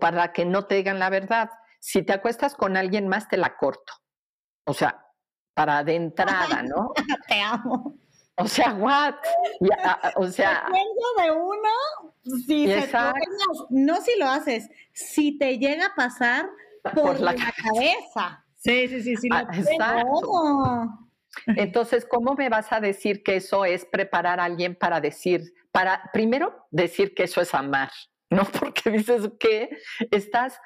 para 0.00 0.32
que 0.32 0.44
no 0.44 0.66
te 0.66 0.76
digan 0.76 0.98
la 0.98 1.10
verdad 1.10 1.50
si 1.86 2.02
te 2.02 2.12
acuestas 2.12 2.56
con 2.56 2.76
alguien 2.76 3.06
más, 3.06 3.28
te 3.28 3.36
la 3.36 3.56
corto. 3.56 3.92
O 4.66 4.74
sea, 4.74 5.05
para 5.56 5.82
de 5.82 5.94
entrada, 5.94 6.62
¿no? 6.62 6.92
te 7.28 7.40
amo. 7.40 7.96
O 8.36 8.46
sea, 8.46 8.74
what? 8.74 9.14
o 10.16 10.26
sea. 10.26 10.68
de 10.70 11.30
uno, 11.30 12.14
si 12.46 12.66
no 13.70 13.96
si 14.02 14.18
lo 14.18 14.26
haces, 14.28 14.68
si 14.92 15.38
te 15.38 15.56
llega 15.58 15.86
a 15.86 15.94
pasar 15.94 16.46
por, 16.94 17.18
la, 17.18 17.34
cabeza. 17.34 18.44
Sí, 18.56 18.86
sí, 18.88 19.02
sí, 19.02 19.16
sí. 19.16 19.28
Ah, 19.32 19.48
exacto. 19.50 21.08
Entonces, 21.46 22.04
¿cómo 22.04 22.34
me 22.34 22.50
vas 22.50 22.70
a 22.74 22.80
decir 22.80 23.22
que 23.22 23.36
eso 23.36 23.64
es 23.64 23.86
preparar 23.86 24.38
a 24.38 24.44
alguien 24.44 24.74
para 24.74 25.00
decir, 25.00 25.54
para 25.72 26.10
primero 26.12 26.66
decir 26.70 27.14
que 27.14 27.24
eso 27.24 27.40
es 27.40 27.54
amar, 27.54 27.90
¿no? 28.28 28.44
Porque 28.60 28.90
dices 28.90 29.30
que 29.40 29.70
estás 30.10 30.60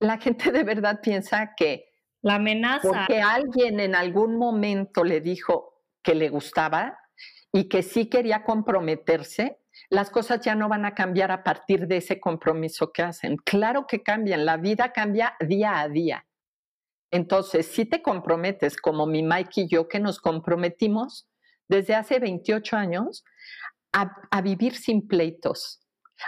la 0.00 0.18
gente 0.18 0.50
de 0.50 0.64
verdad 0.64 1.00
piensa 1.00 1.54
que 1.54 1.89
la 2.22 2.36
amenaza. 2.36 2.88
Porque 2.88 3.20
alguien 3.20 3.80
en 3.80 3.94
algún 3.94 4.36
momento 4.36 5.04
le 5.04 5.20
dijo 5.20 5.82
que 6.02 6.14
le 6.14 6.28
gustaba 6.28 6.98
y 7.52 7.68
que 7.68 7.82
sí 7.82 8.08
quería 8.08 8.44
comprometerse, 8.44 9.58
las 9.88 10.10
cosas 10.10 10.40
ya 10.40 10.54
no 10.54 10.68
van 10.68 10.84
a 10.84 10.94
cambiar 10.94 11.32
a 11.32 11.42
partir 11.42 11.86
de 11.86 11.98
ese 11.98 12.20
compromiso 12.20 12.92
que 12.92 13.02
hacen. 13.02 13.36
Claro 13.36 13.86
que 13.86 14.02
cambian, 14.02 14.44
la 14.44 14.56
vida 14.56 14.92
cambia 14.92 15.34
día 15.40 15.80
a 15.80 15.88
día. 15.88 16.26
Entonces, 17.10 17.66
si 17.66 17.86
te 17.86 18.02
comprometes, 18.02 18.76
como 18.76 19.06
mi 19.06 19.22
Mike 19.22 19.62
y 19.62 19.68
yo, 19.68 19.88
que 19.88 19.98
nos 19.98 20.20
comprometimos 20.20 21.28
desde 21.68 21.94
hace 21.96 22.20
28 22.20 22.76
años 22.76 23.24
a, 23.92 24.12
a 24.30 24.40
vivir 24.42 24.76
sin 24.76 25.08
pleitos, 25.08 25.80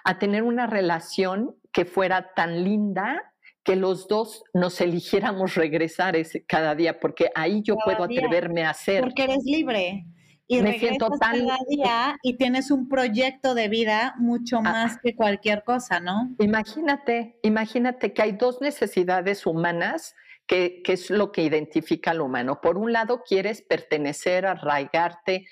a 0.05 0.19
tener 0.19 0.43
una 0.43 0.67
relación 0.67 1.57
que 1.73 1.85
fuera 1.85 2.33
tan 2.35 2.65
linda 2.65 3.32
que 3.65 3.77
los 3.77 4.09
dos 4.09 4.43
nos 4.55 4.81
eligiéramos 4.81 5.55
regresar 5.55 6.17
ese, 6.17 6.45
cada 6.45 6.75
día, 6.75 6.99
porque 6.99 7.31
ahí 7.35 7.63
yo 7.63 7.77
puedo 7.85 8.05
atreverme 8.05 8.65
a 8.65 8.71
hacer. 8.71 9.03
Porque 9.03 9.25
eres 9.25 9.45
libre. 9.45 10.05
Y 10.49 10.61
me 10.61 10.79
siento 10.79 11.09
tan 11.19 11.47
cada 11.47 11.59
día 11.69 12.17
y 12.23 12.37
tienes 12.37 12.71
un 12.71 12.89
proyecto 12.89 13.55
de 13.55 13.69
vida 13.69 14.15
mucho 14.19 14.59
ah. 14.59 14.63
más 14.63 14.99
que 14.99 15.15
cualquier 15.15 15.65
cosa, 15.65 16.01
¿no? 16.01 16.35
Imagínate, 16.41 17.39
imagínate 17.43 18.13
que 18.13 18.23
hay 18.23 18.33
dos 18.33 18.61
necesidades 18.61 19.47
humanas 19.47 20.15
que, 20.47 20.83
que 20.83 20.95
es 20.95 21.09
lo 21.09 21.33
que 21.33 21.43
identifica 21.43 22.11
al 22.11 22.21
humano. 22.21 22.61
Por 22.61 22.77
un 22.77 22.93
lado, 22.93 23.23
quieres 23.27 23.63
pertenecer, 23.63 24.45
arraigarte, 24.45 25.47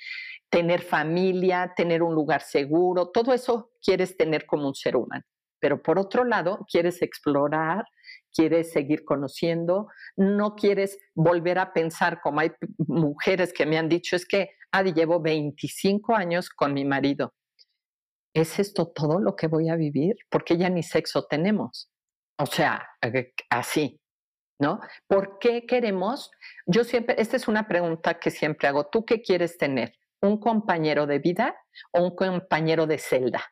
tener 0.51 0.83
familia, 0.83 1.73
tener 1.75 2.03
un 2.03 2.15
lugar 2.15 2.43
seguro, 2.43 3.09
todo 3.09 3.33
eso 3.33 3.71
quieres 3.83 4.17
tener 4.17 4.45
como 4.45 4.67
un 4.67 4.75
ser 4.75 4.97
humano. 4.97 5.23
Pero 5.61 5.81
por 5.81 5.99
otro 5.99 6.25
lado, 6.25 6.67
quieres 6.71 7.01
explorar, 7.03 7.85
quieres 8.35 8.73
seguir 8.73 9.05
conociendo, 9.05 9.89
no 10.17 10.55
quieres 10.55 10.99
volver 11.15 11.59
a 11.59 11.73
pensar 11.73 12.21
como 12.21 12.41
hay 12.41 12.53
mujeres 12.79 13.53
que 13.53 13.67
me 13.67 13.79
han 13.79 13.89
dicho, 13.89 14.17
es 14.17 14.27
que, 14.27 14.51
Adi, 14.73 14.93
llevo 14.93 15.21
25 15.21 16.15
años 16.15 16.51
con 16.51 16.75
mi 16.75 16.85
marido. 16.85 17.35
¿Es 18.35 18.59
esto 18.59 18.89
todo 18.89 19.21
lo 19.21 19.35
que 19.35 19.49
voy 19.49 19.69
a 19.69 19.77
vivir? 19.77 20.17
Porque 20.31 20.57
ya 20.57 20.69
ni 20.69 20.83
sexo 20.83 21.27
tenemos. 21.27 21.91
O 22.39 22.47
sea, 22.47 22.89
eh, 23.03 23.33
así, 23.51 24.01
¿no? 24.61 24.81
¿Por 25.09 25.39
qué 25.39 25.67
queremos? 25.67 26.31
Yo 26.67 26.85
siempre, 26.85 27.17
esta 27.19 27.37
es 27.37 27.49
una 27.49 27.67
pregunta 27.67 28.19
que 28.21 28.31
siempre 28.31 28.69
hago. 28.69 28.87
¿Tú 28.87 29.05
qué 29.05 29.21
quieres 29.21 29.59
tener? 29.59 29.95
¿Un 30.23 30.39
compañero 30.39 31.07
de 31.07 31.19
vida 31.19 31.57
o 31.93 32.05
un 32.05 32.15
compañero 32.15 32.87
de 32.87 32.99
celda? 32.99 33.43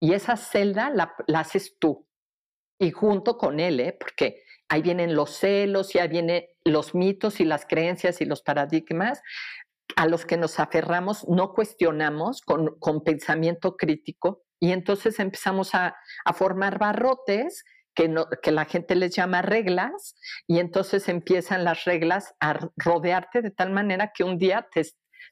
Y 0.00 0.12
esa 0.14 0.36
celda 0.36 0.90
la, 0.90 1.14
haces 1.34 1.76
tú. 1.78 2.06
Y 2.78 2.90
junto 2.90 3.36
con 3.36 3.60
él, 3.60 3.80
¿eh? 3.80 3.96
porque 3.98 4.42
ahí 4.68 4.82
vienen 4.82 5.14
los 5.14 5.30
celos 5.30 5.94
y 5.94 5.98
ahí 5.98 6.08
vienen 6.08 6.44
los 6.64 6.94
mitos 6.94 7.40
y 7.40 7.44
las 7.44 7.66
creencias 7.66 8.20
y 8.20 8.24
los 8.24 8.42
paradigmas 8.42 9.22
a 9.96 10.06
los 10.06 10.26
que 10.26 10.36
nos 10.36 10.60
aferramos, 10.60 11.26
no 11.28 11.54
cuestionamos 11.54 12.42
con, 12.42 12.78
con 12.78 13.02
pensamiento 13.02 13.76
crítico 13.76 14.44
y 14.60 14.72
entonces 14.72 15.18
empezamos 15.18 15.74
a, 15.74 15.96
a 16.24 16.32
formar 16.32 16.78
barrotes 16.78 17.64
que, 17.94 18.08
no, 18.08 18.28
que, 18.42 18.52
la 18.52 18.64
gente 18.64 18.94
les 18.94 19.14
llama 19.14 19.42
reglas 19.42 20.14
y 20.46 20.60
entonces 20.60 21.08
empiezan 21.08 21.64
las 21.64 21.84
reglas 21.84 22.34
a 22.38 22.58
rodearte 22.76 23.42
de 23.42 23.50
tal 23.50 23.70
manera 23.70 24.12
que 24.14 24.24
un 24.24 24.38
día 24.38 24.68
te, 24.72 24.82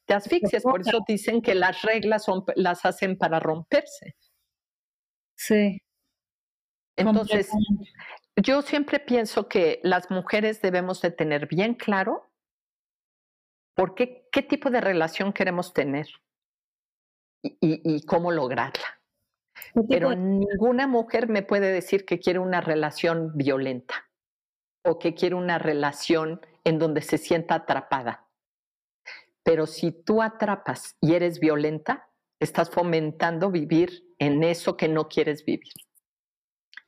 te 0.04 0.14
asfixias. 0.14 0.62
Por 0.62 0.80
eso 0.80 1.00
dicen 1.06 1.42
que 1.42 1.54
las 1.54 1.82
reglas 1.82 2.24
son, 2.24 2.44
las 2.56 2.84
hacen 2.84 3.16
para 3.18 3.38
romperse. 3.38 4.16
Sí. 5.36 5.80
Entonces, 6.96 7.50
yo 8.36 8.62
siempre 8.62 9.00
pienso 9.00 9.48
que 9.48 9.80
las 9.82 10.10
mujeres 10.10 10.60
debemos 10.62 11.00
de 11.02 11.10
tener 11.10 11.46
bien 11.46 11.74
claro 11.74 12.30
por 13.74 13.94
qué, 13.94 14.26
qué 14.32 14.42
tipo 14.42 14.70
de 14.70 14.80
relación 14.80 15.32
queremos 15.32 15.72
tener 15.72 16.08
y, 17.42 17.56
y, 17.60 18.04
cómo 18.06 18.32
lograrla. 18.32 19.00
Pero 19.88 20.14
ninguna 20.14 20.86
mujer 20.86 21.28
me 21.28 21.42
puede 21.42 21.70
decir 21.70 22.06
que 22.06 22.18
quiere 22.18 22.38
una 22.38 22.62
relación 22.62 23.36
violenta 23.36 24.08
o 24.84 24.98
que 24.98 25.14
quiere 25.14 25.34
una 25.34 25.58
relación 25.58 26.40
en 26.64 26.78
donde 26.78 27.02
se 27.02 27.18
sienta 27.18 27.56
atrapada. 27.56 28.26
Pero 29.42 29.66
si 29.66 29.92
tú 29.92 30.22
atrapas 30.22 30.96
y 31.00 31.14
eres 31.14 31.38
violenta, 31.38 32.08
estás 32.40 32.70
fomentando 32.70 33.50
vivir 33.50 34.14
en 34.18 34.42
eso 34.42 34.76
que 34.76 34.88
no 34.88 35.08
quieres 35.08 35.44
vivir. 35.44 35.72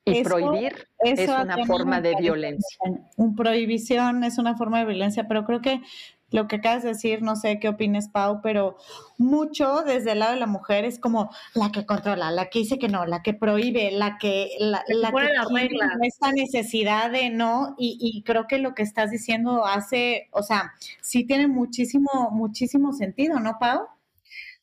Y 0.04 0.24
prohibir 0.24 0.88
es 1.00 1.28
una 1.28 1.64
forma 1.66 2.00
de 2.00 2.14
violencia. 2.18 2.78
Un 3.16 3.36
prohibición 3.36 4.24
es 4.24 4.38
una 4.38 4.56
forma 4.56 4.78
de 4.78 4.86
violencia, 4.86 5.28
pero 5.28 5.44
creo 5.44 5.60
que 5.60 5.82
lo 6.30 6.46
que 6.46 6.56
acabas 6.56 6.82
de 6.82 6.90
decir, 6.90 7.22
no 7.22 7.36
sé 7.36 7.58
qué 7.58 7.68
opines, 7.68 8.08
Pau, 8.08 8.40
pero 8.42 8.76
mucho 9.16 9.82
desde 9.82 10.12
el 10.12 10.18
lado 10.18 10.34
de 10.34 10.40
la 10.40 10.46
mujer 10.46 10.84
es 10.84 10.98
como 10.98 11.30
la 11.54 11.72
que 11.72 11.86
controla, 11.86 12.30
la 12.30 12.50
que 12.50 12.60
dice 12.60 12.78
que 12.78 12.88
no, 12.88 13.06
la 13.06 13.22
que 13.22 13.32
prohíbe, 13.32 13.90
la 13.92 14.18
que 14.18 14.50
la, 14.58 14.84
la 14.88 15.10
que 15.10 15.68
tiene 15.68 15.78
esta 16.02 16.32
necesidad 16.32 17.10
de 17.10 17.30
no, 17.30 17.74
y, 17.78 17.96
y, 18.00 18.22
creo 18.22 18.46
que 18.46 18.58
lo 18.58 18.74
que 18.74 18.82
estás 18.82 19.10
diciendo 19.10 19.64
hace, 19.64 20.28
o 20.32 20.42
sea, 20.42 20.74
sí 21.00 21.24
tiene 21.24 21.48
muchísimo, 21.48 22.30
muchísimo 22.30 22.92
sentido, 22.92 23.40
¿no, 23.40 23.56
Pau? 23.58 23.86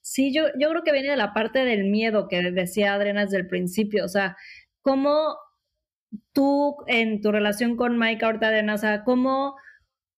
Sí, 0.02 0.32
yo, 0.32 0.44
yo 0.60 0.70
creo 0.70 0.84
que 0.84 0.92
viene 0.92 1.10
de 1.10 1.18
la 1.18 1.34
parte 1.34 1.66
del 1.66 1.86
miedo 1.86 2.28
que 2.28 2.52
decía 2.52 2.94
Adriana 2.94 3.26
desde 3.26 3.38
el 3.38 3.48
principio, 3.48 4.06
o 4.06 4.08
sea, 4.08 4.38
cómo 4.86 5.36
tú 6.32 6.78
en 6.86 7.20
tu 7.20 7.32
relación 7.32 7.76
con 7.76 7.98
Mike 7.98 8.24
ahorita, 8.24 8.48
Adriana, 8.48 8.76
o 8.76 8.78
sea, 8.78 9.04
cómo, 9.04 9.56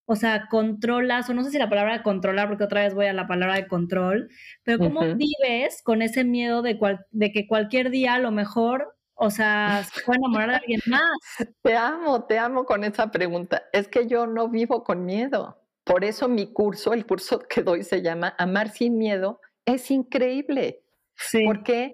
o 0.06 0.15
sea, 0.17 0.47
controlas, 0.49 1.30
o 1.30 1.34
no 1.34 1.43
sé 1.45 1.51
si 1.51 1.58
la 1.58 1.69
palabra 1.69 2.03
controlar, 2.03 2.49
porque 2.49 2.65
otra 2.65 2.82
vez 2.82 2.93
voy 2.93 3.06
a 3.06 3.13
la 3.13 3.27
palabra 3.27 3.56
de 3.56 3.67
control, 3.67 4.30
pero 4.63 4.77
cómo 4.77 4.99
vives 5.15 5.82
con 5.84 6.01
ese 6.01 6.25
miedo 6.25 6.62
de, 6.62 6.77
de 7.12 7.32
que 7.32 7.47
cualquier 7.47 7.89
día 7.91 8.15
a 8.15 8.19
lo 8.19 8.32
mejor 8.32 8.93
o 9.19 9.32
sea, 9.32 9.84
se 9.91 10.01
puede 10.01 10.19
enamorar 10.19 10.49
de 10.49 10.56
alguien 10.58 10.82
más. 10.86 11.01
Te 11.63 11.75
amo, 11.75 12.25
te 12.25 12.38
amo 12.38 12.65
con 12.65 12.84
esa 12.84 13.10
pregunta. 13.10 13.63
Es 13.73 13.88
que 13.88 14.06
yo 14.06 14.27
no 14.27 14.47
vivo 14.47 14.84
con 14.84 15.06
miedo. 15.06 15.60
Por 15.84 16.03
eso 16.03 16.27
mi 16.27 16.53
curso, 16.53 16.93
el 16.93 17.08
curso 17.08 17.39
que 17.39 17.63
doy 17.63 17.84
se 17.84 18.03
llama 18.03 18.36
Amar 18.38 18.69
sin 18.69 18.99
miedo, 18.99 19.41
es 19.65 19.89
increíble. 19.89 20.84
Sí. 21.15 21.45
Porque 21.47 21.93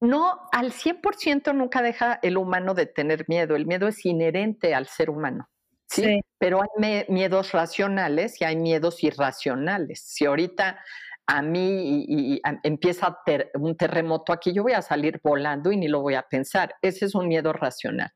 no, 0.00 0.48
al 0.52 0.72
100% 0.72 1.54
nunca 1.54 1.82
deja 1.82 2.18
el 2.22 2.36
humano 2.36 2.74
de 2.74 2.86
tener 2.86 3.26
miedo. 3.28 3.56
El 3.56 3.66
miedo 3.66 3.88
es 3.88 4.04
inherente 4.04 4.74
al 4.74 4.86
ser 4.86 5.10
humano. 5.10 5.48
¿sí? 5.88 6.20
Pero 6.38 6.62
hay 6.62 7.04
miedos 7.08 7.52
racionales 7.52 8.40
y 8.40 8.44
hay 8.44 8.56
miedos 8.56 9.02
irracionales. 9.02 10.02
Si 10.06 10.24
ahorita 10.24 10.82
a 11.26 11.42
mí 11.42 12.04
y, 12.08 12.42
empieza 12.62 13.18
un 13.54 13.76
terremoto 13.76 14.32
aquí, 14.32 14.52
yo 14.52 14.62
voy 14.62 14.72
a 14.72 14.82
salir 14.82 15.20
volando 15.22 15.70
y 15.70 15.76
ni 15.76 15.88
lo 15.88 16.00
voy 16.00 16.14
a 16.14 16.22
pensar. 16.22 16.74
Ese 16.82 17.06
es 17.06 17.14
un 17.14 17.28
miedo 17.28 17.52
racional. 17.52 18.10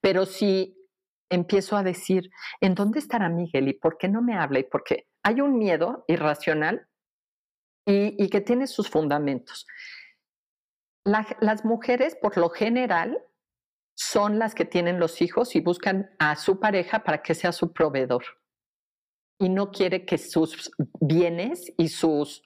Pero 0.00 0.26
si 0.26 0.76
empiezo 1.30 1.76
a 1.76 1.82
decir, 1.82 2.28
¿en 2.60 2.74
dónde 2.74 2.98
estará 2.98 3.28
Miguel 3.28 3.68
y 3.68 3.74
por 3.74 3.96
qué 3.96 4.08
no 4.08 4.20
me 4.20 4.36
habla? 4.36 4.58
Y 4.58 4.64
por 4.64 4.82
qué 4.84 5.06
hay 5.22 5.40
un 5.40 5.58
miedo 5.58 6.04
irracional 6.08 6.86
y, 7.86 8.28
que 8.28 8.40
tiene 8.40 8.66
sus 8.66 8.88
fundamentos. 8.88 9.66
Las 11.10 11.64
mujeres, 11.64 12.16
por 12.16 12.36
lo 12.36 12.50
general, 12.50 13.22
son 13.94 14.38
las 14.38 14.54
que 14.54 14.64
tienen 14.64 14.98
los 14.98 15.20
hijos 15.20 15.54
y 15.54 15.60
buscan 15.60 16.10
a 16.18 16.36
su 16.36 16.58
pareja 16.58 17.04
para 17.04 17.22
que 17.22 17.34
sea 17.34 17.52
su 17.52 17.72
proveedor. 17.72 18.24
Y 19.38 19.48
no 19.48 19.70
quiere 19.70 20.04
que 20.06 20.18
sus 20.18 20.70
bienes 21.00 21.72
y 21.76 21.88
sus 21.88 22.42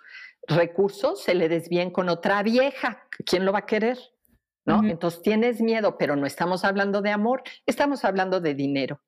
recursos 0.49 1.23
se 1.23 1.35
le 1.35 1.49
desvíen 1.49 1.91
con 1.91 2.09
otra 2.09 2.43
vieja. 2.43 3.07
¿Quién 3.25 3.45
lo 3.45 3.53
va 3.53 3.61
a 3.61 3.67
querer? 3.67 3.99
¿No? 4.67 4.83
Entonces 4.83 5.23
tienes 5.23 5.61
miedo, 5.61 5.99
pero 5.99 6.17
no 6.17 6.27
estamos 6.27 6.65
hablando 6.65 7.03
de 7.03 7.11
amor, 7.11 7.43
estamos 7.67 8.05
hablando 8.05 8.41
de 8.41 8.55
dinero. 8.55 9.01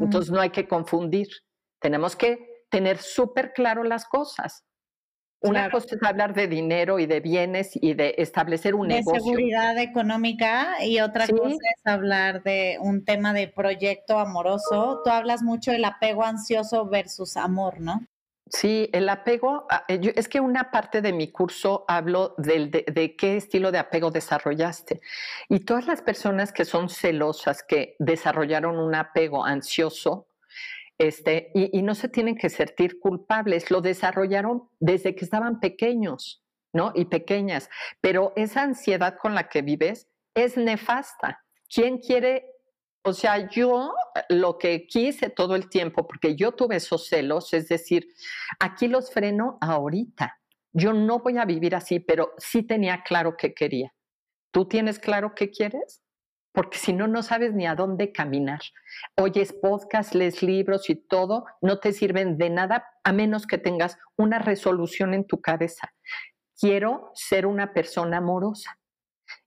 Entonces 0.00 0.30
no 0.30 0.40
hay 0.40 0.50
que 0.50 0.68
confundir. 0.68 1.28
Tenemos 1.80 2.16
que 2.16 2.64
tener 2.70 2.98
súper 2.98 3.52
claro 3.52 3.82
las 3.82 4.04
cosas. 4.04 4.64
Una 5.40 5.70
cosa 5.70 5.94
es 5.94 6.02
hablar 6.02 6.34
de 6.34 6.48
dinero 6.48 6.98
y 6.98 7.06
de 7.06 7.20
bienes 7.20 7.70
y 7.74 7.94
de 7.94 8.16
establecer 8.18 8.74
un 8.74 8.88
negocio. 8.88 9.12
De 9.12 9.20
seguridad 9.20 9.78
económica 9.78 10.84
y 10.84 11.00
otra 11.00 11.28
cosa 11.28 11.54
es 11.54 11.86
hablar 11.86 12.42
de 12.42 12.78
un 12.80 13.04
tema 13.04 13.32
de 13.32 13.46
proyecto 13.46 14.18
amoroso. 14.18 15.00
Tú 15.04 15.10
hablas 15.10 15.42
mucho 15.42 15.70
del 15.70 15.84
apego 15.84 16.24
ansioso 16.24 16.86
versus 16.86 17.36
amor, 17.36 17.80
¿no? 17.80 18.00
Sí, 18.50 18.88
el 18.92 19.08
apego, 19.08 19.66
ah, 19.70 19.84
eh, 19.88 20.12
es 20.16 20.28
que 20.28 20.40
una 20.40 20.70
parte 20.70 21.02
de 21.02 21.12
mi 21.12 21.30
curso 21.30 21.84
hablo 21.86 22.34
de, 22.38 22.84
de, 22.86 23.16
qué 23.16 23.36
estilo 23.36 23.70
de 23.70 23.78
apego 23.78 24.10
desarrollaste. 24.10 25.00
Y 25.48 25.60
todas 25.60 25.86
las 25.86 26.02
personas 26.02 26.52
que 26.52 26.64
son 26.64 26.88
celosas, 26.88 27.62
que 27.62 27.94
desarrollaron 27.98 28.78
un 28.78 28.94
apego 28.94 29.44
ansioso, 29.44 30.27
este, 30.98 31.52
y, 31.54 31.80
no 31.82 31.94
se 31.94 32.08
tienen 32.08 32.36
que 32.36 32.50
sentir 32.50 32.98
culpables, 32.98 33.70
lo 33.70 33.80
desarrollaron 33.80 34.68
desde 34.80 35.14
que 35.14 35.24
estaban 35.24 35.60
pequeños, 35.60 36.44
¿no? 36.72 36.92
Y 36.94 37.04
pequeñas, 37.04 37.70
pero 38.00 38.32
esa 38.34 38.62
ansiedad 38.62 39.16
con 39.16 39.34
la 39.34 39.48
que 39.48 39.62
vives 39.62 40.08
es 40.34 40.56
nefasta. 40.56 41.44
¿Quién 41.72 41.98
quiere? 41.98 42.46
O 43.04 43.12
sea, 43.12 43.48
yo 43.48 43.94
lo 44.28 44.58
que 44.58 44.86
quise 44.86 45.30
todo 45.30 45.54
el 45.54 45.68
tiempo, 45.68 46.06
porque 46.06 46.34
yo 46.34 46.52
tuve 46.52 46.76
esos 46.76 47.06
celos, 47.06 47.54
es 47.54 47.68
decir, 47.68 48.08
aquí 48.58 48.88
los 48.88 49.12
freno 49.12 49.56
ahorita. 49.60 50.40
Yo 50.72 50.92
no 50.92 51.20
voy 51.20 51.38
a 51.38 51.44
vivir 51.44 51.74
así, 51.74 52.00
pero 52.00 52.32
sí 52.38 52.62
tenía 52.64 53.02
claro 53.02 53.36
qué 53.36 53.54
quería. 53.54 53.94
¿Tú 54.50 54.66
tienes 54.66 54.98
claro 54.98 55.32
qué 55.34 55.50
quieres? 55.50 56.02
Porque 56.52 56.78
si 56.78 56.92
no, 56.92 57.06
no 57.06 57.22
sabes 57.22 57.54
ni 57.54 57.66
a 57.66 57.74
dónde 57.74 58.12
caminar. 58.12 58.60
Oyes 59.16 59.52
podcast, 59.52 60.14
lees 60.14 60.42
libros 60.42 60.90
y 60.90 60.96
todo, 60.96 61.46
no 61.60 61.78
te 61.78 61.92
sirven 61.92 62.38
de 62.38 62.50
nada 62.50 62.84
a 63.04 63.12
menos 63.12 63.46
que 63.46 63.58
tengas 63.58 63.98
una 64.16 64.38
resolución 64.38 65.14
en 65.14 65.26
tu 65.26 65.40
cabeza. 65.40 65.94
Quiero 66.58 67.12
ser 67.14 67.46
una 67.46 67.72
persona 67.72 68.18
amorosa, 68.18 68.78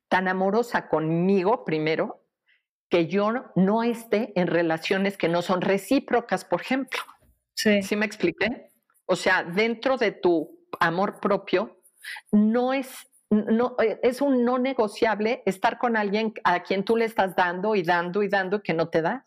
tan 0.07 0.27
amorosa 0.27 0.87
conmigo 0.87 1.65
primero, 1.65 2.25
que 2.89 3.07
yo 3.07 3.31
no 3.55 3.83
esté 3.83 4.33
en 4.35 4.47
relaciones 4.47 5.17
que 5.17 5.29
no 5.29 5.41
son 5.41 5.61
recíprocas, 5.61 6.45
por 6.45 6.61
ejemplo. 6.61 6.99
Sí. 7.53 7.81
¿Sí 7.81 7.95
me 7.95 8.05
expliqué? 8.05 8.69
O 9.05 9.15
sea, 9.15 9.43
dentro 9.43 9.97
de 9.97 10.11
tu 10.11 10.67
amor 10.79 11.19
propio, 11.19 11.81
no 12.31 12.73
es 12.73 13.07
no, 13.31 13.77
eh, 13.81 13.99
es 14.03 14.21
un 14.21 14.43
no 14.43 14.59
negociable 14.59 15.41
estar 15.45 15.77
con 15.77 15.95
alguien 15.95 16.33
a 16.43 16.63
quien 16.63 16.83
tú 16.83 16.97
le 16.97 17.05
estás 17.05 17.35
dando 17.35 17.75
y 17.75 17.83
dando 17.83 18.23
y 18.23 18.27
dando 18.27 18.61
que 18.61 18.73
no 18.73 18.89
te 18.89 19.01
da. 19.01 19.25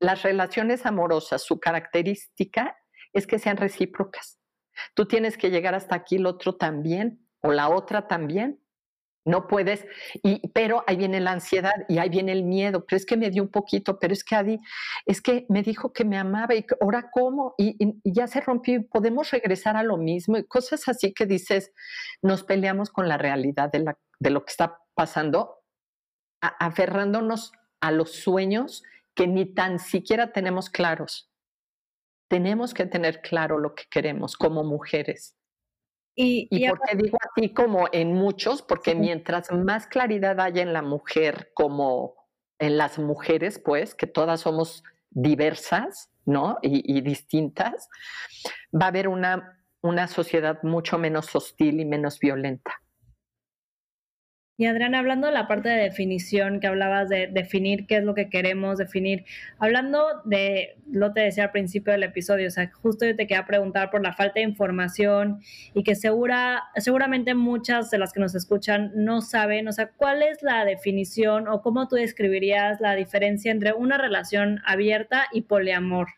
Las 0.00 0.22
relaciones 0.22 0.84
amorosas, 0.84 1.42
su 1.42 1.58
característica 1.60 2.76
es 3.12 3.26
que 3.26 3.38
sean 3.38 3.56
recíprocas. 3.56 4.38
Tú 4.94 5.06
tienes 5.06 5.38
que 5.38 5.50
llegar 5.50 5.74
hasta 5.74 5.94
aquí, 5.94 6.16
el 6.16 6.26
otro 6.26 6.56
también, 6.56 7.26
o 7.40 7.52
la 7.52 7.68
otra 7.68 8.08
también. 8.08 8.60
No 9.26 9.48
puedes, 9.48 9.84
y, 10.22 10.46
pero 10.50 10.84
ahí 10.86 10.96
viene 10.96 11.18
la 11.18 11.32
ansiedad 11.32 11.74
y 11.88 11.98
ahí 11.98 12.08
viene 12.08 12.30
el 12.30 12.44
miedo, 12.44 12.86
pero 12.86 13.02
que 13.04 13.16
me 13.16 13.28
dio 13.28 13.42
un 13.42 13.48
poquito, 13.48 13.98
pero 13.98 14.12
es 14.12 14.22
que 14.22 14.36
Adi, 14.36 14.60
es 15.04 15.20
que 15.20 15.46
me 15.48 15.64
dijo 15.64 15.92
que 15.92 16.04
me 16.04 16.16
amaba 16.16 16.54
y 16.54 16.64
ahora 16.80 17.10
cómo, 17.12 17.56
y, 17.58 17.76
ya 18.04 18.28
se 18.28 18.40
rompió 18.40 18.76
y 18.76 18.84
podemos 18.84 19.32
regresar 19.32 19.76
a 19.76 19.82
lo 19.82 19.96
mismo 19.96 20.36
y 20.36 20.44
cosas 20.44 20.88
así 20.88 21.12
que 21.12 21.26
dices, 21.26 21.72
nos 22.22 22.44
peleamos 22.44 22.90
con 22.90 23.08
la 23.08 23.18
realidad 23.18 23.70
de, 23.72 23.80
la, 23.80 23.98
de 24.20 24.30
lo 24.30 24.44
que 24.44 24.52
está 24.52 24.78
pasando, 24.94 25.64
aferrándonos 26.40 27.50
a 27.80 27.90
los 27.90 28.12
sueños 28.12 28.84
que 29.16 29.26
ni 29.26 29.44
tan 29.44 29.80
siquiera 29.80 30.32
tenemos 30.32 30.70
claros. 30.70 31.32
Tenemos 32.28 32.74
que 32.74 32.86
tener 32.86 33.22
claro 33.22 33.58
lo 33.58 33.74
que 33.74 33.84
queremos 33.90 34.36
como 34.36 34.62
mujeres. 34.62 35.35
¿Y, 36.18 36.68
por 36.68 36.80
qué 36.80 36.96
digo 36.96 37.18
así 37.20 37.52
como 37.52 37.88
en 37.92 38.14
muchos? 38.14 38.62
Porque 38.62 38.94
mientras 38.94 39.52
más 39.52 39.86
claridad 39.86 40.40
haya 40.40 40.62
en 40.62 40.72
la 40.72 40.80
mujer 40.80 41.50
como 41.52 42.14
en 42.58 42.78
las 42.78 42.98
mujeres, 42.98 43.60
pues, 43.62 43.94
que 43.94 44.06
todas 44.06 44.40
somos 44.40 44.82
diversas, 45.10 46.10
¿no? 46.24 46.58
Y, 46.62 46.96
y 46.96 47.02
distintas, 47.02 47.90
va 48.74 48.86
a 48.86 48.88
haber 48.88 49.08
una, 49.08 49.60
una 49.82 50.08
sociedad 50.08 50.58
mucho 50.62 50.96
menos 50.96 51.36
hostil 51.36 51.80
y 51.80 51.84
menos 51.84 52.18
violenta. 52.18 52.72
Y 54.58 54.64
Adriana, 54.64 55.00
hablando 55.00 55.26
de 55.26 55.34
la 55.34 55.46
parte 55.46 55.68
de 55.68 55.82
definición 55.82 56.60
que 56.60 56.66
hablabas 56.66 57.10
de 57.10 57.26
definir 57.26 57.86
qué 57.86 57.98
es 57.98 58.04
lo 58.04 58.14
que 58.14 58.30
queremos 58.30 58.78
definir, 58.78 59.26
hablando 59.58 60.22
de 60.24 60.78
lo 60.90 61.12
te 61.12 61.20
decía 61.20 61.44
al 61.44 61.50
principio 61.50 61.92
del 61.92 62.04
episodio, 62.04 62.48
o 62.48 62.50
sea, 62.50 62.70
justo 62.72 63.04
yo 63.04 63.14
te 63.14 63.26
quería 63.26 63.44
preguntar 63.44 63.90
por 63.90 64.02
la 64.02 64.14
falta 64.14 64.40
de 64.40 64.46
información 64.46 65.42
y 65.74 65.82
que 65.82 65.94
segura, 65.94 66.64
seguramente 66.76 67.34
muchas 67.34 67.90
de 67.90 67.98
las 67.98 68.14
que 68.14 68.20
nos 68.20 68.34
escuchan 68.34 68.92
no 68.94 69.20
saben, 69.20 69.68
o 69.68 69.72
sea, 69.72 69.90
¿cuál 69.90 70.22
es 70.22 70.42
la 70.42 70.64
definición 70.64 71.48
o 71.48 71.60
cómo 71.60 71.86
tú 71.86 71.96
describirías 71.96 72.80
la 72.80 72.94
diferencia 72.94 73.52
entre 73.52 73.74
una 73.74 73.98
relación 73.98 74.62
abierta 74.64 75.26
y 75.32 75.42
poliamor? 75.42 76.08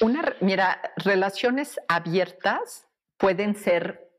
Una, 0.00 0.34
mira, 0.40 0.80
relaciones 0.96 1.78
abiertas 1.86 2.88
pueden 3.18 3.54
ser 3.54 4.10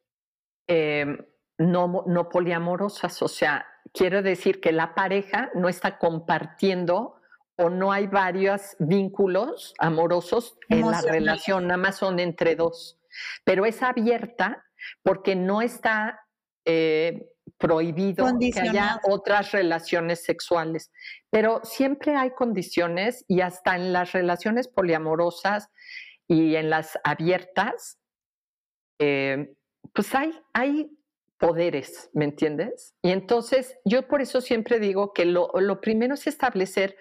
eh, 0.67 1.17
no, 1.59 2.03
no 2.07 2.29
poliamorosas, 2.29 3.21
o 3.21 3.27
sea, 3.27 3.67
quiero 3.93 4.23
decir 4.23 4.61
que 4.61 4.71
la 4.71 4.95
pareja 4.95 5.51
no 5.53 5.69
está 5.69 5.97
compartiendo 5.99 7.17
o 7.57 7.69
no 7.69 7.91
hay 7.91 8.07
varios 8.07 8.77
vínculos 8.79 9.73
amorosos 9.77 10.57
en 10.69 10.89
la 10.89 11.01
relación, 11.01 11.67
nada 11.67 11.77
más 11.77 11.97
son 11.97 12.19
entre 12.19 12.55
dos. 12.55 12.97
Pero 13.43 13.65
es 13.65 13.83
abierta 13.83 14.65
porque 15.03 15.35
no 15.35 15.61
está 15.61 16.21
eh, 16.63 17.27
prohibido 17.57 18.25
que 18.39 18.61
haya 18.61 19.01
otras 19.03 19.51
relaciones 19.51 20.23
sexuales. 20.23 20.91
Pero 21.29 21.59
siempre 21.65 22.15
hay 22.15 22.31
condiciones 22.31 23.25
y 23.27 23.41
hasta 23.41 23.75
en 23.75 23.91
las 23.91 24.13
relaciones 24.13 24.69
poliamorosas 24.69 25.69
y 26.29 26.55
en 26.55 26.69
las 26.69 26.97
abiertas, 27.03 27.99
eh, 28.99 29.53
pues 29.93 30.15
hay, 30.15 30.39
hay 30.53 30.89
poderes, 31.39 32.09
¿me 32.13 32.25
entiendes? 32.25 32.95
Y 33.01 33.11
entonces 33.11 33.79
yo 33.85 34.07
por 34.07 34.21
eso 34.21 34.41
siempre 34.41 34.79
digo 34.79 35.13
que 35.13 35.25
lo, 35.25 35.49
primero 35.81 36.13
es 36.13 36.27
establecer 36.27 36.97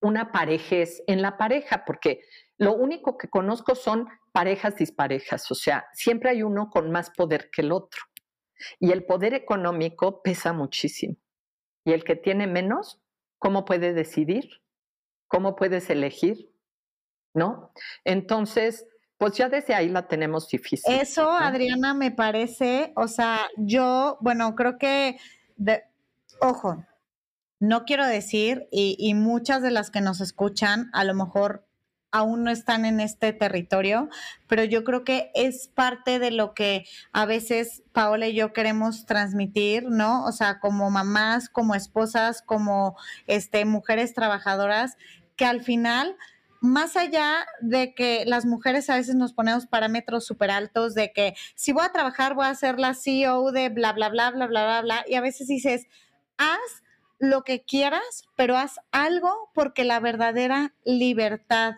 una 0.00 0.32
parejez 0.32 1.02
en 1.06 1.20
la 1.20 1.36
pareja, 1.36 1.84
porque 1.84 2.22
lo 2.58 2.74
único 2.74 3.18
que 3.18 3.28
conozco 3.28 3.74
son 3.74 4.08
parejas 4.32 4.76
disparejas, 4.76 5.50
o 5.50 5.54
sea, 5.54 5.86
siempre 5.92 6.30
hay 6.30 6.42
uno 6.42 6.70
con 6.70 6.90
más 6.90 7.10
poder 7.10 7.50
que 7.50 7.62
el 7.62 7.72
otro. 7.72 8.00
Y 8.78 8.92
el 8.92 9.04
poder 9.04 9.34
económico 9.34 10.22
pesa 10.22 10.52
muchísimo. 10.52 11.16
Y 11.84 11.92
el 11.92 12.04
que 12.04 12.14
tiene 12.14 12.46
menos, 12.46 13.02
¿cómo 13.38 13.64
puede 13.64 13.92
decidir? 13.92 14.62
¿Cómo 15.26 15.56
puedes 15.56 15.90
elegir? 15.90 16.54
¿No? 17.34 17.72
Entonces, 18.04 18.86
pues 19.22 19.34
ya 19.34 19.48
desde 19.48 19.72
ahí 19.72 19.88
la 19.88 20.08
tenemos 20.08 20.48
difícil. 20.48 20.92
Eso, 20.92 21.30
Adriana, 21.30 21.94
me 21.94 22.10
parece, 22.10 22.92
o 22.96 23.06
sea, 23.06 23.46
yo, 23.56 24.18
bueno, 24.20 24.56
creo 24.56 24.78
que, 24.78 25.16
ojo, 26.40 26.84
no 27.60 27.84
quiero 27.84 28.04
decir, 28.04 28.66
y, 28.72 28.96
y, 28.98 29.14
muchas 29.14 29.62
de 29.62 29.70
las 29.70 29.92
que 29.92 30.00
nos 30.00 30.20
escuchan 30.20 30.90
a 30.92 31.04
lo 31.04 31.14
mejor 31.14 31.64
aún 32.10 32.42
no 32.42 32.50
están 32.50 32.84
en 32.84 32.98
este 32.98 33.32
territorio, 33.32 34.08
pero 34.48 34.64
yo 34.64 34.82
creo 34.82 35.04
que 35.04 35.30
es 35.36 35.68
parte 35.68 36.18
de 36.18 36.32
lo 36.32 36.52
que 36.52 36.84
a 37.12 37.24
veces 37.24 37.84
Paola 37.92 38.26
y 38.26 38.34
yo 38.34 38.52
queremos 38.52 39.06
transmitir, 39.06 39.84
¿no? 39.84 40.24
O 40.24 40.32
sea, 40.32 40.58
como 40.58 40.90
mamás, 40.90 41.48
como 41.48 41.76
esposas, 41.76 42.42
como 42.42 42.96
este, 43.28 43.64
mujeres 43.66 44.14
trabajadoras, 44.14 44.96
que 45.36 45.44
al 45.44 45.62
final 45.62 46.16
más 46.62 46.96
allá 46.96 47.44
de 47.60 47.92
que 47.92 48.24
las 48.24 48.46
mujeres 48.46 48.88
a 48.88 48.94
veces 48.94 49.16
nos 49.16 49.32
ponemos 49.32 49.66
parámetros 49.66 50.24
súper 50.24 50.52
altos 50.52 50.94
de 50.94 51.12
que 51.12 51.34
si 51.56 51.72
voy 51.72 51.84
a 51.84 51.92
trabajar 51.92 52.34
voy 52.34 52.46
a 52.46 52.54
ser 52.54 52.78
la 52.78 52.94
CEO 52.94 53.50
de 53.50 53.68
bla, 53.68 53.92
bla, 53.92 54.08
bla, 54.08 54.30
bla, 54.30 54.46
bla, 54.46 54.64
bla, 54.64 54.80
bla, 54.80 55.04
y 55.08 55.16
a 55.16 55.20
veces 55.20 55.48
dices, 55.48 55.86
haz 56.38 56.82
lo 57.18 57.42
que 57.42 57.64
quieras, 57.64 58.28
pero 58.36 58.56
haz 58.56 58.76
algo 58.92 59.50
porque 59.54 59.84
la 59.84 59.98
verdadera 59.98 60.72
libertad 60.84 61.74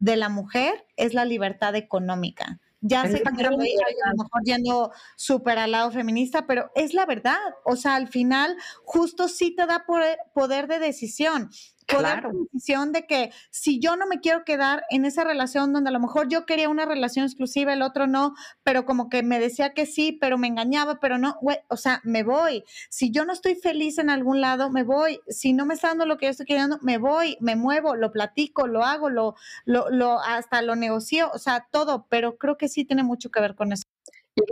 de 0.00 0.16
la 0.16 0.28
mujer 0.28 0.86
es 0.96 1.14
la 1.14 1.24
libertad 1.24 1.74
económica. 1.74 2.60
Ya 2.82 3.04
sé 3.04 3.22
que 3.22 3.28
a 3.28 3.50
lo 3.50 3.56
mejor 3.56 4.42
yendo 4.44 4.92
súper 5.16 5.58
al 5.58 5.72
lado 5.72 5.90
feminista, 5.90 6.46
pero 6.46 6.70
es 6.74 6.92
la 6.92 7.06
verdad. 7.06 7.38
O 7.64 7.74
sea, 7.74 7.96
al 7.96 8.08
final, 8.08 8.54
justo 8.84 9.28
sí 9.28 9.56
te 9.56 9.66
da 9.66 9.86
poder 10.34 10.68
de 10.68 10.78
decisión 10.78 11.50
claro. 11.86 12.32
la 12.32 12.38
decisión 12.52 12.92
de 12.92 13.06
que 13.06 13.32
si 13.50 13.78
yo 13.78 13.96
no 13.96 14.06
me 14.06 14.20
quiero 14.20 14.44
quedar 14.44 14.84
en 14.90 15.04
esa 15.04 15.24
relación 15.24 15.72
donde 15.72 15.90
a 15.90 15.92
lo 15.92 16.00
mejor 16.00 16.28
yo 16.28 16.46
quería 16.46 16.68
una 16.68 16.84
relación 16.84 17.24
exclusiva, 17.24 17.72
el 17.72 17.82
otro 17.82 18.06
no, 18.06 18.34
pero 18.62 18.84
como 18.84 19.08
que 19.08 19.22
me 19.22 19.38
decía 19.38 19.74
que 19.74 19.86
sí, 19.86 20.12
pero 20.12 20.38
me 20.38 20.48
engañaba, 20.48 21.00
pero 21.00 21.18
no, 21.18 21.38
güey, 21.40 21.58
o 21.68 21.76
sea, 21.76 22.00
me 22.04 22.22
voy. 22.22 22.64
Si 22.90 23.10
yo 23.10 23.24
no 23.24 23.32
estoy 23.32 23.54
feliz 23.54 23.98
en 23.98 24.10
algún 24.10 24.40
lado, 24.40 24.70
me 24.70 24.82
voy. 24.82 25.20
Si 25.28 25.52
no 25.52 25.66
me 25.66 25.74
está 25.74 25.88
dando 25.88 26.06
lo 26.06 26.18
que 26.18 26.26
yo 26.26 26.30
estoy 26.30 26.46
queriendo, 26.46 26.78
me 26.82 26.98
voy, 26.98 27.36
me 27.40 27.56
muevo, 27.56 27.96
lo 27.96 28.12
platico, 28.12 28.66
lo 28.66 28.84
hago, 28.84 29.10
lo, 29.10 29.34
lo, 29.64 29.90
lo 29.90 30.20
hasta 30.20 30.62
lo 30.62 30.76
negocio, 30.76 31.30
o 31.32 31.38
sea, 31.38 31.66
todo, 31.70 32.06
pero 32.08 32.36
creo 32.38 32.56
que 32.56 32.68
sí 32.68 32.84
tiene 32.84 33.02
mucho 33.02 33.30
que 33.30 33.40
ver 33.40 33.54
con 33.54 33.72
eso. 33.72 33.84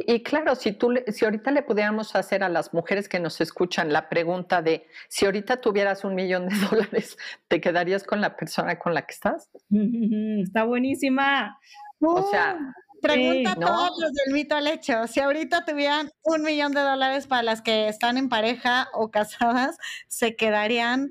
Y, 0.07 0.23
claro, 0.23 0.55
si, 0.55 0.73
tú, 0.73 0.95
si 1.09 1.27
ahorita 1.27 1.51
le 1.51 1.63
pudiéramos 1.63 2.17
hacer 2.17 2.43
a 2.43 2.49
las 2.49 2.73
mujeres 2.73 3.07
que 3.07 3.21
nos 3.21 3.43
escuchan 3.43 3.93
la 3.93 4.09
pregunta 4.09 4.63
de 4.63 4.89
si 5.09 5.27
ahorita 5.27 5.61
tuvieras 5.61 6.05
un 6.05 6.15
millón 6.15 6.49
de 6.49 6.55
dólares, 6.71 7.19
¿te 7.49 7.61
quedarías 7.61 8.03
con 8.05 8.23
la 8.23 8.35
persona 8.35 8.79
con 8.79 8.95
la 8.95 9.03
que 9.03 9.13
estás? 9.13 9.51
Está 10.43 10.65
buenísima. 10.65 11.59
O 12.01 12.31
sea, 12.31 12.59
pregunta 13.03 13.53
a 13.53 13.57
todos 13.57 13.91
los 14.01 14.13
del 14.13 14.33
mito 14.33 14.57
al 14.57 14.69
hecho. 14.69 15.07
Si 15.07 15.21
ahorita 15.21 15.67
tuvieran 15.67 16.11
un 16.23 16.43
millón 16.43 16.73
de 16.73 16.81
dólares 16.81 17.27
para 17.27 17.43
las 17.43 17.61
que 17.61 17.89
están 17.89 18.17
en 18.17 18.31
pareja 18.31 18.89
o 18.95 19.11
casadas, 19.11 19.77
¿se 20.09 20.35
quedarían 20.35 21.11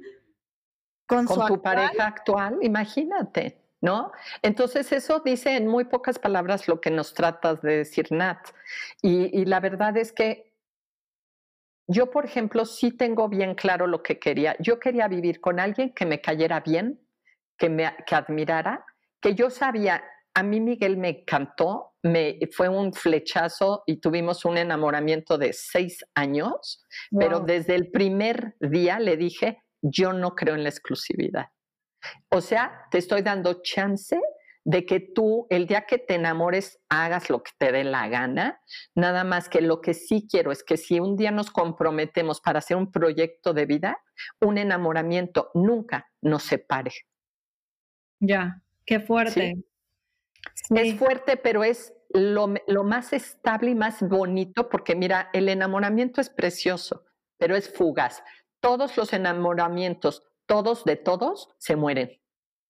con, 1.05 1.25
con 1.25 1.47
tu 1.47 1.61
pareja 1.61 2.07
actual? 2.07 2.57
Imagínate. 2.61 3.62
¿No? 3.83 4.13
Entonces 4.41 4.93
eso 4.93 5.21
dice 5.25 5.57
en 5.57 5.67
muy 5.67 5.83
pocas 5.83 6.17
palabras 6.17 6.69
lo 6.69 6.79
que 6.79 6.89
nos 6.89 7.13
tratas 7.13 7.61
de 7.61 7.79
decir, 7.79 8.07
Nat. 8.11 8.39
Y, 9.01 9.43
la 9.43 9.59
verdad 9.59 9.97
es 9.97 10.13
que 10.13 10.53
yo, 11.85 12.09
por 12.09 12.23
ejemplo, 12.23 12.65
sí 12.65 12.91
tengo 12.91 13.27
bien 13.27 13.55
claro 13.55 13.85
lo 13.87 14.01
que 14.01 14.19
quería. 14.19 14.55
Yo 14.59 14.79
quería 14.79 15.09
vivir 15.09 15.41
con 15.41 15.59
alguien 15.59 15.93
que 15.93 16.05
me 16.05 16.21
cayera 16.21 16.61
bien, 16.61 17.05
que 17.57 17.69
me 17.69 17.93
que 18.07 18.15
admirara, 18.15 18.85
que 19.19 19.35
yo 19.35 19.49
sabía, 19.49 20.01
a 20.33 20.43
mí 20.43 20.61
Miguel 20.61 20.95
me 20.95 21.09
encantó, 21.09 21.91
me, 22.03 22.39
fue 22.53 22.69
un 22.69 22.93
flechazo 22.93 23.83
y 23.85 23.97
tuvimos 23.97 24.45
un 24.45 24.57
enamoramiento 24.57 25.37
de 25.37 25.51
seis 25.51 26.05
años, 26.15 26.85
pero 27.11 27.41
desde 27.41 27.75
el 27.75 27.91
primer 27.91 28.55
día 28.61 28.97
le 28.99 29.17
dije, 29.17 29.61
yo 29.81 30.13
no 30.13 30.35
creo 30.35 30.55
en 30.55 30.63
la 30.63 30.69
exclusividad. 30.69 31.47
O 32.29 32.41
sea, 32.41 32.87
te 32.91 32.97
estoy 32.97 33.21
dando 33.21 33.61
chance 33.61 34.19
de 34.65 34.85
que 34.85 34.99
tú 34.99 35.45
el 35.49 35.67
día 35.67 35.85
que 35.85 35.97
te 35.97 36.15
enamores 36.15 36.79
hagas 36.89 37.29
lo 37.29 37.43
que 37.43 37.51
te 37.57 37.71
dé 37.71 37.83
la 37.83 38.07
gana, 38.07 38.61
nada 38.95 39.23
más 39.23 39.49
que 39.49 39.61
lo 39.61 39.81
que 39.81 39.93
sí 39.93 40.27
quiero 40.29 40.51
es 40.51 40.63
que 40.63 40.77
si 40.77 40.99
un 40.99 41.17
día 41.17 41.31
nos 41.31 41.51
comprometemos 41.51 42.39
para 42.39 42.59
hacer 42.59 42.77
un 42.77 42.91
proyecto 42.91 43.53
de 43.53 43.65
vida, 43.65 44.01
un 44.39 44.57
enamoramiento 44.57 45.51
nunca 45.53 46.09
nos 46.21 46.43
separe. 46.43 46.91
Ya, 48.19 48.61
qué 48.85 48.99
fuerte. 48.99 49.57
Es 50.69 50.97
fuerte, 50.97 51.35
pero 51.35 51.63
es 51.63 51.93
lo, 52.09 52.53
lo 52.67 52.83
más 52.83 53.11
estable 53.11 53.71
y 53.71 53.75
más 53.75 54.01
bonito 54.01 54.69
porque 54.69 54.95
mira, 54.95 55.29
el 55.33 55.49
enamoramiento 55.49 56.21
es 56.21 56.29
precioso, 56.29 57.05
pero 57.37 57.55
es 57.55 57.69
fugaz. 57.69 58.23
Todos 58.61 58.95
los 58.95 59.11
enamoramientos 59.11 60.23
todos 60.53 60.85
de 60.85 60.95
todos 60.97 61.49
se 61.57 61.75
mueren. 61.75 62.11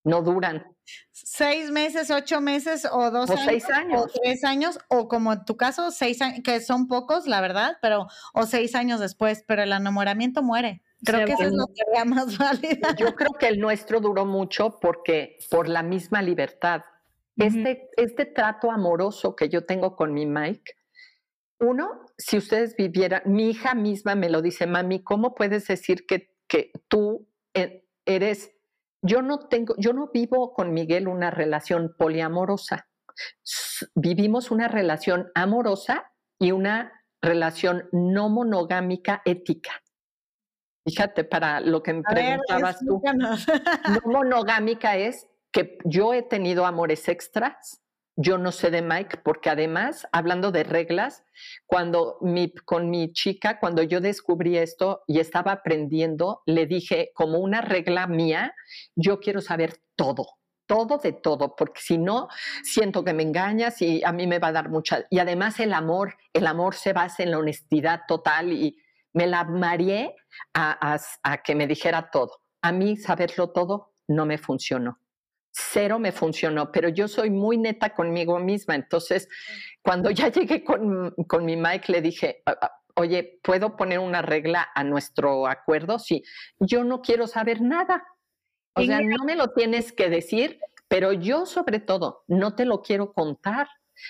no 0.05 0.21
duran. 0.21 0.65
Seis 1.11 1.69
meses, 1.69 2.11
ocho 2.11 2.39
meses 2.39 2.85
o 2.89 3.11
dos 3.11 3.29
o 3.29 3.33
años. 3.33 3.45
seis 3.45 3.69
años. 3.69 4.01
O 4.01 4.07
tres 4.21 4.43
años, 4.45 4.79
o 4.87 5.09
como 5.09 5.33
en 5.33 5.43
tu 5.43 5.57
caso, 5.57 5.91
seis 5.91 6.21
años, 6.21 6.39
que 6.43 6.61
son 6.61 6.87
pocos, 6.87 7.27
la 7.27 7.41
verdad, 7.41 7.77
pero, 7.81 8.07
o 8.33 8.45
seis 8.45 8.75
años 8.75 9.01
después, 9.01 9.43
pero 9.47 9.63
el 9.63 9.71
enamoramiento 9.73 10.41
muere. 10.43 10.81
Creo 11.05 11.25
que 11.25 11.33
eso 11.33 11.43
es 11.43 11.51
lo 11.51 11.67
que 11.67 11.83
sería 11.85 12.05
más 12.05 12.37
válida. 12.37 12.95
Yo 12.97 13.15
creo 13.15 13.31
que 13.37 13.47
el 13.49 13.59
nuestro 13.59 13.99
duró 13.99 14.25
mucho 14.25 14.79
porque 14.79 15.37
por 15.49 15.67
la 15.67 15.83
misma 15.83 16.21
libertad. 16.21 16.83
Este, 17.35 17.89
este 17.97 18.25
trato 18.25 18.71
amoroso 18.71 19.35
que 19.35 19.49
yo 19.49 19.65
tengo 19.65 19.95
con 19.95 20.13
mi 20.13 20.25
Mike, 20.25 20.73
uno, 21.59 22.05
si 22.17 22.37
ustedes 22.37 22.75
vivieran, 22.77 23.23
mi 23.25 23.49
hija 23.49 23.73
misma 23.73 24.15
me 24.15 24.29
lo 24.29 24.41
dice, 24.41 24.67
mami, 24.67 25.03
¿cómo 25.03 25.33
puedes 25.33 25.67
decir 25.67 26.05
que, 26.05 26.33
que 26.47 26.71
tú 26.87 27.27
eres, 27.53 28.51
yo 29.01 29.21
no 29.21 29.47
tengo, 29.47 29.75
yo 29.77 29.93
no 29.93 30.09
vivo 30.13 30.53
con 30.53 30.73
Miguel 30.73 31.07
una 31.07 31.31
relación 31.31 31.95
poliamorosa, 31.97 32.87
vivimos 33.95 34.51
una 34.51 34.67
relación 34.67 35.31
amorosa 35.35 36.11
y 36.39 36.51
una 36.51 37.03
relación 37.21 37.89
no 37.91 38.29
monogámica 38.29 39.21
ética. 39.25 39.71
Fíjate, 40.85 41.23
para 41.23 41.61
lo 41.61 41.81
que 41.81 41.93
me 41.93 42.03
preguntabas 42.03 42.79
tú, 42.79 43.01
no 43.15 44.11
monogámica 44.11 44.97
es 44.97 45.27
que 45.51 45.77
yo 45.85 46.13
he 46.13 46.23
tenido 46.23 46.65
amores 46.65 47.07
extras, 47.07 47.82
yo 48.15 48.37
no 48.37 48.51
sé 48.51 48.69
de 48.69 48.81
Mike, 48.81 49.17
porque 49.23 49.49
además, 49.49 50.07
hablando 50.11 50.51
de 50.51 50.63
reglas, 50.63 51.23
cuando 51.65 52.17
mi, 52.21 52.53
con 52.53 52.89
mi 52.89 53.11
chica, 53.11 53.59
cuando 53.59 53.81
yo 53.81 54.01
descubrí 54.01 54.57
esto 54.57 55.03
y 55.07 55.19
estaba 55.19 55.51
aprendiendo, 55.53 56.41
le 56.45 56.65
dije 56.67 57.11
como 57.15 57.39
una 57.39 57.61
regla 57.61 58.05
mía, 58.07 58.53
yo 58.95 59.19
quiero 59.19 59.41
saber 59.41 59.79
todo, 59.95 60.27
todo 60.67 60.99
de 60.99 61.13
todo, 61.13 61.55
porque 61.55 61.81
si 61.81 61.97
no, 61.97 62.27
siento 62.63 63.03
que 63.03 63.13
me 63.13 63.23
engañas 63.23 63.81
y 63.81 64.03
a 64.03 64.11
mí 64.11 64.27
me 64.27 64.39
va 64.39 64.49
a 64.49 64.53
dar 64.53 64.69
mucha... 64.69 65.05
Y 65.09 65.19
además 65.19 65.59
el 65.59 65.73
amor, 65.73 66.15
el 66.33 66.45
amor 66.45 66.75
se 66.75 66.93
basa 66.93 67.23
en 67.23 67.31
la 67.31 67.39
honestidad 67.39 68.01
total 68.07 68.53
y 68.53 68.77
me 69.13 69.25
la 69.25 69.43
mareé 69.43 70.15
a, 70.53 70.97
a 71.23 71.37
que 71.43 71.55
me 71.55 71.67
dijera 71.67 72.09
todo. 72.11 72.41
A 72.61 72.71
mí 72.71 72.95
saberlo 72.97 73.51
todo 73.51 73.93
no 74.07 74.25
me 74.25 74.37
funcionó 74.37 75.02
cero 75.53 75.99
me 75.99 76.11
funcionó, 76.11 76.71
pero 76.71 76.89
yo 76.89 77.07
soy 77.07 77.29
muy 77.29 77.57
neta 77.57 77.93
conmigo 77.93 78.39
misma. 78.39 78.75
Entonces, 78.75 79.29
cuando 79.81 80.09
ya 80.09 80.29
llegué 80.29 80.63
con, 80.63 81.13
mi 81.45 81.55
Mike, 81.55 81.91
le 81.91 82.01
dije, 82.01 82.41
ah, 82.45 82.57
ah, 82.61 82.71
oye, 82.95 83.39
¿puedo 83.43 83.75
poner 83.75 83.99
una 83.99 84.21
regla 84.21 84.67
a 84.73 84.83
nuestro 84.83 85.47
acuerdo? 85.47 85.99
Sí, 85.99 86.23
yo 86.59 86.83
no 86.83 87.01
quiero 87.01 87.27
saber 87.27 87.61
nada. 87.61 88.03
O 88.75 88.81
sea, 88.81 89.01
no 89.01 89.23
me 89.23 89.35
lo 89.35 89.49
tienes 89.49 89.93
que 89.93 90.09
decir, 90.09 90.59
pero 90.87 91.13
yo 91.13 91.45
sobre 91.45 91.79
todo 91.79 92.23
no 92.27 92.55
te 92.55 92.65
lo 92.65 92.81
quiero 92.81 93.13
contar. 93.13 93.67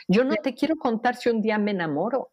Yo 0.08 0.24
no 0.24 0.36
te 0.36 0.54
quiero 0.54 0.78
contar 0.78 1.18
si 1.18 1.30
un 1.30 1.42
día 1.42 1.58
me 1.58 1.72
enamoro. 1.72 2.32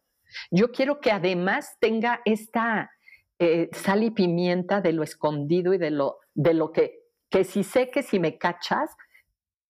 Yo 0.49 0.71
quiero 0.71 1.01
que 1.01 1.11
además 1.11 1.75
tenga 1.81 2.21
esta 2.23 2.89
eh, 3.37 3.69
sal 3.73 4.03
y 4.03 4.11
pimienta 4.11 4.79
de 4.79 4.93
lo 4.93 5.03
escondido 5.03 5.73
y 5.73 5.77
de 5.77 5.91
lo, 5.91 6.19
de 6.33 6.53
lo 6.53 6.71
que 6.71 7.00
que 7.31 7.43
si 7.45 7.63
sé 7.63 7.89
que 7.89 8.03
si 8.03 8.19
me 8.19 8.37
cachas, 8.37 8.91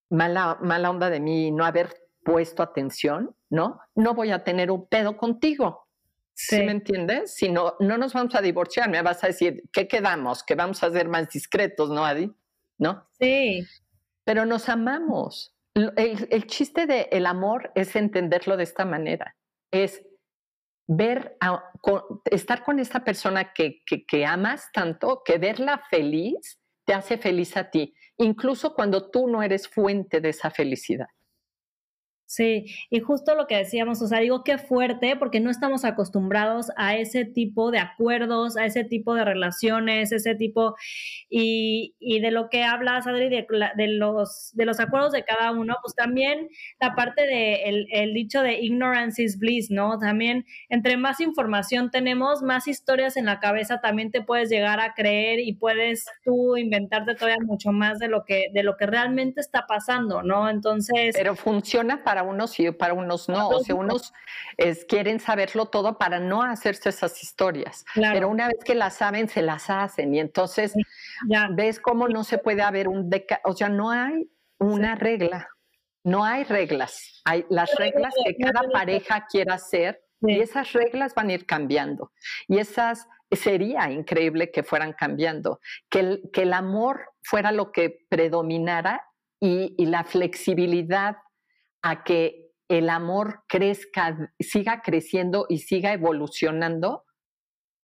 mala, 0.09 0.57
mala 0.61 0.89
onda 0.89 1.09
de 1.09 1.19
mí 1.19 1.51
no 1.51 1.63
haber 1.63 1.95
puesto 2.23 2.63
atención, 2.63 3.35
¿no? 3.49 3.79
No 3.95 4.13
voy 4.13 4.31
a 4.31 4.43
tener 4.43 4.71
un 4.71 4.87
pedo 4.87 5.15
contigo. 5.15 5.87
Sí. 6.33 6.63
me 6.63 6.71
entiendes? 6.71 7.35
Si 7.35 7.49
no, 7.49 7.75
no 7.79 7.97
nos 7.97 8.13
vamos 8.13 8.33
a 8.33 8.41
divorciar, 8.41 8.89
me 8.89 9.01
vas 9.03 9.23
a 9.23 9.27
decir, 9.27 9.63
¿qué 9.71 9.87
quedamos? 9.87 10.43
Que 10.43 10.55
vamos 10.55 10.81
a 10.81 10.89
ser 10.89 11.07
más 11.07 11.29
discretos, 11.29 11.91
¿no, 11.91 12.03
Adi? 12.03 12.33
¿No? 12.79 13.07
Sí. 13.19 13.63
Pero 14.23 14.45
nos 14.45 14.67
amamos. 14.67 15.55
El, 15.75 16.47
chiste 16.47 16.87
del 16.87 17.07
el 17.11 17.25
amor 17.27 17.71
es 17.75 17.95
entenderlo 17.95 18.57
de 18.57 18.63
esta 18.63 18.85
manera. 18.85 19.35
Es 19.69 20.03
ver, 20.87 21.37
estar 22.25 22.63
con 22.63 22.79
esta 22.79 23.03
persona 23.03 23.53
que, 23.53 23.83
que, 23.85 24.05
que 24.05 24.25
amas 24.25 24.71
tanto, 24.73 25.21
que 25.23 25.37
verla 25.37 25.83
feliz 25.89 26.60
te 26.91 26.95
hace 26.95 27.17
feliz 27.17 27.55
a 27.55 27.69
ti, 27.69 27.93
incluso 28.17 28.73
cuando 28.73 29.09
tú 29.09 29.29
no 29.29 29.41
eres 29.41 29.65
fuente 29.65 30.19
de 30.19 30.27
esa 30.27 30.51
felicidad. 30.51 31.07
Sí, 32.31 32.63
y 32.89 33.01
justo 33.01 33.35
lo 33.35 33.45
que 33.45 33.57
decíamos, 33.57 34.01
o 34.01 34.07
sea, 34.07 34.19
digo 34.19 34.45
qué 34.45 34.57
fuerte, 34.57 35.17
porque 35.17 35.41
no 35.41 35.49
estamos 35.49 35.83
acostumbrados 35.83 36.71
a 36.77 36.95
ese 36.95 37.25
tipo 37.25 37.71
de 37.71 37.79
acuerdos, 37.79 38.55
a 38.55 38.65
ese 38.65 38.85
tipo 38.85 39.15
de 39.15 39.25
relaciones, 39.25 40.13
ese 40.13 40.35
tipo, 40.35 40.77
y, 41.29 41.93
y 41.99 42.21
de 42.21 42.31
lo 42.31 42.47
que 42.49 42.63
hablas, 42.63 43.05
Adri, 43.05 43.27
de, 43.27 43.45
de, 43.75 43.87
los, 43.89 44.51
de 44.53 44.65
los 44.65 44.79
acuerdos 44.79 45.11
de 45.11 45.25
cada 45.25 45.51
uno, 45.51 45.75
pues 45.81 45.93
también 45.93 46.47
la 46.79 46.95
parte 46.95 47.23
de 47.27 47.63
el, 47.63 47.87
el 47.91 48.13
dicho 48.13 48.41
de 48.41 48.61
ignorance 48.61 49.21
is 49.21 49.37
bliss, 49.37 49.69
¿no? 49.69 49.99
También 49.99 50.45
entre 50.69 50.95
más 50.95 51.19
información 51.19 51.91
tenemos, 51.91 52.41
más 52.43 52.65
historias 52.69 53.17
en 53.17 53.25
la 53.25 53.41
cabeza 53.41 53.81
también 53.81 54.09
te 54.09 54.21
puedes 54.21 54.49
llegar 54.49 54.79
a 54.79 54.93
creer 54.93 55.41
y 55.41 55.51
puedes 55.55 56.05
tú 56.23 56.55
inventarte 56.55 57.13
todavía 57.13 57.43
mucho 57.43 57.73
más 57.73 57.99
de 57.99 58.07
lo 58.07 58.23
que, 58.23 58.45
de 58.53 58.63
lo 58.63 58.77
que 58.77 58.85
realmente 58.85 59.41
está 59.41 59.65
pasando, 59.67 60.23
¿no? 60.23 60.49
Entonces... 60.49 61.13
Pero 61.13 61.35
funciona 61.35 62.05
para 62.05 62.20
unos 62.23 62.59
y 62.59 62.71
para 62.71 62.93
unos 62.93 63.29
no. 63.29 63.49
O 63.49 63.59
sea, 63.59 63.75
unos 63.75 64.13
quieren 64.87 65.19
saberlo 65.19 65.67
todo 65.67 65.97
para 65.97 66.19
no 66.19 66.43
hacerse 66.43 66.89
esas 66.89 67.21
historias. 67.23 67.85
Pero 67.95 68.29
una 68.29 68.47
vez 68.47 68.63
que 68.63 68.75
las 68.75 68.95
saben, 68.95 69.27
se 69.29 69.41
las 69.41 69.69
hacen. 69.69 70.13
Y 70.13 70.19
entonces 70.19 70.73
ya. 71.27 71.49
ves 71.51 71.79
cómo 71.79 72.07
no 72.07 72.23
se 72.23 72.37
puede 72.37 72.61
haber 72.61 72.87
un 72.87 73.09
deca 73.09 73.41
o 73.43 73.53
sea, 73.53 73.69
no 73.69 73.91
hay 73.91 74.29
una 74.59 74.95
regla. 74.95 75.49
No 76.03 76.25
hay 76.25 76.43
reglas. 76.43 77.21
Hay 77.25 77.45
las 77.49 77.75
reglas 77.75 78.13
que 78.25 78.35
cada 78.35 78.67
pareja 78.71 79.27
quiera 79.29 79.55
hacer 79.55 80.03
y 80.21 80.39
esas 80.39 80.73
reglas 80.73 81.13
van 81.15 81.29
a 81.29 81.33
ir 81.33 81.45
cambiando. 81.45 82.11
Y 82.47 82.59
esas 82.59 83.07
sería 83.31 83.89
increíble 83.91 84.51
que 84.51 84.63
fueran 84.63 84.93
cambiando, 84.93 85.59
que 85.89 85.99
el, 85.99 86.29
que 86.33 86.43
el 86.43 86.53
amor 86.53 87.13
fuera 87.23 87.51
lo 87.51 87.71
que 87.71 88.05
predominara 88.09 89.07
y, 89.39 89.73
y 89.77 89.85
la 89.85 90.03
flexibilidad 90.03 91.17
a 91.81 92.03
que 92.03 92.51
el 92.67 92.89
amor 92.89 93.43
crezca, 93.47 94.33
siga 94.39 94.81
creciendo 94.81 95.45
y 95.49 95.59
siga 95.59 95.93
evolucionando, 95.93 97.05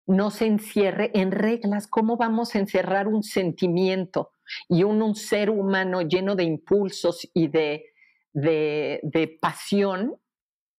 no 0.07 0.31
se 0.31 0.47
encierre 0.47 1.11
en 1.13 1.31
reglas. 1.31 1.87
¿Cómo 1.87 2.17
vamos 2.17 2.55
a 2.55 2.59
encerrar 2.59 3.07
un 3.07 3.23
sentimiento 3.23 4.31
y 4.67 4.83
un, 4.83 5.15
ser 5.15 5.49
humano 5.49 6.01
lleno 6.01 6.35
de 6.35 6.43
impulsos 6.43 7.29
y 7.33 7.47
de, 7.47 7.93
de, 8.33 9.37
pasión 9.39 10.17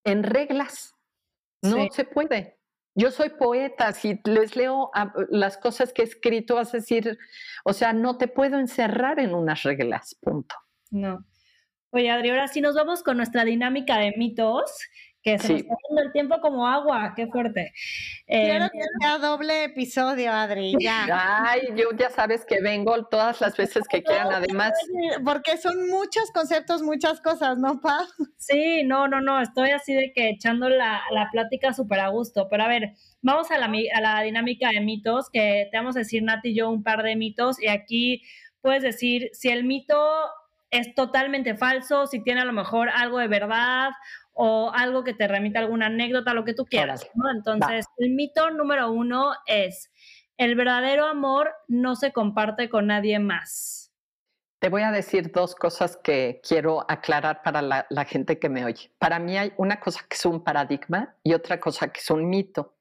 en 0.05 0.25
reglas? 0.25 0.95
No 1.63 1.87
se 1.93 2.05
puede. 2.05 2.59
Yo 2.95 3.11
soy 3.11 3.31
poeta, 3.31 3.93
si 3.93 4.21
les 4.25 4.57
leo 4.57 4.91
las 5.31 5.57
cosas 5.57 5.93
que 5.93 6.03
he 6.03 6.05
escrito, 6.05 6.57
vas 6.57 6.75
a 6.75 6.79
decir, 6.79 7.19
o 7.65 7.73
sea, 7.73 7.93
no 7.93 8.19
te 8.19 8.29
puedo 8.29 8.59
encerrar 8.59 9.19
en 9.19 9.35
unas 9.35 9.63
reglas, 9.63 10.17
punto. 10.21 10.55
No. 10.91 11.25
Oye, 11.95 12.11
Adri, 12.11 12.31
ahora 12.31 12.49
sí 12.49 12.63
nos 12.63 12.75
vamos 12.75 13.03
con 13.03 13.19
nuestra 13.19 13.45
dinámica 13.45 13.99
de 13.99 14.15
mitos, 14.17 14.73
que 15.23 15.39
se 15.39 15.53
nos 15.53 15.61
está 15.61 15.75
dando 15.91 16.03
el 16.03 16.13
tiempo 16.13 16.41
como 16.41 16.67
agua, 16.67 17.13
qué 17.15 17.27
fuerte. 17.27 17.75
Quiero 18.27 18.71
que 18.71 18.81
sea 18.99 19.19
doble 19.19 19.65
episodio, 19.65 20.33
Adri, 20.33 20.75
ya. 20.81 21.07
Ay, 21.51 21.69
yo 21.77 21.95
ya 21.95 22.09
sabes 22.09 22.47
que 22.47 22.63
vengo 22.63 23.05
todas 23.09 23.43
las 23.43 23.59
veces 23.59 23.83
que 23.91 24.03
quieran, 24.03 24.33
además. 24.33 24.73
Porque 25.23 25.59
son 25.59 25.87
muchos 25.91 26.31
conceptos, 26.33 26.81
muchas 26.81 27.21
cosas, 27.21 27.59
¿no, 27.59 27.79
Pa? 27.83 28.07
Sí, 28.39 28.85
no, 28.85 29.07
no, 29.07 29.21
no, 29.21 29.39
estoy 29.43 29.73
así 29.73 29.93
de 29.93 30.15
que 30.15 30.31
echando 30.31 30.71
la, 30.71 31.03
la 31.11 31.29
plática 31.31 31.75
súper 31.75 32.01
a 32.01 32.09
gusto, 32.09 32.49
pero 32.49 32.63
a 32.63 32.69
ver, 32.69 32.95
vamos 33.21 33.51
a 33.51 33.59
la, 33.59 33.67
a 33.67 34.01
la 34.01 34.23
dinámica 34.23 34.71
de 34.71 34.81
mitos, 34.81 35.29
que 35.31 35.69
te 35.71 35.77
vamos 35.77 35.95
a 35.97 35.99
decir, 35.99 36.23
Nati 36.23 36.53
y 36.53 36.57
yo, 36.57 36.71
un 36.71 36.83
par 36.83 37.03
de 37.03 37.17
mitos, 37.17 37.63
y 37.63 37.69
aquí 37.69 38.23
puedes 38.63 38.83
decir 38.83 39.29
si 39.35 39.51
el 39.51 39.65
mito 39.65 39.95
es 40.73 40.95
totalmente 40.95 41.55
falso, 41.55 42.07
si 42.07 42.25
tiene 42.25 42.41
a 42.41 42.45
lo 42.45 42.53
mejor 42.53 42.89
algo 42.89 43.19
de 43.19 43.29
verdad 43.29 43.91
o 44.33 44.73
algo 44.75 45.05
que 45.05 45.13
te 45.13 45.29
remite 45.29 45.59
a 45.59 45.61
alguna 45.61 45.87
anécdota, 45.87 46.33
lo 46.33 46.45
que 46.45 46.55
tú 46.55 46.65
quieras. 46.65 47.07
¿no? 47.15 47.31
Entonces, 47.31 47.87
el 47.99 48.11
mito 48.11 48.51
número 48.51 48.91
uno 48.91 49.33
es, 49.47 49.93
el 50.39 50.57
verdadero 50.57 51.05
amor 51.05 51.53
no 51.69 51.95
se 51.95 52.13
comparte 52.13 52.71
con 52.71 52.87
nadie 52.87 53.19
más. 53.19 53.93
Te 54.61 54.71
voy 54.71 54.83
a 54.83 54.93
decir 54.93 55.31
dos 55.31 55.55
cosas 55.55 55.99
que 56.03 56.41
quiero 56.43 56.87
aclarar 56.89 57.43
para 57.43 57.61
la, 57.61 57.87
la 57.91 58.05
gente 58.05 58.39
que 58.39 58.49
me 58.49 58.65
oye. 58.65 58.93
Para 58.99 59.19
mí 59.19 59.37
hay 59.37 59.53
una 59.59 59.79
cosa 59.79 60.01
que 60.09 60.17
es 60.17 60.25
un 60.25 60.43
paradigma 60.43 61.17
y 61.23 61.35
otra 61.35 61.61
cosa 61.61 61.89
que 61.89 62.01
es 62.01 62.09
un 62.11 62.31
mito. 62.31 62.77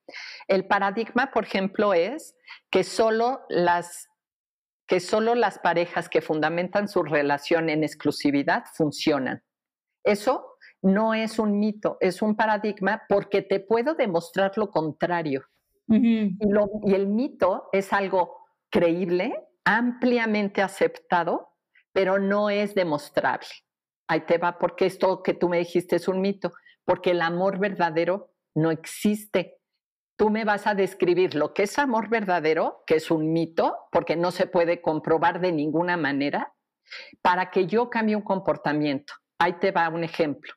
El 0.48 0.66
paradigma, 0.66 1.32
por 1.32 1.44
ejemplo, 1.44 1.94
es 1.94 2.38
que 2.70 2.84
solo 2.84 3.42
las 3.50 4.11
que 4.92 5.00
solo 5.00 5.36
las 5.36 5.58
parejas 5.58 6.10
que 6.10 6.20
fundamentan 6.20 6.90
su 6.90 7.02
relación 7.02 7.70
en 7.70 7.86
exclusividad 7.86 8.66
funcionan. 8.74 9.42
Eso 10.04 10.58
no 10.82 11.14
es 11.14 11.40
un 11.40 11.62
mito, 11.62 11.96
es 12.02 12.22
un 12.22 12.36
paradigma 12.36 13.04
porque 13.08 13.42
te 13.42 13.62
puedo 13.62 13.96
demostrar 13.96 14.52
lo 14.58 14.70
contrario. 14.70 15.46
y, 15.88 16.36
y 16.84 16.94
el 16.94 17.08
mito 17.08 17.70
es 17.72 17.94
algo 17.94 18.36
creíble, 18.70 19.34
ampliamente 19.64 20.62
aceptado, 20.62 21.54
pero 21.94 22.20
no 22.20 22.50
es 22.50 22.76
demostrable. 22.76 23.48
Ahí 24.10 24.26
te 24.26 24.40
va, 24.40 24.58
porque 24.58 24.88
esto 24.88 25.24
que 25.24 25.34
tú 25.34 25.48
me 25.48 25.60
dijiste 25.60 25.96
es 25.96 26.10
un 26.10 26.20
mito, 26.20 26.52
porque 26.84 27.12
el 27.12 27.22
amor 27.22 27.60
verdadero 27.60 28.34
no 28.56 28.72
existe. 28.72 29.61
Tú 30.22 30.30
me 30.30 30.46
vas 30.46 30.68
a 30.68 30.76
describir 30.76 31.34
lo 31.34 31.52
que 31.52 31.64
es 31.64 31.80
amor 31.80 32.08
verdadero, 32.08 32.84
que 32.86 32.98
es 32.98 33.10
un 33.10 33.34
mito, 33.34 33.76
porque 33.92 34.16
no 34.16 34.30
se 34.30 34.46
puede 34.46 34.80
comprobar 34.80 35.42
de 35.42 35.52
ninguna 35.52 35.98
manera, 35.98 36.54
para 37.24 37.50
que 37.50 37.66
yo 37.66 37.90
cambie 37.90 38.16
un 38.16 38.22
comportamiento. 38.22 39.16
Ahí 39.40 39.54
te 39.54 39.72
va 39.72 39.90
un 39.90 40.04
ejemplo. 40.04 40.54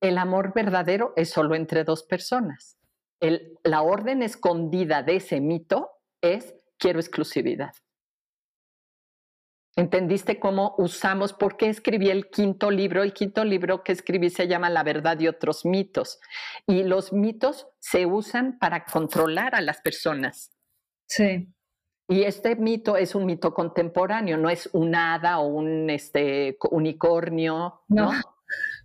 El 0.00 0.16
amor 0.16 0.54
verdadero 0.54 1.12
es 1.16 1.28
solo 1.28 1.54
entre 1.54 1.84
dos 1.84 2.02
personas. 2.04 2.78
la 3.20 3.82
orden 3.82 4.22
escondida 4.22 5.02
de 5.02 5.16
ese 5.16 5.42
mito 5.42 5.90
es 6.22 6.54
quiero 6.78 6.98
exclusividad. 6.98 7.72
¿Entendiste 9.78 10.40
cómo 10.40 10.74
usamos? 10.76 11.32
¿Por 11.32 11.56
qué 11.56 11.68
escribí 11.68 12.10
el 12.10 12.30
quinto 12.30 12.68
libro? 12.68 13.04
El 13.04 13.12
quinto 13.12 13.44
libro 13.44 13.84
que 13.84 13.92
escribí 13.92 14.28
se 14.28 14.48
llama 14.48 14.68
La 14.68 14.82
verdad 14.82 15.20
y 15.20 15.28
otros 15.28 15.64
mitos. 15.64 16.18
Y 16.66 16.82
los 16.82 17.12
mitos 17.12 17.68
se 17.78 18.04
usan 18.04 18.58
para 18.58 18.84
controlar 18.84 19.54
a 19.54 19.60
las 19.60 19.80
personas. 19.80 20.50
Sí. 21.06 21.54
Y 22.08 22.24
este 22.24 22.56
mito 22.56 22.96
es 22.96 23.14
un 23.14 23.24
mito 23.24 23.54
contemporáneo, 23.54 24.36
no 24.36 24.50
es 24.50 24.68
un 24.72 24.96
hada 24.96 25.38
o 25.38 25.46
un 25.46 25.88
este, 25.90 26.58
unicornio. 26.72 27.82
No. 27.86 28.10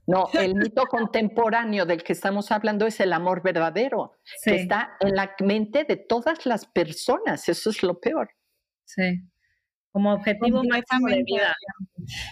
no. 0.06 0.30
el 0.34 0.54
mito 0.54 0.84
contemporáneo 0.86 1.88
del 1.88 2.04
que 2.04 2.14
estamos 2.14 2.52
hablando 2.52 2.86
es 2.86 3.00
el 3.00 3.14
amor 3.14 3.42
verdadero, 3.42 4.20
que 4.44 4.58
está 4.58 4.96
en 5.00 5.16
la 5.16 5.34
mente 5.40 5.86
de 5.86 5.96
todas 5.96 6.46
las 6.46 6.68
personas. 6.68 7.50
Eso 7.50 7.72
es 7.72 7.82
lo 7.82 8.00
peor. 8.00 8.30
Sí 8.86 9.24
como 9.94 10.12
objetivo 10.12 10.64
máximo 10.64 11.08
de 11.08 11.24
vida. 11.24 11.56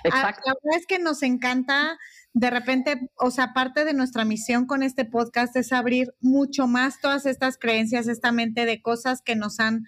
Exacto. 0.04 0.42
La 0.46 0.54
verdad 0.62 0.80
es 0.80 0.88
que 0.88 1.00
nos 1.00 1.22
encanta, 1.24 1.98
de 2.34 2.50
repente, 2.50 3.10
o 3.16 3.30
sea, 3.32 3.54
parte 3.54 3.86
de 3.86 3.94
nuestra 3.94 4.26
misión 4.26 4.66
con 4.66 4.84
este 4.84 5.06
podcast 5.06 5.56
es 5.56 5.72
abrir 5.72 6.14
mucho 6.20 6.68
más 6.68 7.00
todas 7.00 7.26
estas 7.26 7.58
creencias, 7.58 8.08
esta 8.08 8.32
mente 8.32 8.66
de 8.66 8.82
cosas 8.82 9.22
que 9.22 9.36
nos 9.36 9.60
han 9.60 9.86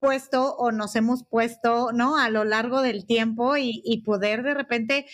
puesto 0.00 0.56
o 0.56 0.72
nos 0.72 0.96
hemos 0.96 1.24
puesto, 1.24 1.92
¿no? 1.92 2.18
A 2.18 2.28
lo 2.28 2.44
largo 2.44 2.82
del 2.82 3.06
tiempo 3.06 3.56
y, 3.56 3.80
y 3.84 4.02
poder 4.02 4.42
de 4.42 4.52
repente, 4.52 5.06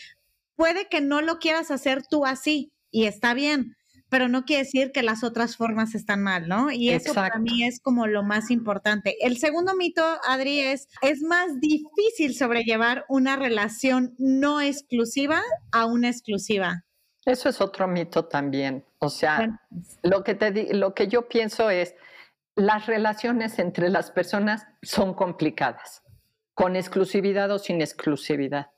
puede 0.57 0.89
que 0.89 1.03
no 1.03 1.21
lo 1.21 1.39
quieras 1.39 1.71
hacer 1.71 2.03
tú 2.09 2.25
así 2.25 2.73
y 2.91 3.05
está 3.05 3.35
bien, 3.35 3.77
pero 4.11 4.29
no 4.29 4.45
quiere 4.45 4.65
decir 4.65 4.93
que 4.93 5.03
las 5.03 5.25
otras 5.25 5.57
formas 5.57 5.95
están 5.95 6.23
mal, 6.23 6.49
¿no? 6.49 6.71
Y 6.71 6.91
eso 6.91 7.15
para 7.15 7.39
mí 7.39 7.65
es 7.65 7.81
como 7.81 8.07
lo 8.07 8.23
más 8.23 8.51
importante. 8.51 9.17
El 9.25 9.39
segundo 9.39 9.75
mito, 9.75 10.03
Adri, 10.29 10.61
es, 10.61 10.89
es 11.01 11.23
más 11.23 11.61
difícil 11.61 12.35
sobrellevar 12.35 13.07
una 13.09 13.37
relación 13.37 14.15
no 14.19 14.61
exclusiva 14.61 15.41
a 15.71 15.87
una 15.87 16.09
exclusiva. 16.09 16.85
Eso 17.25 17.49
es 17.49 17.61
otro 17.61 17.87
mito 17.87 18.25
también. 18.25 18.85
O 18.99 19.09
sea, 19.09 19.61
lo, 20.03 20.25
que 20.25 20.35
te, 20.35 20.75
lo 20.75 20.93
que 20.93 21.07
yo 21.07 21.29
pienso 21.29 21.71
es, 21.71 21.95
las 22.57 22.87
relaciones 22.87 23.59
entre 23.61 23.89
las 23.91 24.11
personas 24.11 24.67
son 24.83 25.15
complicadas, 25.15 26.03
con 26.55 26.75
exclusividad 26.75 27.51
o 27.53 27.59
sin 27.61 27.81
exclusividad. 27.81 28.71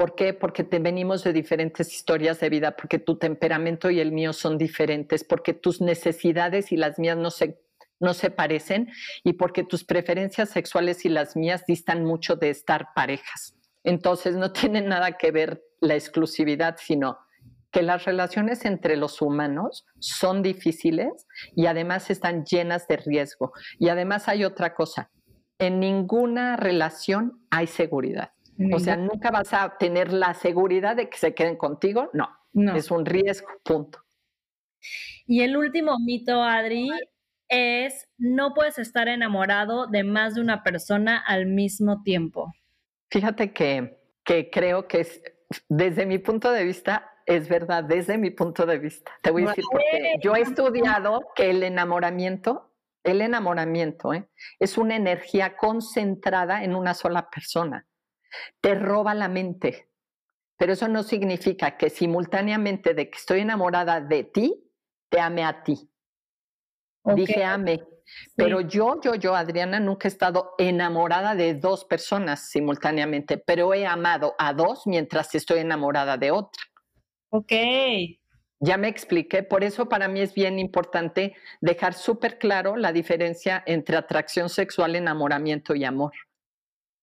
¿Por 0.00 0.14
qué? 0.14 0.32
Porque 0.32 0.64
te 0.64 0.78
venimos 0.78 1.24
de 1.24 1.34
diferentes 1.34 1.92
historias 1.92 2.40
de 2.40 2.48
vida, 2.48 2.74
porque 2.74 2.98
tu 2.98 3.18
temperamento 3.18 3.90
y 3.90 4.00
el 4.00 4.12
mío 4.12 4.32
son 4.32 4.56
diferentes, 4.56 5.24
porque 5.24 5.52
tus 5.52 5.82
necesidades 5.82 6.72
y 6.72 6.78
las 6.78 6.98
mías 6.98 7.18
no 7.18 7.30
se, 7.30 7.60
no 7.98 8.14
se 8.14 8.30
parecen 8.30 8.88
y 9.24 9.34
porque 9.34 9.62
tus 9.62 9.84
preferencias 9.84 10.48
sexuales 10.48 11.04
y 11.04 11.10
las 11.10 11.36
mías 11.36 11.66
distan 11.66 12.06
mucho 12.06 12.36
de 12.36 12.48
estar 12.48 12.94
parejas. 12.94 13.54
Entonces 13.84 14.36
no 14.36 14.52
tiene 14.54 14.80
nada 14.80 15.18
que 15.18 15.32
ver 15.32 15.62
la 15.82 15.96
exclusividad, 15.96 16.76
sino 16.78 17.18
que 17.70 17.82
las 17.82 18.06
relaciones 18.06 18.64
entre 18.64 18.96
los 18.96 19.20
humanos 19.20 19.84
son 19.98 20.42
difíciles 20.42 21.26
y 21.54 21.66
además 21.66 22.08
están 22.08 22.46
llenas 22.46 22.88
de 22.88 22.96
riesgo. 22.96 23.52
Y 23.78 23.90
además 23.90 24.28
hay 24.28 24.46
otra 24.46 24.74
cosa, 24.74 25.10
en 25.58 25.78
ninguna 25.78 26.56
relación 26.56 27.44
hay 27.50 27.66
seguridad. 27.66 28.32
O 28.72 28.78
sea, 28.78 28.96
nunca 28.96 29.30
vas 29.30 29.52
a 29.54 29.76
tener 29.78 30.12
la 30.12 30.34
seguridad 30.34 30.96
de 30.96 31.08
que 31.08 31.16
se 31.16 31.34
queden 31.34 31.56
contigo. 31.56 32.10
No, 32.12 32.28
no. 32.52 32.76
es 32.76 32.90
un 32.90 33.06
riesgo, 33.06 33.48
punto. 33.62 34.04
Y 35.26 35.42
el 35.42 35.56
último 35.56 35.98
mito, 35.98 36.42
Adri, 36.42 36.90
es 37.48 38.08
no 38.18 38.52
puedes 38.52 38.78
estar 38.78 39.08
enamorado 39.08 39.86
de 39.86 40.04
más 40.04 40.34
de 40.34 40.42
una 40.42 40.62
persona 40.62 41.18
al 41.18 41.46
mismo 41.46 42.02
tiempo. 42.02 42.52
Fíjate 43.10 43.52
que, 43.52 43.98
que 44.24 44.50
creo 44.50 44.86
que 44.86 45.00
es, 45.00 45.22
desde 45.68 46.06
mi 46.06 46.18
punto 46.18 46.52
de 46.52 46.64
vista, 46.64 47.12
es 47.26 47.48
verdad, 47.48 47.84
desde 47.84 48.18
mi 48.18 48.30
punto 48.30 48.66
de 48.66 48.78
vista. 48.78 49.12
Te 49.22 49.30
voy 49.30 49.44
a 49.44 49.48
decir 49.48 49.64
porque 49.70 50.18
yo 50.22 50.34
he 50.34 50.42
estudiado 50.42 51.22
que 51.34 51.50
el 51.50 51.62
enamoramiento, 51.62 52.72
el 53.04 53.20
enamoramiento 53.20 54.12
¿eh? 54.12 54.28
es 54.58 54.76
una 54.76 54.96
energía 54.96 55.56
concentrada 55.56 56.62
en 56.62 56.74
una 56.74 56.94
sola 56.94 57.30
persona 57.30 57.86
te 58.60 58.74
roba 58.74 59.14
la 59.14 59.28
mente. 59.28 59.88
Pero 60.56 60.74
eso 60.74 60.88
no 60.88 61.02
significa 61.02 61.76
que 61.76 61.88
simultáneamente 61.88 62.92
de 62.92 63.08
que 63.08 63.16
estoy 63.16 63.40
enamorada 63.40 64.00
de 64.00 64.24
ti, 64.24 64.70
te 65.08 65.18
ame 65.18 65.42
a 65.42 65.62
ti. 65.62 65.90
Dije 67.14 67.44
ame. 67.44 67.82
Pero 68.36 68.60
yo, 68.60 69.00
yo, 69.00 69.14
yo, 69.14 69.34
Adriana, 69.34 69.80
nunca 69.80 70.08
he 70.08 70.10
estado 70.10 70.54
enamorada 70.58 71.34
de 71.34 71.54
dos 71.54 71.84
personas 71.84 72.50
simultáneamente, 72.50 73.38
pero 73.38 73.72
he 73.72 73.86
amado 73.86 74.34
a 74.38 74.52
dos 74.52 74.86
mientras 74.86 75.34
estoy 75.34 75.60
enamorada 75.60 76.16
de 76.16 76.30
otra. 76.30 76.62
Ok. 77.30 77.52
Ya 78.58 78.76
me 78.76 78.88
expliqué, 78.88 79.42
por 79.42 79.64
eso 79.64 79.88
para 79.88 80.08
mí 80.08 80.20
es 80.20 80.34
bien 80.34 80.58
importante 80.58 81.34
dejar 81.62 81.94
súper 81.94 82.38
claro 82.38 82.76
la 82.76 82.92
diferencia 82.92 83.62
entre 83.64 83.96
atracción 83.96 84.50
sexual, 84.50 84.96
enamoramiento 84.96 85.74
y 85.74 85.84
amor 85.84 86.12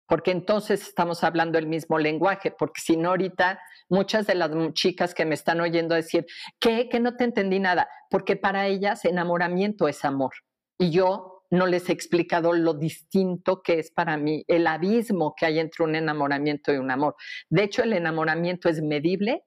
porque 0.08 0.32
entonces 0.32 0.82
estamos 0.88 1.24
hablando 1.24 1.58
el 1.58 1.68
mismo 1.68 2.00
lenguaje, 2.00 2.52
porque 2.52 2.82
si 2.82 2.98
no 2.98 3.10
ahorita 3.10 3.60
muchas 3.90 4.28
de 4.28 4.36
las 4.36 4.52
chicas 4.74 5.14
que 5.14 5.26
me 5.26 5.36
están 5.36 5.62
oyendo 5.62 5.96
decir. 5.96 6.26
Que 6.60 6.90
no 7.00 7.16
te 7.16 7.24
entendí 7.24 7.60
nada, 7.60 7.90
porque 8.10 8.36
para 8.36 8.68
ellas 8.68 9.06
enamoramiento 9.06 9.88
es 9.88 10.04
amor. 10.06 10.34
Y 10.78 10.92
yo 10.92 11.46
no 11.50 11.66
les 11.66 11.90
he 11.90 11.94
explicado 11.94 12.54
lo 12.54 12.74
distinto 12.74 13.62
que 13.62 13.80
es 13.80 13.92
para 13.92 14.18
mí, 14.18 14.44
el 14.48 14.68
abismo 14.68 15.34
que 15.36 15.46
hay 15.46 15.60
entre 15.60 15.86
un 15.86 15.96
enamoramiento 15.96 16.74
y 16.74 16.78
un 16.78 16.92
amor. 16.92 17.16
De 17.50 17.64
hecho, 17.64 17.84
el 17.84 17.94
enamoramiento 17.94 18.70
es 18.70 18.82
medible 18.82 19.44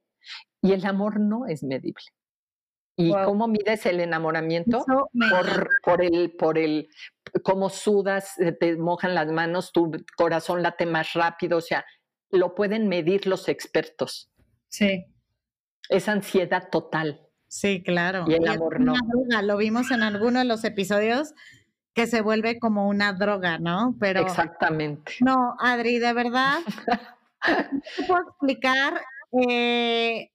y 0.62 0.72
el 0.72 0.84
amor 0.86 1.20
no 1.20 1.46
es 1.46 1.62
medible. 1.62 2.04
¿Y 2.96 3.12
cómo 3.12 3.48
mides 3.48 3.86
el 3.86 4.00
enamoramiento? 4.00 4.84
Por, 4.84 5.70
por, 5.82 6.02
el, 6.04 6.32
por 6.32 6.58
el, 6.58 6.88
cómo 7.42 7.70
sudas, 7.70 8.34
te 8.58 8.76
mojan 8.76 9.14
las 9.14 9.28
manos, 9.32 9.72
tu 9.72 9.90
corazón 10.16 10.62
late 10.62 10.84
más 10.86 11.14
rápido, 11.14 11.58
o 11.58 11.62
sea, 11.62 11.84
lo 12.30 12.54
pueden 12.54 12.88
medir 12.88 13.26
los 13.26 13.48
expertos. 13.48 14.30
Sí. 14.68 15.06
Es 15.88 16.08
ansiedad 16.08 16.68
total. 16.70 17.26
Sí, 17.48 17.82
claro. 17.82 18.24
Y 18.28 18.34
el 18.34 18.46
amor 18.46 18.80
no. 18.80 18.94
Lo 19.42 19.56
vimos 19.56 19.90
en 19.90 20.02
alguno 20.02 20.38
de 20.38 20.44
los 20.44 20.62
episodios 20.64 21.34
que 21.94 22.06
se 22.06 22.20
vuelve 22.20 22.60
como 22.60 22.88
una 22.88 23.12
droga, 23.12 23.58
¿no? 23.58 23.96
Pero 23.98 24.20
Exactamente. 24.20 25.14
No, 25.20 25.56
Adri, 25.58 25.98
de 25.98 26.12
verdad, 26.12 26.58
no 27.72 27.80
te 27.96 28.04
puedo 28.06 28.22
explicar 28.28 29.00
eh, 29.48 30.30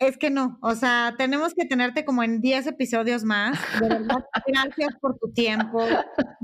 es 0.00 0.16
que 0.16 0.30
no, 0.30 0.58
o 0.62 0.74
sea, 0.74 1.14
tenemos 1.18 1.52
que 1.54 1.66
tenerte 1.66 2.06
como 2.06 2.22
en 2.22 2.40
10 2.40 2.66
episodios 2.68 3.22
más. 3.22 3.58
De 3.80 3.88
verdad, 3.88 4.24
gracias 4.46 4.94
por 4.98 5.18
tu 5.18 5.30
tiempo, 5.32 5.84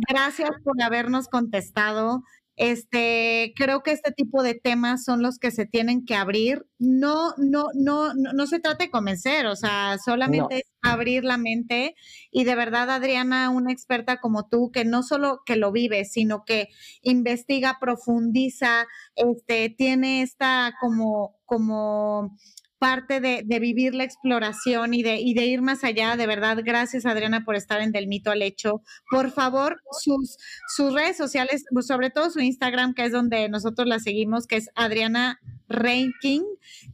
gracias 0.08 0.50
por 0.62 0.80
habernos 0.82 1.26
contestado. 1.28 2.22
Este, 2.58 3.52
creo 3.54 3.82
que 3.82 3.92
este 3.92 4.12
tipo 4.12 4.42
de 4.42 4.54
temas 4.54 5.04
son 5.04 5.22
los 5.22 5.38
que 5.38 5.50
se 5.50 5.66
tienen 5.66 6.04
que 6.04 6.14
abrir. 6.14 6.66
No, 6.78 7.32
no, 7.38 7.68
no, 7.74 8.12
no, 8.14 8.46
se 8.46 8.60
trata 8.60 8.84
de 8.84 8.90
convencer, 8.90 9.46
o 9.46 9.56
sea, 9.56 9.96
solamente 10.02 10.56
es 10.56 10.62
abrir 10.82 11.24
la 11.24 11.38
mente. 11.38 11.94
Y 12.30 12.44
de 12.44 12.54
verdad, 12.54 12.90
Adriana, 12.90 13.50
una 13.50 13.72
experta 13.72 14.20
como 14.20 14.48
tú, 14.48 14.70
que 14.70 14.84
no 14.84 15.02
solo 15.02 15.40
que 15.46 15.56
lo 15.56 15.72
vive, 15.72 16.04
sino 16.04 16.44
que 16.44 16.68
investiga, 17.02 17.78
profundiza, 17.80 18.86
este, 19.14 19.70
tiene 19.70 20.22
esta 20.22 20.74
como, 20.80 21.36
como 21.44 22.36
parte 22.78 23.20
de, 23.20 23.42
vivir 23.58 23.94
la 23.94 24.04
exploración 24.04 24.94
y 24.94 25.02
de, 25.02 25.20
y 25.20 25.34
de 25.34 25.46
ir 25.46 25.62
más 25.62 25.84
allá. 25.84 26.16
De 26.16 26.26
verdad, 26.26 26.58
gracias 26.64 27.06
Adriana 27.06 27.44
por 27.44 27.56
estar 27.56 27.80
en 27.80 27.92
Del 27.92 28.06
Mito 28.06 28.30
al 28.30 28.42
Hecho. 28.42 28.82
Por 29.10 29.30
favor, 29.30 29.80
sus, 29.92 30.36
sus 30.74 30.92
redes 30.92 31.16
sociales, 31.16 31.64
sobre 31.80 32.10
todo 32.10 32.30
su 32.30 32.40
Instagram, 32.40 32.94
que 32.94 33.06
es 33.06 33.12
donde 33.12 33.48
nosotros 33.48 33.86
la 33.86 33.98
seguimos, 33.98 34.46
que 34.46 34.56
es 34.56 34.68
Adriana 34.74 35.40
Ranking. 35.68 36.42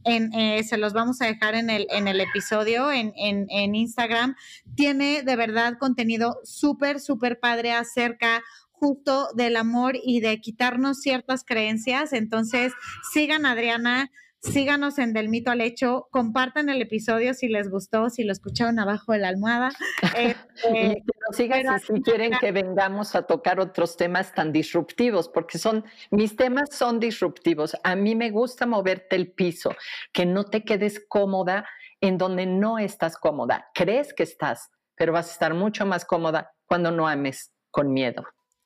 En, 0.05 0.33
eh, 0.33 0.63
se 0.63 0.77
los 0.77 0.93
vamos 0.93 1.21
a 1.21 1.25
dejar 1.25 1.55
en 1.55 1.69
el, 1.69 1.87
en 1.89 2.07
el 2.07 2.21
episodio 2.21 2.91
en, 2.91 3.13
en, 3.15 3.47
en 3.49 3.75
Instagram. 3.75 4.35
Tiene 4.75 5.23
de 5.23 5.35
verdad 5.35 5.77
contenido 5.79 6.39
súper, 6.43 6.99
súper 6.99 7.39
padre 7.39 7.73
acerca 7.73 8.41
justo 8.83 9.29
del 9.35 9.55
amor 9.55 9.95
y 10.03 10.19
de 10.19 10.41
quitarnos 10.41 10.99
ciertas 10.99 11.45
creencias. 11.45 12.11
Entonces, 12.11 12.73
sigan 13.13 13.45
Adriana, 13.45 14.11
síganos 14.43 14.99
en 14.99 15.13
Del 15.13 15.29
Mito 15.29 15.51
al 15.51 15.61
Hecho, 15.61 16.07
compartan 16.11 16.69
el 16.69 16.81
episodio 16.81 17.33
si 17.33 17.47
les 17.47 17.69
gustó, 17.69 18.09
si 18.09 18.23
lo 18.23 18.31
escucharon 18.31 18.77
abajo 18.79 19.13
de 19.13 19.19
la 19.19 19.29
almohada. 19.29 19.71
Y 20.73 21.03
nos 21.27 21.35
sigan 21.35 21.79
si, 21.79 22.01
quieren 22.01 22.33
que 22.39 22.51
vengamos 22.51 23.15
a 23.15 23.23
tocar 23.23 23.59
otros 23.59 23.97
temas 23.97 24.33
tan 24.33 24.51
disruptivos, 24.51 25.29
porque 25.29 25.57
son, 25.57 25.85
mis 26.11 26.35
temas 26.35 26.69
son 26.71 26.99
disruptivos. 26.99 27.75
A 27.83 27.95
mí 27.95 28.15
me 28.15 28.29
gusta 28.29 28.65
moverte 28.65 29.15
el 29.15 29.31
piso, 29.31 29.75
que 30.11 30.25
no 30.25 30.43
te 30.45 30.63
quedes 30.63 31.03
cómoda 31.07 31.65
en 32.01 32.17
donde 32.17 32.45
no 32.45 32.77
estás 32.79 33.17
cómoda. 33.17 33.69
Crees 33.73 34.13
que 34.13 34.23
estás, 34.23 34.69
pero 34.95 35.13
vas 35.13 35.29
a 35.29 35.31
estar 35.31 35.53
mucho 35.53 35.85
más 35.85 36.05
cómoda 36.05 36.51
cuando 36.65 36.91
no 36.91 37.07
ames 37.07 37.51
con 37.71 37.93
miedo. 37.93 38.23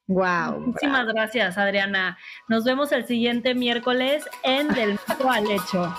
Wow. 0.07 0.61
Muchísimas 0.61 1.05
gracias, 1.07 1.57
Adriana. 1.57 2.17
Nos 2.47 2.63
vemos 2.63 2.91
el 2.91 3.05
siguiente 3.05 3.53
miércoles 3.53 4.25
en 4.43 4.69
Del 4.69 4.97
al 5.29 5.51
Hecho. 5.51 5.93